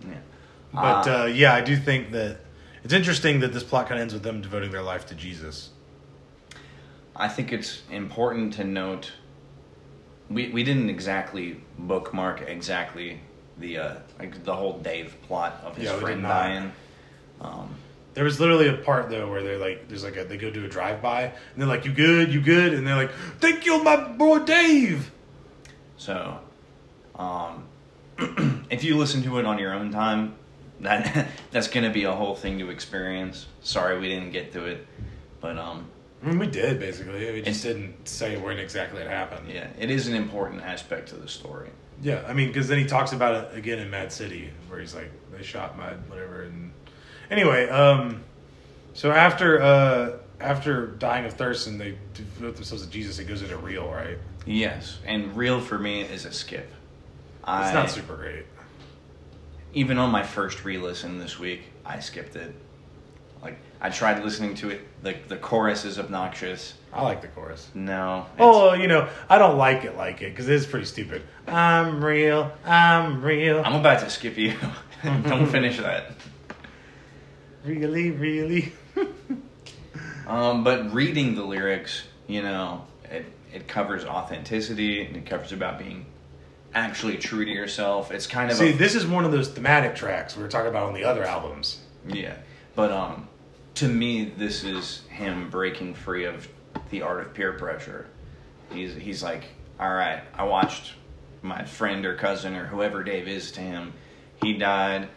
Yeah. 0.01 0.15
but 0.73 1.07
Uh, 1.07 1.21
uh, 1.21 1.25
yeah 1.25 1.53
i 1.53 1.61
do 1.61 1.75
think 1.75 2.11
that 2.11 2.37
it's 2.83 2.93
interesting 2.93 3.39
that 3.41 3.53
this 3.53 3.63
plot 3.63 3.87
kind 3.87 3.99
of 3.99 4.01
ends 4.03 4.13
with 4.13 4.23
them 4.23 4.41
devoting 4.41 4.71
their 4.71 4.83
life 4.83 5.05
to 5.07 5.15
jesus 5.15 5.69
I 7.17 7.29
think 7.29 7.53
it's 7.53 7.81
important 7.89 8.53
to 8.55 8.65
note 8.65 9.13
we 10.29 10.49
we 10.49 10.63
didn't 10.65 10.89
exactly 10.89 11.61
bookmark 11.79 12.41
exactly 12.41 13.21
the 13.57 13.77
uh, 13.77 13.95
like 14.19 14.43
the 14.43 14.53
whole 14.53 14.79
Dave 14.79 15.15
plot 15.25 15.61
of 15.63 15.77
his 15.77 15.85
Yeah, 15.85 15.95
friend 15.99 16.21
dying. 16.23 16.71
Um, 17.39 17.73
there 18.15 18.23
was 18.23 18.39
literally 18.39 18.67
a 18.67 18.73
part 18.77 19.09
though 19.09 19.29
where 19.29 19.43
they're 19.43 19.59
like 19.59 19.87
there's 19.87 20.03
like 20.03 20.17
a 20.17 20.23
they 20.23 20.37
go 20.37 20.49
do 20.49 20.65
a 20.65 20.67
drive-by 20.67 21.23
and 21.23 21.33
they're 21.57 21.67
like 21.67 21.85
you 21.85 21.93
good 21.93 22.33
you 22.33 22.41
good 22.41 22.73
and 22.73 22.87
they're 22.87 22.95
like 22.95 23.11
they 23.39 23.53
killed 23.53 23.83
my 23.83 23.95
boy 23.95 24.39
dave 24.39 25.11
so, 25.97 26.39
um, 27.15 27.63
if 28.69 28.83
you 28.83 28.97
listen 28.97 29.23
to 29.23 29.39
it 29.39 29.45
on 29.45 29.57
your 29.57 29.73
own 29.73 29.91
time, 29.91 30.35
that 30.81 31.27
that's 31.51 31.67
gonna 31.67 31.89
be 31.89 32.03
a 32.03 32.11
whole 32.11 32.35
thing 32.35 32.59
to 32.59 32.69
experience. 32.69 33.47
Sorry 33.61 33.99
we 33.99 34.09
didn't 34.09 34.31
get 34.31 34.53
to 34.53 34.65
it, 34.65 34.85
but 35.41 35.57
um, 35.57 35.89
I 36.21 36.27
mean, 36.27 36.39
we 36.39 36.47
did 36.47 36.79
basically. 36.79 37.31
We 37.31 37.41
just 37.41 37.63
didn't 37.63 38.07
say 38.07 38.37
when 38.37 38.59
exactly 38.59 39.01
it 39.01 39.07
happened. 39.07 39.49
Yeah, 39.49 39.67
it 39.79 39.89
is 39.89 40.07
an 40.07 40.15
important 40.15 40.61
aspect 40.61 41.09
to 41.09 41.15
the 41.15 41.27
story. 41.27 41.69
Yeah, 42.01 42.23
I 42.27 42.33
mean, 42.33 42.49
because 42.49 42.67
then 42.67 42.77
he 42.77 42.85
talks 42.85 43.13
about 43.13 43.45
it 43.45 43.57
again 43.57 43.79
in 43.79 43.89
Mad 43.89 44.11
City, 44.11 44.51
where 44.67 44.79
he's 44.79 44.93
like, 44.93 45.11
they 45.31 45.43
shot 45.43 45.77
Mad, 45.77 45.97
whatever. 46.09 46.43
And 46.43 46.71
anyway, 47.31 47.67
um, 47.69 48.23
so 48.93 49.11
after 49.11 49.61
uh, 49.61 50.11
after 50.39 50.87
dying 50.87 51.25
of 51.25 51.33
thirst 51.33 51.67
and 51.67 51.79
they 51.79 51.97
devote 52.13 52.55
themselves 52.55 52.83
to 52.85 52.89
Jesus, 52.89 53.19
it 53.19 53.25
goes 53.25 53.41
into 53.41 53.57
real, 53.57 53.87
right? 53.89 54.17
Yes, 54.45 54.99
and 55.05 55.35
real 55.35 55.59
for 55.59 55.77
me 55.79 56.01
is 56.01 56.25
a 56.25 56.31
skip. 56.31 56.71
I, 57.43 57.65
It's 57.65 57.73
not 57.73 57.89
super 57.89 58.15
great. 58.15 58.45
even 59.73 59.97
on 59.97 60.09
my 60.11 60.23
first 60.23 60.63
re-listen 60.65 61.19
this 61.19 61.37
week, 61.39 61.61
I 61.85 61.99
skipped 61.99 62.35
it. 62.35 62.53
Like 63.41 63.57
I 63.81 63.89
tried 63.89 64.23
listening 64.23 64.55
to 64.55 64.69
it. 64.71 64.81
The 65.03 65.15
the 65.27 65.37
chorus 65.37 65.85
is 65.85 65.99
obnoxious. 65.99 66.73
I 66.93 67.01
like 67.03 67.21
the 67.21 67.27
chorus. 67.27 67.69
No. 67.73 68.25
Oh, 68.39 68.73
you 68.73 68.87
know, 68.87 69.09
I 69.29 69.37
don't 69.37 69.57
like 69.57 69.83
it 69.83 69.97
like 69.97 70.21
it 70.21 70.29
because 70.31 70.47
it 70.47 70.55
is 70.55 70.65
pretty 70.65 70.85
stupid. 70.85 71.23
I'm 71.45 72.03
real. 72.03 72.51
I'm 72.65 73.21
real. 73.21 73.61
I'm 73.65 73.75
about 73.75 73.99
to 73.99 74.09
skip 74.09 74.37
you. 74.37 74.53
Don't 75.03 75.45
finish 75.47 75.77
that. 75.77 76.11
Really, 77.65 78.11
really. 78.11 78.73
Um, 80.27 80.63
but 80.63 80.91
reading 80.91 81.35
the 81.35 81.43
lyrics, 81.43 82.03
you 82.27 82.41
know, 82.41 82.85
it 83.11 83.25
it 83.53 83.67
covers 83.67 84.05
authenticity 84.05 85.05
and 85.05 85.15
it 85.15 85.25
covers 85.25 85.51
about 85.51 85.77
being 85.77 86.07
actually 86.73 87.17
true 87.17 87.45
to 87.45 87.51
yourself. 87.51 88.11
It's 88.11 88.27
kind 88.27 88.49
of 88.49 88.57
See, 88.57 88.71
a, 88.71 88.73
this 88.75 88.95
is 88.95 89.05
one 89.05 89.23
of 89.23 89.31
those 89.31 89.49
thematic 89.49 89.95
tracks 89.95 90.35
we 90.35 90.41
were 90.41 90.49
talking 90.49 90.69
about 90.69 90.87
on 90.87 90.93
the 90.93 91.03
other 91.03 91.23
albums. 91.23 91.79
yeah. 92.07 92.37
But 92.75 92.91
um, 92.91 93.29
to 93.75 93.87
me, 93.87 94.25
this 94.35 94.63
is 94.63 95.03
him 95.09 95.49
breaking 95.49 95.93
free 95.93 96.25
of 96.25 96.47
the 96.89 97.03
art 97.03 97.21
of 97.21 97.33
peer 97.33 97.53
pressure. 97.53 98.07
He's 98.71 98.95
he's 98.95 99.21
like, 99.21 99.43
all 99.79 99.93
right, 99.93 100.23
I 100.33 100.43
watched 100.45 100.93
my 101.43 101.63
friend 101.65 102.03
or 102.03 102.15
cousin 102.15 102.55
or 102.55 102.65
whoever 102.65 103.03
Dave 103.03 103.27
is 103.27 103.51
to 103.51 103.61
him. 103.61 103.93
He 104.41 104.53
died. 104.53 105.07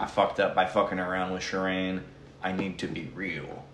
I 0.00 0.06
fucked 0.06 0.40
up 0.40 0.54
by 0.54 0.66
fucking 0.66 0.98
around 0.98 1.32
with 1.32 1.42
Sherane. 1.42 2.00
I 2.42 2.52
need 2.52 2.78
to 2.80 2.86
be 2.86 3.10
real. 3.14 3.64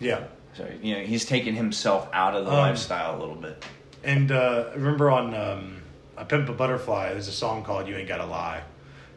Yeah. 0.00 0.24
So 0.54 0.68
you 0.82 0.94
know, 0.94 1.00
he's 1.00 1.24
taking 1.24 1.54
himself 1.54 2.08
out 2.12 2.34
of 2.34 2.44
the 2.44 2.50
Um, 2.50 2.58
lifestyle 2.58 3.16
a 3.16 3.18
little 3.18 3.34
bit. 3.34 3.64
And 4.04 4.30
uh, 4.32 4.70
remember 4.74 5.10
on 5.10 5.34
um, 5.34 5.82
A 6.16 6.24
Pimp 6.24 6.48
a 6.48 6.52
Butterfly, 6.52 7.12
there's 7.12 7.28
a 7.28 7.32
song 7.32 7.64
called 7.64 7.88
You 7.88 7.96
Ain't 7.96 8.08
Gotta 8.08 8.26
Lie. 8.26 8.62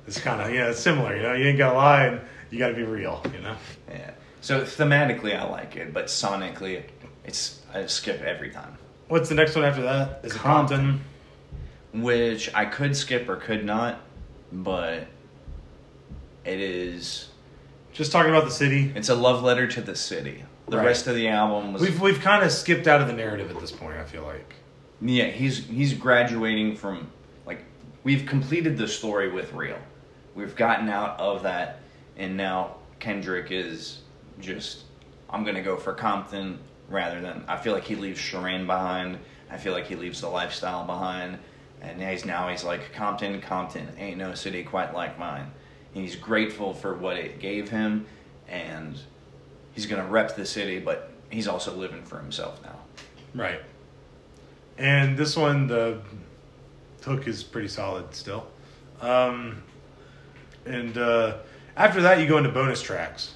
It's 0.07 0.19
kind 0.19 0.39
of, 0.39 0.53
yeah, 0.53 0.69
it's 0.69 0.79
similar, 0.79 1.15
you 1.15 1.23
know? 1.23 1.33
You 1.33 1.45
ain't 1.45 1.57
gotta 1.57 1.75
lie 1.75 2.05
and 2.05 2.21
you 2.51 2.59
gotta 2.59 2.75
be 2.75 2.83
real, 2.83 3.21
you 3.33 3.41
know? 3.41 3.55
Yeah. 3.89 4.11
So 4.41 4.61
thematically, 4.61 5.35
I 5.35 5.43
like 5.49 5.75
it, 5.75 5.93
but 5.93 6.05
sonically, 6.05 6.83
it's 7.23 7.61
I 7.73 7.87
skip 7.87 8.21
every 8.21 8.51
time. 8.51 8.77
What's 9.07 9.29
the 9.29 9.35
next 9.35 9.55
one 9.55 9.65
after 9.65 9.81
that? 9.81 10.19
Is 10.23 10.35
it 10.35 10.37
Compton. 10.37 10.77
Compton? 10.77 12.03
Which 12.03 12.53
I 12.53 12.65
could 12.65 12.95
skip 12.95 13.27
or 13.27 13.37
could 13.37 13.65
not, 13.65 13.99
but 14.51 15.07
it 16.45 16.59
is. 16.59 17.29
Just 17.93 18.11
talking 18.11 18.31
about 18.31 18.45
the 18.45 18.51
city. 18.51 18.91
It's 18.95 19.09
a 19.09 19.15
love 19.15 19.41
letter 19.43 19.67
to 19.67 19.81
the 19.81 19.95
city. 19.95 20.43
The 20.67 20.77
Right. 20.77 20.87
rest 20.87 21.07
of 21.07 21.15
the 21.15 21.27
album 21.27 21.73
was. 21.73 21.81
We've, 21.81 21.99
we've 22.01 22.19
kind 22.19 22.43
of 22.43 22.51
skipped 22.51 22.87
out 22.87 23.01
of 23.01 23.07
the 23.07 23.13
narrative 23.13 23.49
at 23.51 23.59
this 23.59 23.71
point, 23.71 23.97
I 23.97 24.03
feel 24.03 24.23
like. 24.23 24.53
yeah, 25.01 25.25
he's 25.25 25.65
he's 25.67 25.93
graduating 25.93 26.75
from 26.75 27.11
like 27.45 27.59
we've 28.03 28.25
completed 28.25 28.77
the 28.77 28.87
story 28.87 29.31
with 29.31 29.53
real. 29.53 29.77
We've 30.33 30.55
gotten 30.55 30.89
out 30.89 31.19
of 31.19 31.43
that, 31.43 31.79
and 32.17 32.35
now 32.35 32.75
Kendrick 32.99 33.51
is 33.51 33.99
just. 34.39 34.83
I'm 35.29 35.43
gonna 35.43 35.61
go 35.63 35.77
for 35.77 35.93
Compton 35.93 36.59
rather 36.89 37.21
than. 37.21 37.43
I 37.47 37.57
feel 37.57 37.73
like 37.73 37.83
he 37.85 37.95
leaves 37.95 38.19
Sherane 38.19 38.65
behind. 38.65 39.19
I 39.49 39.57
feel 39.57 39.73
like 39.73 39.85
he 39.87 39.95
leaves 39.95 40.21
the 40.21 40.29
lifestyle 40.29 40.85
behind, 40.85 41.37
and 41.81 41.99
now 41.99 42.09
he's 42.09 42.25
now 42.25 42.47
he's 42.49 42.63
like 42.63 42.91
Compton, 42.93 43.39
Compton 43.41 43.87
ain't 43.97 44.17
no 44.17 44.33
city 44.33 44.63
quite 44.63 44.93
like 44.93 45.17
mine. 45.19 45.51
He's 45.95 46.15
grateful 46.17 46.73
for 46.73 46.93
what 46.93 47.15
it 47.15 47.39
gave 47.39 47.69
him, 47.69 48.05
and 48.49 48.99
he's 49.73 49.85
gonna 49.85 50.05
rep 50.05 50.35
the 50.35 50.45
city, 50.45 50.77
but 50.77 51.09
he's 51.29 51.47
also 51.47 51.73
living 51.73 52.03
for 52.03 52.19
himself 52.19 52.61
now. 52.63 52.75
Right. 53.33 53.61
And 54.77 55.17
this 55.17 55.37
one, 55.37 55.67
the 55.67 56.01
hook 57.01 57.27
is 57.27 57.43
pretty 57.43 57.69
solid 57.69 58.13
still. 58.13 58.45
Um, 58.99 59.63
and 60.65 60.97
uh, 60.97 61.37
after 61.77 62.01
that, 62.01 62.19
you 62.19 62.27
go 62.27 62.37
into 62.39 62.49
bonus 62.49 62.81
tracks. 62.81 63.35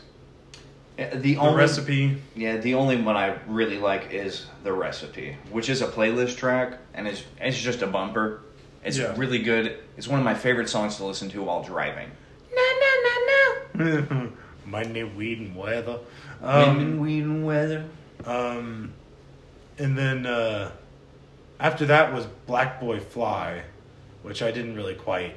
The 0.98 1.16
The 1.16 1.38
only 1.38 1.60
recipe. 1.60 2.18
Yeah, 2.36 2.58
the 2.58 2.74
only 2.74 3.02
one 3.02 3.16
I 3.16 3.38
really 3.48 3.78
like 3.80 4.12
is 4.12 4.48
the 4.66 4.74
recipe, 4.74 5.38
which 5.50 5.70
is 5.70 5.82
a 5.82 5.88
playlist 5.88 6.36
track, 6.36 6.78
and 6.94 7.08
it's 7.08 7.24
it's 7.40 7.58
just 7.58 7.82
a 7.84 7.88
bumper. 7.88 8.42
It's 8.84 8.98
Yeah. 8.98 9.14
really 9.16 9.40
good. 9.40 9.78
It's 9.96 10.10
one 10.10 10.20
of 10.20 10.26
my 10.26 10.34
favorite 10.36 10.68
songs 10.68 10.98
to 10.98 11.06
listen 11.06 11.30
to 11.30 11.42
while 11.44 11.64
driving. 11.64 12.12
Monday, 14.66 15.04
weed, 15.04 15.40
and 15.40 15.56
weather. 15.56 16.00
Wind 16.42 16.82
and 16.82 16.94
Um, 16.94 17.00
weed 17.00 17.24
and 17.24 17.46
weather. 17.46 17.86
um, 18.26 18.94
and 19.78 19.98
then 19.98 20.26
uh, 20.26 20.72
after 21.60 21.86
that 21.88 22.14
was 22.14 22.26
Black 22.46 22.80
Boy 22.82 23.00
Fly, 23.00 23.64
which 24.24 24.42
I 24.42 24.52
didn't 24.52 24.76
really 24.76 24.96
quite 24.96 25.36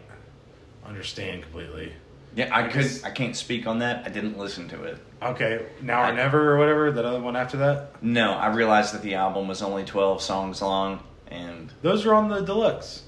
understand 0.84 1.42
completely. 1.42 1.92
Yeah, 2.34 2.48
I 2.54 2.64
I 2.64 2.68
could. 2.68 2.90
I 3.04 3.10
can't 3.10 3.36
speak 3.36 3.66
on 3.66 3.78
that. 3.80 4.04
I 4.06 4.08
didn't 4.08 4.38
listen 4.38 4.68
to 4.70 4.82
it. 4.84 4.98
Okay, 5.22 5.66
Now 5.82 6.08
or 6.10 6.12
Never 6.14 6.52
or 6.52 6.58
whatever, 6.58 6.90
that 6.90 7.04
other 7.04 7.20
one 7.20 7.36
after 7.36 7.58
that. 7.58 8.02
No, 8.02 8.32
I 8.32 8.48
realized 8.48 8.92
that 8.94 9.02
the 9.02 9.14
album 9.14 9.46
was 9.48 9.62
only 9.62 9.84
twelve 9.84 10.20
songs 10.22 10.60
long, 10.62 11.02
and 11.28 11.72
Those 11.82 12.04
are 12.06 12.14
on 12.14 12.28
the 12.28 12.40
deluxe. 12.40 13.02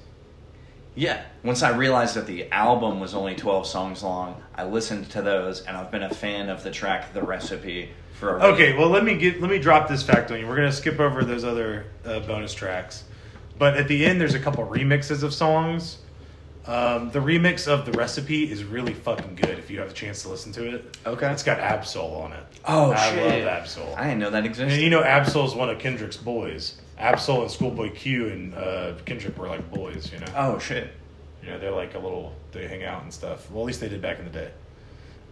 Yeah, 0.97 1.25
once 1.43 1.63
I 1.65 1.71
realized 1.77 2.15
that 2.15 2.27
the 2.27 2.51
album 2.53 3.01
was 3.01 3.15
only 3.15 3.35
twelve 3.35 3.67
songs 3.67 4.03
long, 4.03 4.41
I 4.55 4.65
listened 4.65 5.11
to 5.11 5.23
those, 5.23 5.63
and 5.63 5.77
I've 5.77 5.91
been 5.91 6.05
a 6.05 6.15
fan 6.15 6.49
of 6.49 6.63
the 6.63 6.71
track 6.71 7.13
"The 7.13 7.23
Recipe" 7.23 7.91
for 8.19 8.39
a 8.39 8.45
Okay, 8.53 8.77
well 8.79 8.89
let 8.89 9.05
me 9.05 9.17
get 9.17 9.41
let 9.41 9.51
me 9.51 9.59
drop 9.59 9.89
this 9.89 10.03
fact 10.05 10.31
on 10.31 10.39
you. 10.39 10.47
We're 10.47 10.57
gonna 10.57 10.71
skip 10.73 11.01
over 11.01 11.25
those 11.25 11.43
other 11.45 11.87
uh, 12.05 12.21
bonus 12.21 12.55
tracks, 12.55 13.03
but 13.59 13.77
at 13.77 13.89
the 13.89 14.07
end 14.07 14.21
there's 14.21 14.35
a 14.35 14.39
couple 14.39 14.65
remixes 14.67 15.23
of 15.25 15.35
songs. 15.35 15.99
Um, 16.67 17.11
the 17.11 17.19
remix 17.19 17.69
of 17.69 17.85
the 17.85 17.93
recipe 17.93 18.51
is 18.51 18.65
really 18.65 18.95
fucking 18.95 19.35
good. 19.35 19.59
If 19.59 19.71
you 19.71 19.81
have 19.81 19.91
a 19.91 19.93
chance 19.93 20.23
to 20.23 20.31
listen 20.31 20.51
to 20.53 20.77
it, 20.77 20.97
Okay. 21.05 21.31
it's 21.31 21.43
got 21.43 21.61
Ab-Soul 21.61 22.15
on 22.23 22.33
it. 22.33 22.43
Oh 22.67 22.93
I 22.93 23.11
shit! 23.11 23.45
love 23.45 23.49
Ab-Soul. 23.49 23.95
I 23.99 24.05
didn't 24.05 24.21
know 24.21 24.31
that 24.31 24.47
existed. 24.47 24.63
And 24.63 24.71
existed. 24.73 24.85
you 24.85 24.89
know, 24.91 25.03
Ab-Soul 25.05 25.47
is 25.47 25.55
one 25.55 25.69
of 25.69 25.79
Kendrick's 25.79 26.17
boys. 26.17 26.81
Ab-Soul 26.99 27.43
and 27.43 27.51
Schoolboy 27.51 27.91
Q 27.93 28.29
and 28.29 28.55
uh, 28.55 28.95
Kendrick 29.05 29.37
were 29.37 29.49
like 29.49 29.71
boys. 29.73 30.13
You 30.13 30.21
know, 30.21 30.27
oh 30.37 30.59
shit! 30.59 30.93
you 31.45 31.51
know 31.51 31.59
they're 31.59 31.71
like 31.71 31.95
a 31.95 31.99
little 31.99 32.33
they 32.53 32.67
hang 32.67 32.85
out 32.85 33.03
and 33.03 33.13
stuff. 33.13 33.51
Well, 33.51 33.63
at 33.63 33.67
least 33.67 33.81
they 33.81 33.89
did 33.89 34.01
back 34.01 34.19
in 34.19 34.25
the 34.25 34.31
day. 34.31 34.51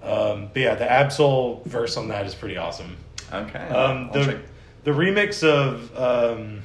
Um, 0.02 0.50
but 0.52 0.60
yeah, 0.60 0.74
the 0.74 0.90
Ab-Soul 0.90 1.62
verse 1.64 1.96
on 1.96 2.08
that 2.08 2.26
is 2.26 2.34
pretty 2.34 2.56
awesome. 2.56 2.96
Okay. 3.32 3.68
Um, 3.68 4.10
the, 4.12 4.24
check. 4.24 4.36
the 4.84 4.90
remix 4.90 5.46
of 5.46 5.96
um, 5.96 6.62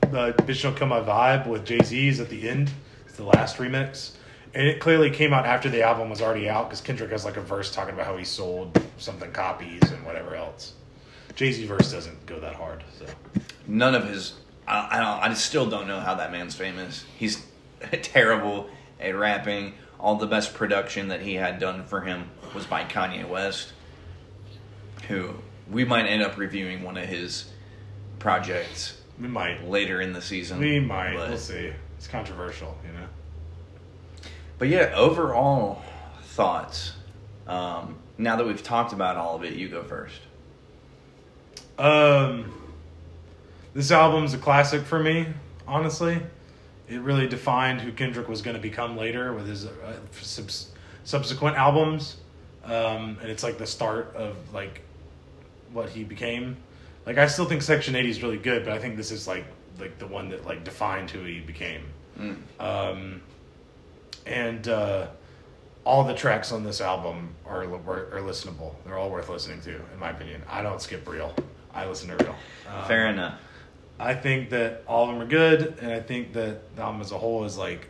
the 0.00 0.32
Bitch 0.44 0.62
Don't 0.62 0.76
Kill 0.76 0.86
My 0.86 1.00
Vibe 1.00 1.46
with 1.46 1.64
Jay 1.64 1.80
Z 1.82 2.08
is 2.08 2.20
at 2.20 2.28
the 2.28 2.48
end. 2.48 2.70
It's 3.06 3.16
the 3.16 3.24
last 3.24 3.56
remix. 3.56 4.12
And 4.54 4.66
it 4.66 4.80
clearly 4.80 5.10
came 5.10 5.34
out 5.34 5.44
after 5.44 5.68
the 5.68 5.82
album 5.82 6.08
was 6.08 6.22
already 6.22 6.48
out 6.48 6.68
because 6.68 6.80
Kendrick 6.80 7.10
has 7.10 7.24
like 7.24 7.36
a 7.36 7.42
verse 7.42 7.74
talking 7.74 7.92
about 7.92 8.06
how 8.06 8.16
he 8.16 8.24
sold 8.24 8.80
something 8.96 9.30
copies 9.32 9.82
and 9.90 10.06
whatever 10.06 10.34
else. 10.34 10.74
Jay 11.34 11.52
Z 11.52 11.66
verse 11.66 11.92
doesn't 11.92 12.24
go 12.24 12.40
that 12.40 12.54
hard. 12.54 12.82
So 12.98 13.06
None 13.66 13.94
of 13.94 14.08
his. 14.08 14.34
I, 14.66 14.88
I 14.92 15.00
don't. 15.00 15.30
I 15.30 15.34
still 15.34 15.68
don't 15.68 15.86
know 15.88 16.00
how 16.00 16.14
that 16.16 16.32
man's 16.32 16.54
famous. 16.54 17.04
He's 17.18 17.44
terrible 18.02 18.68
at 19.00 19.16
rapping. 19.16 19.74
All 19.98 20.16
the 20.16 20.26
best 20.26 20.54
production 20.54 21.08
that 21.08 21.22
he 21.22 21.34
had 21.34 21.58
done 21.58 21.84
for 21.84 22.02
him 22.02 22.30
was 22.54 22.66
by 22.66 22.84
Kanye 22.84 23.26
West, 23.28 23.72
who 25.08 25.34
we 25.70 25.84
might 25.84 26.06
end 26.06 26.22
up 26.22 26.36
reviewing 26.36 26.82
one 26.82 26.96
of 26.96 27.08
his 27.08 27.50
projects 28.18 29.00
we 29.18 29.26
might. 29.28 29.66
later 29.68 30.00
in 30.00 30.12
the 30.12 30.20
season. 30.22 30.58
We 30.60 30.80
might. 30.80 31.14
But, 31.16 31.30
We'll 31.30 31.38
see. 31.38 31.72
It's 31.96 32.06
controversial, 32.08 32.76
you 32.86 32.92
know? 32.92 33.06
but 34.58 34.68
yeah, 34.68 34.92
overall 34.94 35.82
thoughts. 36.22 36.92
Um, 37.46 37.96
now 38.18 38.36
that 38.36 38.46
we've 38.46 38.62
talked 38.62 38.92
about 38.92 39.16
all 39.16 39.36
of 39.36 39.44
it, 39.44 39.54
you 39.54 39.68
go 39.68 39.82
first. 39.82 40.20
Um, 41.78 42.52
this 43.76 43.90
album's 43.90 44.32
a 44.32 44.38
classic 44.38 44.86
for 44.86 44.98
me, 44.98 45.26
honestly. 45.68 46.18
It 46.88 46.98
really 47.02 47.28
defined 47.28 47.82
who 47.82 47.92
Kendrick 47.92 48.26
was 48.26 48.40
going 48.40 48.56
to 48.56 48.62
become 48.62 48.96
later 48.96 49.34
with 49.34 49.46
his 49.46 49.66
uh, 49.66 49.98
subs- 50.12 50.72
subsequent 51.04 51.58
albums. 51.58 52.16
Um, 52.64 53.18
and 53.20 53.30
it's 53.30 53.42
like 53.42 53.58
the 53.58 53.66
start 53.66 54.16
of 54.16 54.34
like 54.54 54.80
what 55.72 55.90
he 55.90 56.04
became. 56.04 56.56
Like 57.04 57.18
I 57.18 57.26
still 57.26 57.44
think 57.44 57.60
Section 57.60 57.94
80 57.94 58.08
is 58.08 58.22
really 58.22 58.38
good, 58.38 58.64
but 58.64 58.72
I 58.72 58.78
think 58.78 58.96
this 58.96 59.12
is 59.12 59.28
like 59.28 59.44
like 59.78 59.98
the 59.98 60.06
one 60.06 60.30
that 60.30 60.46
like 60.46 60.64
defined 60.64 61.10
who 61.10 61.22
he 61.24 61.40
became. 61.40 61.82
Mm. 62.18 62.36
Um, 62.58 63.20
and 64.24 64.66
uh, 64.68 65.08
all 65.84 66.02
the 66.04 66.14
tracks 66.14 66.50
on 66.50 66.64
this 66.64 66.80
album 66.80 67.34
are 67.44 67.64
are 67.64 68.22
listenable. 68.22 68.74
They're 68.86 68.96
all 68.96 69.10
worth 69.10 69.28
listening 69.28 69.60
to, 69.62 69.74
in 69.74 69.98
my 70.00 70.10
opinion. 70.10 70.42
I 70.48 70.62
don't 70.62 70.80
skip 70.80 71.06
real. 71.06 71.34
I 71.74 71.86
listen 71.86 72.08
to 72.08 72.24
real. 72.24 72.34
Um, 72.74 72.84
Fair 72.86 73.08
enough. 73.08 73.38
I 73.98 74.14
think 74.14 74.50
that 74.50 74.84
all 74.86 75.04
of 75.04 75.10
them 75.10 75.22
are 75.22 75.26
good, 75.26 75.78
and 75.80 75.92
I 75.92 76.00
think 76.00 76.32
that 76.34 76.76
the 76.76 76.82
album 76.82 77.00
as 77.00 77.12
a 77.12 77.18
whole 77.18 77.44
is 77.44 77.56
like 77.56 77.88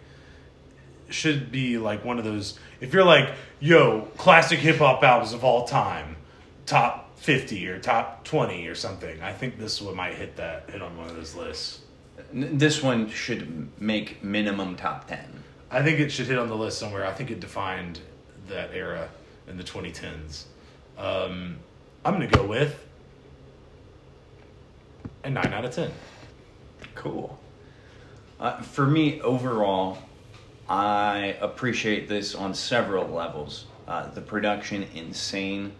should 1.08 1.52
be 1.52 1.78
like 1.78 2.04
one 2.04 2.18
of 2.18 2.24
those. 2.24 2.58
If 2.80 2.92
you're 2.92 3.04
like, 3.04 3.32
yo, 3.60 4.02
classic 4.16 4.58
hip 4.58 4.76
hop 4.76 5.02
albums 5.02 5.32
of 5.32 5.44
all 5.44 5.66
time, 5.66 6.16
top 6.64 7.18
fifty 7.18 7.66
or 7.68 7.78
top 7.78 8.24
twenty 8.24 8.66
or 8.68 8.74
something, 8.74 9.20
I 9.20 9.32
think 9.32 9.58
this 9.58 9.82
one 9.82 9.96
might 9.96 10.14
hit 10.14 10.36
that 10.36 10.70
hit 10.70 10.82
on 10.82 10.96
one 10.96 11.08
of 11.08 11.16
those 11.16 11.34
lists. 11.34 11.80
This 12.32 12.82
one 12.82 13.08
should 13.10 13.68
make 13.80 14.22
minimum 14.22 14.76
top 14.76 15.08
ten. 15.08 15.26
I 15.70 15.82
think 15.82 15.98
it 15.98 16.10
should 16.10 16.26
hit 16.26 16.38
on 16.38 16.48
the 16.48 16.56
list 16.56 16.78
somewhere. 16.78 17.04
I 17.04 17.12
think 17.12 17.30
it 17.30 17.40
defined 17.40 18.00
that 18.48 18.70
era 18.72 19.08
in 19.48 19.56
the 19.56 19.64
2010s. 19.64 20.44
Um, 20.96 21.56
I'm 22.04 22.14
gonna 22.14 22.28
go 22.28 22.46
with 22.46 22.86
a 25.26 25.30
nine 25.30 25.52
out 25.52 25.64
of 25.64 25.74
ten. 25.74 25.90
Cool. 26.94 27.38
Uh, 28.38 28.62
for 28.62 28.86
me, 28.86 29.20
overall, 29.20 29.98
I 30.68 31.36
appreciate 31.40 32.08
this 32.08 32.34
on 32.34 32.54
several 32.54 33.08
levels. 33.08 33.66
Uh, 33.88 34.08
the 34.10 34.20
production, 34.20 34.86
insane. 34.94 35.72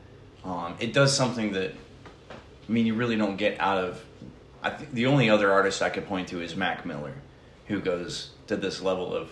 Um, 0.44 0.76
it 0.80 0.92
does 0.92 1.16
something 1.16 1.52
that, 1.52 1.72
I 2.30 2.72
mean, 2.72 2.86
you 2.86 2.94
really 2.94 3.16
don't 3.16 3.36
get 3.36 3.60
out 3.60 3.78
of. 3.78 4.04
I 4.62 4.70
think 4.70 4.92
the 4.92 5.06
only 5.06 5.30
other 5.30 5.52
artist 5.52 5.80
I 5.80 5.90
could 5.90 6.06
point 6.06 6.28
to 6.28 6.40
is 6.40 6.56
Mac 6.56 6.84
Miller, 6.84 7.14
who 7.66 7.80
goes 7.80 8.30
to 8.48 8.56
this 8.56 8.80
level 8.80 9.14
of 9.14 9.30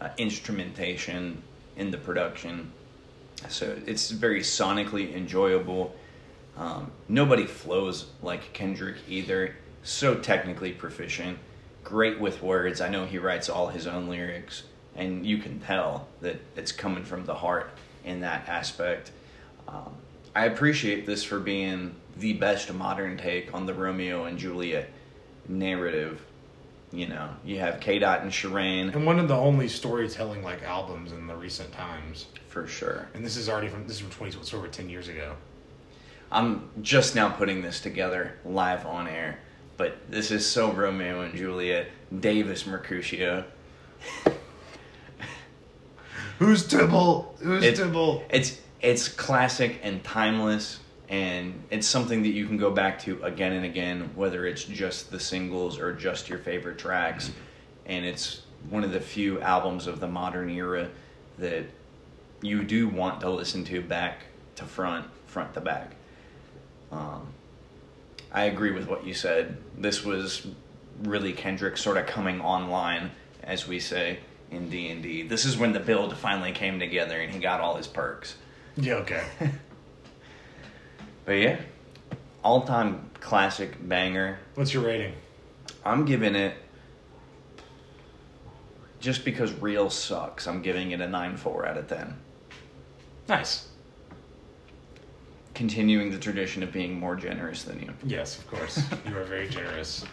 uh, 0.00 0.10
instrumentation 0.18 1.42
in 1.76 1.90
the 1.90 1.98
production. 1.98 2.72
So 3.48 3.74
it's 3.86 4.10
very 4.10 4.40
sonically 4.40 5.14
enjoyable. 5.14 5.96
Um, 6.60 6.92
nobody 7.08 7.46
flows 7.46 8.10
like 8.22 8.52
Kendrick 8.52 8.96
either. 9.08 9.56
So 9.82 10.14
technically 10.14 10.72
proficient, 10.72 11.38
great 11.82 12.20
with 12.20 12.42
words. 12.42 12.82
I 12.82 12.90
know 12.90 13.06
he 13.06 13.16
writes 13.16 13.48
all 13.48 13.68
his 13.68 13.86
own 13.86 14.08
lyrics, 14.08 14.64
and 14.94 15.24
you 15.24 15.38
can 15.38 15.58
tell 15.58 16.06
that 16.20 16.38
it's 16.56 16.70
coming 16.70 17.02
from 17.02 17.24
the 17.24 17.34
heart 17.34 17.70
in 18.04 18.20
that 18.20 18.46
aspect. 18.46 19.10
Um, 19.66 19.94
I 20.36 20.44
appreciate 20.44 21.06
this 21.06 21.24
for 21.24 21.40
being 21.40 21.94
the 22.18 22.34
best 22.34 22.72
modern 22.74 23.16
take 23.16 23.54
on 23.54 23.64
the 23.64 23.72
Romeo 23.72 24.26
and 24.26 24.38
Juliet 24.38 24.90
narrative. 25.48 26.20
You 26.92 27.08
know, 27.08 27.30
you 27.42 27.58
have 27.60 27.80
K. 27.80 28.00
Dot 28.00 28.22
and 28.22 28.32
Sherane 28.32 28.92
And 28.92 29.06
one 29.06 29.18
of 29.18 29.28
the 29.28 29.36
only 29.36 29.68
storytelling 29.68 30.42
like 30.42 30.62
albums 30.64 31.12
in 31.12 31.26
the 31.26 31.36
recent 31.36 31.72
times. 31.72 32.26
for 32.48 32.66
sure. 32.66 33.08
And 33.14 33.24
this 33.24 33.36
is 33.36 33.48
already 33.48 33.68
from 33.68 33.86
this 33.86 33.96
is 33.96 34.00
from 34.02 34.10
20 34.10 34.38
it's 34.38 34.52
over 34.52 34.68
10 34.68 34.90
years 34.90 35.08
ago. 35.08 35.36
I'm 36.32 36.68
just 36.80 37.14
now 37.14 37.28
putting 37.30 37.62
this 37.62 37.80
together 37.80 38.34
live 38.44 38.86
on 38.86 39.08
air, 39.08 39.40
but 39.76 39.96
this 40.10 40.30
is 40.30 40.46
so 40.46 40.70
Romeo 40.72 41.22
and 41.22 41.34
Juliet. 41.34 41.88
Davis 42.20 42.66
Mercutio. 42.66 43.44
Who's 46.38 46.66
Tybalt? 46.66 47.36
Who's 47.42 47.64
It- 47.64 47.76
Tybalt? 47.76 48.24
It's 48.30 48.60
it's 48.80 49.08
classic 49.08 49.78
and 49.82 50.02
timeless, 50.02 50.80
and 51.10 51.62
it's 51.70 51.86
something 51.86 52.22
that 52.22 52.30
you 52.30 52.46
can 52.46 52.56
go 52.56 52.70
back 52.70 52.98
to 53.00 53.22
again 53.22 53.52
and 53.52 53.64
again, 53.66 54.10
whether 54.14 54.46
it's 54.46 54.64
just 54.64 55.10
the 55.10 55.20
singles 55.20 55.78
or 55.78 55.92
just 55.92 56.28
your 56.30 56.38
favorite 56.38 56.78
tracks. 56.78 57.30
And 57.84 58.06
it's 58.06 58.42
one 58.70 58.84
of 58.84 58.92
the 58.92 59.00
few 59.00 59.38
albums 59.40 59.86
of 59.86 60.00
the 60.00 60.08
modern 60.08 60.48
era 60.48 60.88
that 61.38 61.64
you 62.40 62.62
do 62.64 62.88
want 62.88 63.20
to 63.20 63.28
listen 63.30 63.64
to 63.66 63.82
back 63.82 64.22
to 64.56 64.64
front, 64.64 65.06
front 65.26 65.52
to 65.54 65.60
back. 65.60 65.94
Um, 66.92 67.28
I 68.32 68.44
agree 68.44 68.70
with 68.70 68.88
what 68.88 69.06
you 69.06 69.14
said. 69.14 69.56
This 69.76 70.04
was 70.04 70.46
really 71.02 71.32
Kendrick 71.32 71.76
sort 71.76 71.96
of 71.96 72.06
coming 72.06 72.40
online, 72.40 73.10
as 73.42 73.66
we 73.66 73.80
say 73.80 74.18
in 74.50 74.68
D 74.70 74.88
and 74.90 75.02
D. 75.02 75.22
This 75.22 75.44
is 75.44 75.56
when 75.56 75.72
the 75.72 75.80
build 75.80 76.16
finally 76.16 76.52
came 76.52 76.78
together 76.78 77.18
and 77.20 77.32
he 77.32 77.38
got 77.38 77.60
all 77.60 77.76
his 77.76 77.86
perks. 77.86 78.36
Yeah, 78.76 78.94
okay. 78.94 79.24
But 81.26 81.32
yeah, 81.32 81.60
all 82.42 82.62
time 82.62 83.08
classic 83.20 83.76
banger. 83.88 84.40
What's 84.56 84.74
your 84.74 84.82
rating? 84.82 85.12
I'm 85.84 86.04
giving 86.04 86.34
it 86.34 86.54
just 88.98 89.24
because 89.24 89.52
real 89.52 89.90
sucks. 89.90 90.48
I'm 90.48 90.60
giving 90.60 90.90
it 90.90 91.00
a 91.00 91.06
nine 91.06 91.36
four 91.36 91.66
out 91.66 91.76
of 91.76 91.88
ten. 91.88 92.16
Nice. 93.28 93.68
Continuing 95.54 96.10
the 96.10 96.18
tradition 96.18 96.62
of 96.62 96.72
being 96.72 96.98
more 96.98 97.16
generous 97.16 97.64
than 97.64 97.80
you. 97.80 97.92
Yes, 98.04 98.38
of 98.38 98.46
course. 98.48 98.82
you 99.08 99.16
are 99.16 99.24
very 99.24 99.48
generous. 99.48 100.04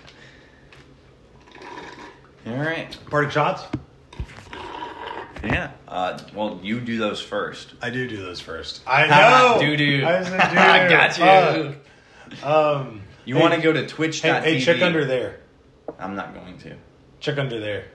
All 2.45 2.55
right. 2.57 2.97
Party 3.09 3.29
shots? 3.29 3.63
Yeah. 5.43 5.71
Uh, 5.87 6.17
well, 6.33 6.59
you 6.63 6.79
do 6.81 6.97
those 6.97 7.21
first. 7.21 7.75
I 7.81 7.89
do 7.91 8.07
do 8.07 8.17
those 8.17 8.39
first. 8.39 8.81
I 8.87 9.07
know. 9.07 9.59
doo-doo. 9.61 10.05
I 10.05 10.23
said 10.23 10.31
doo-doo. 10.49 10.59
I 10.59 10.89
got 10.89 11.17
you. 11.17 11.75
Fuck. 12.37 12.45
Um, 12.45 13.01
You 13.25 13.35
hey, 13.35 13.41
want 13.41 13.53
to 13.53 13.61
go 13.61 13.71
to 13.71 13.85
Twitch? 13.87 14.21
Hey, 14.21 14.39
hey, 14.41 14.59
check 14.59 14.81
under 14.81 15.05
there. 15.05 15.39
I'm 15.99 16.15
not 16.15 16.33
going 16.33 16.57
to. 16.59 16.75
Check 17.19 17.37
under 17.37 17.59
there. 17.59 17.85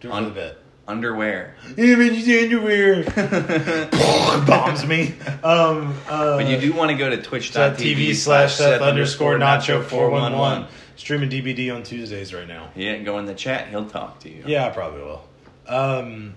Do 0.00 0.08
it 0.08 0.12
Un- 0.12 0.24
for 0.24 0.28
the 0.30 0.34
bit. 0.34 0.58
Underwear. 0.88 1.54
You 1.76 1.94
underwear. 1.94 3.02
Bombs 4.46 4.86
me. 4.86 5.14
Um, 5.42 5.94
uh, 6.08 6.36
But 6.36 6.48
you 6.48 6.58
do 6.60 6.72
want 6.72 6.92
to 6.92 6.96
go 6.96 7.10
to 7.10 7.16
TV 7.16 7.24
twitch.tv 7.24 8.14
slash 8.14 8.54
Seth 8.54 8.80
underscore 8.80 9.36
Nacho 9.36 9.82
four 9.82 10.10
one 10.10 10.36
one. 10.38 10.66
Streaming 10.96 11.28
DVD 11.28 11.74
on 11.74 11.82
Tuesdays 11.82 12.32
right 12.32 12.46
now. 12.48 12.70
Yeah, 12.74 12.98
go 12.98 13.18
in 13.18 13.26
the 13.26 13.34
chat. 13.34 13.68
He'll 13.68 13.86
talk 13.88 14.20
to 14.20 14.30
you. 14.30 14.44
Yeah, 14.46 14.66
I 14.66 14.70
probably 14.70 15.02
will. 15.02 15.24
Um, 15.66 16.34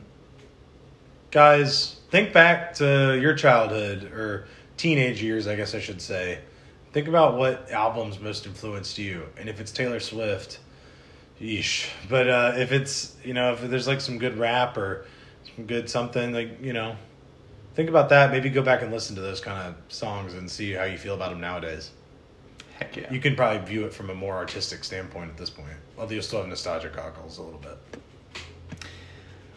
guys, 1.32 1.98
think 2.10 2.34
back 2.34 2.74
to 2.76 3.18
your 3.20 3.36
childhood 3.36 4.12
or 4.12 4.48
teenage 4.78 5.22
years, 5.22 5.48
I 5.48 5.56
guess 5.56 5.76
I 5.76 5.80
should 5.80 6.02
say. 6.02 6.40
Think 6.92 7.08
about 7.08 7.38
what 7.38 7.72
albums 7.72 8.20
most 8.20 8.48
influenced 8.48 8.98
you, 8.98 9.28
and 9.38 9.48
if 9.48 9.62
it's 9.62 9.72
Taylor 9.72 10.00
Swift, 10.00 10.60
yeesh. 11.42 11.90
But 12.10 12.30
uh, 12.30 12.54
if 12.58 12.72
it's 12.72 13.16
you 13.24 13.34
know 13.34 13.54
if 13.54 13.62
there's 13.62 13.88
like 13.88 14.02
some 14.02 14.18
good 14.18 14.38
rap 14.38 14.78
or 14.78 15.06
some 15.56 15.66
good 15.66 15.90
something 15.90 16.34
like 16.34 16.62
you 16.62 16.74
know, 16.74 16.96
think 17.76 17.90
about 17.90 18.10
that. 18.10 18.32
Maybe 18.32 18.50
go 18.50 18.62
back 18.62 18.82
and 18.82 18.92
listen 18.92 19.16
to 19.16 19.22
those 19.22 19.40
kind 19.42 19.68
of 19.68 19.76
songs 19.94 20.34
and 20.34 20.50
see 20.50 20.72
how 20.72 20.86
you 20.86 20.98
feel 20.98 21.16
about 21.16 21.32
them 21.32 21.42
nowadays. 21.42 21.92
Heck 22.78 22.96
yeah. 22.96 23.12
You 23.12 23.20
can 23.20 23.36
probably 23.36 23.66
view 23.66 23.86
it 23.86 23.94
from 23.94 24.10
a 24.10 24.16
more 24.16 24.36
artistic 24.36 24.84
standpoint 24.84 25.30
at 25.30 25.38
this 25.38 25.50
point, 25.50 25.70
although 25.98 26.14
you'll 26.14 26.24
still 26.24 26.40
have 26.40 26.48
nostalgia 26.48 26.90
goggles 26.90 27.38
a 27.38 27.44
little 27.44 27.60
bit. 27.60 27.78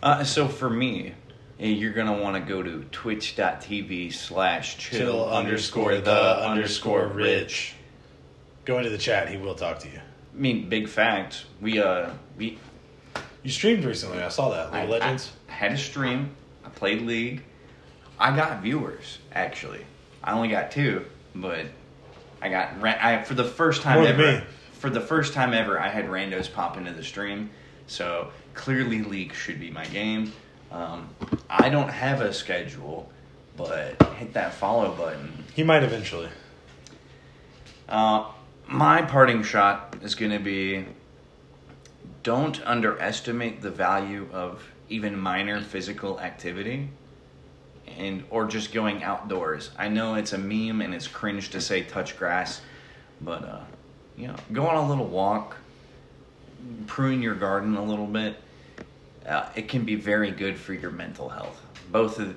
Uh, 0.02 0.24
so 0.24 0.48
for 0.48 0.68
me, 0.68 1.14
eh, 1.60 1.68
you're 1.68 1.92
gonna 1.92 2.20
want 2.20 2.34
to 2.34 2.48
go 2.48 2.62
to 2.62 2.84
twitch.tv 2.90 4.12
slash 4.12 4.76
chill 4.78 5.28
underscore 5.28 5.98
the 5.98 6.44
underscore 6.44 7.06
rich. 7.06 7.74
Go 8.64 8.78
into 8.78 8.90
the 8.90 8.98
chat. 8.98 9.28
He 9.28 9.36
will 9.36 9.54
talk 9.54 9.78
to 9.80 9.88
you. 9.88 10.00
I 10.34 10.38
mean, 10.40 10.68
big 10.68 10.88
fact. 10.88 11.44
We 11.60 11.78
uh 11.78 12.10
we 12.36 12.58
You 13.42 13.50
streamed 13.50 13.84
recently. 13.84 14.22
I 14.22 14.28
saw 14.28 14.50
that. 14.50 14.72
League 14.72 14.84
of 14.84 14.88
Legends. 14.90 15.32
I 15.48 15.52
had 15.52 15.72
a 15.72 15.78
stream. 15.78 16.34
I 16.64 16.68
played 16.70 17.02
League. 17.02 17.42
I 18.18 18.34
got 18.34 18.62
viewers 18.62 19.18
actually. 19.32 19.84
I 20.22 20.32
only 20.32 20.48
got 20.48 20.70
two, 20.70 21.04
but 21.34 21.66
I 22.40 22.48
got 22.48 22.82
I 22.82 23.22
for 23.24 23.34
the 23.34 23.44
first 23.44 23.82
time 23.82 23.98
More 24.00 24.08
ever. 24.08 24.44
For 24.72 24.90
the 24.90 25.00
first 25.00 25.32
time 25.32 25.54
ever, 25.54 25.78
I 25.78 25.88
had 25.88 26.06
randos 26.06 26.52
pop 26.52 26.76
into 26.76 26.92
the 26.92 27.04
stream. 27.04 27.50
So 27.86 28.30
clearly, 28.54 29.02
League 29.02 29.32
should 29.34 29.60
be 29.60 29.70
my 29.70 29.84
game. 29.86 30.32
Um, 30.72 31.08
I 31.48 31.68
don't 31.68 31.88
have 31.90 32.20
a 32.20 32.32
schedule, 32.32 33.10
but 33.56 34.02
hit 34.14 34.32
that 34.32 34.54
follow 34.54 34.92
button. 34.94 35.44
he 35.54 35.62
might 35.62 35.82
eventually. 35.82 36.28
Uh, 37.88 38.24
my 38.72 39.02
parting 39.02 39.42
shot 39.42 39.94
is 40.02 40.14
going 40.14 40.32
to 40.32 40.38
be 40.38 40.86
don't 42.22 42.64
underestimate 42.66 43.60
the 43.60 43.70
value 43.70 44.26
of 44.32 44.66
even 44.88 45.18
minor 45.18 45.60
physical 45.60 46.18
activity 46.20 46.88
and 47.98 48.24
or 48.30 48.46
just 48.46 48.72
going 48.72 49.02
outdoors. 49.02 49.70
I 49.76 49.88
know 49.88 50.14
it's 50.14 50.32
a 50.32 50.38
meme 50.38 50.80
and 50.80 50.94
it's 50.94 51.06
cringe 51.06 51.50
to 51.50 51.60
say 51.60 51.82
touch 51.82 52.16
grass, 52.16 52.62
but 53.20 53.44
uh, 53.44 53.60
you 54.16 54.28
know, 54.28 54.36
go 54.52 54.66
on 54.66 54.76
a 54.76 54.88
little 54.88 55.06
walk, 55.06 55.56
prune 56.86 57.20
your 57.20 57.34
garden 57.34 57.76
a 57.76 57.84
little 57.84 58.06
bit. 58.06 58.36
Uh, 59.26 59.48
it 59.54 59.68
can 59.68 59.84
be 59.84 59.96
very 59.96 60.30
good 60.30 60.58
for 60.58 60.72
your 60.72 60.90
mental 60.90 61.28
health. 61.28 61.60
Both 61.90 62.18
of 62.18 62.34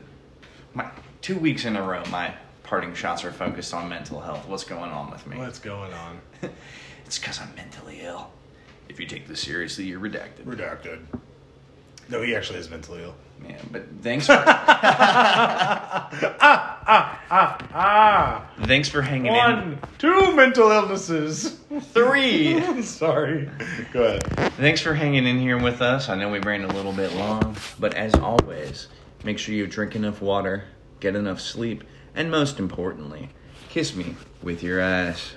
my 0.73 0.89
two 1.21 1.38
weeks 1.38 1.63
in 1.63 1.77
a 1.77 1.81
row, 1.81 2.03
my 2.11 2.33
parting 2.66 2.93
shots 2.93 3.24
are 3.24 3.32
focused 3.32 3.74
on 3.74 3.88
mental 3.88 4.20
health. 4.20 4.47
What's 4.47 4.63
going 4.63 4.91
on 4.91 5.11
with 5.11 5.26
me? 5.28 5.38
What's 5.38 5.59
going 5.59 5.93
on? 5.93 6.20
it's 7.05 7.20
because 7.20 7.39
I'm 7.39 7.53
mentally 7.55 8.01
ill. 8.01 8.32
If 8.89 8.99
you 8.99 9.05
take 9.05 9.28
this 9.28 9.39
seriously, 9.39 9.86
you're 9.86 9.99
redacted. 9.99 10.45
Redacted. 10.45 10.99
No, 12.09 12.22
he 12.22 12.36
actually 12.36 12.59
is 12.59 12.70
mentally 12.70 13.03
ill. 13.03 13.16
Man, 13.39 13.59
but 13.70 13.84
thanks 14.01 14.28
for 14.28 14.34
ah, 14.34 16.09
ah, 16.39 17.20
ah, 17.30 17.68
ah. 17.74 18.49
thanks 18.63 18.88
for 18.88 19.01
hanging 19.01 19.28
in. 19.28 19.34
One, 19.34 19.80
two 19.97 20.34
mental 20.34 20.72
illnesses. 20.72 21.59
Three. 21.91 22.82
Sorry. 22.82 23.49
Go 23.91 24.03
ahead. 24.03 24.24
Thanks 24.53 24.80
for 24.80 24.93
hanging 24.93 25.28
in 25.28 25.38
here 25.38 25.57
with 25.61 25.82
us. 25.82 26.07
I 26.07 26.16
know 26.16 26.30
we 26.30 26.39
ran 26.39 26.63
a 26.63 26.74
little 26.74 26.93
bit 26.93 27.13
long, 27.16 27.57
but 27.78 27.93
as 27.95 28.16
always, 28.16 28.88
make 29.26 29.38
sure 29.38 29.53
you 29.53 29.68
drink 29.68 29.97
enough 29.97 30.22
water, 30.22 30.63
get 31.01 31.18
enough 31.18 31.41
sleep, 31.41 31.84
and 32.16 32.32
most 32.32 32.59
importantly, 32.59 33.30
kiss 33.70 33.95
me 33.95 34.16
with 34.41 34.63
your 34.63 34.80
ass. 34.80 35.34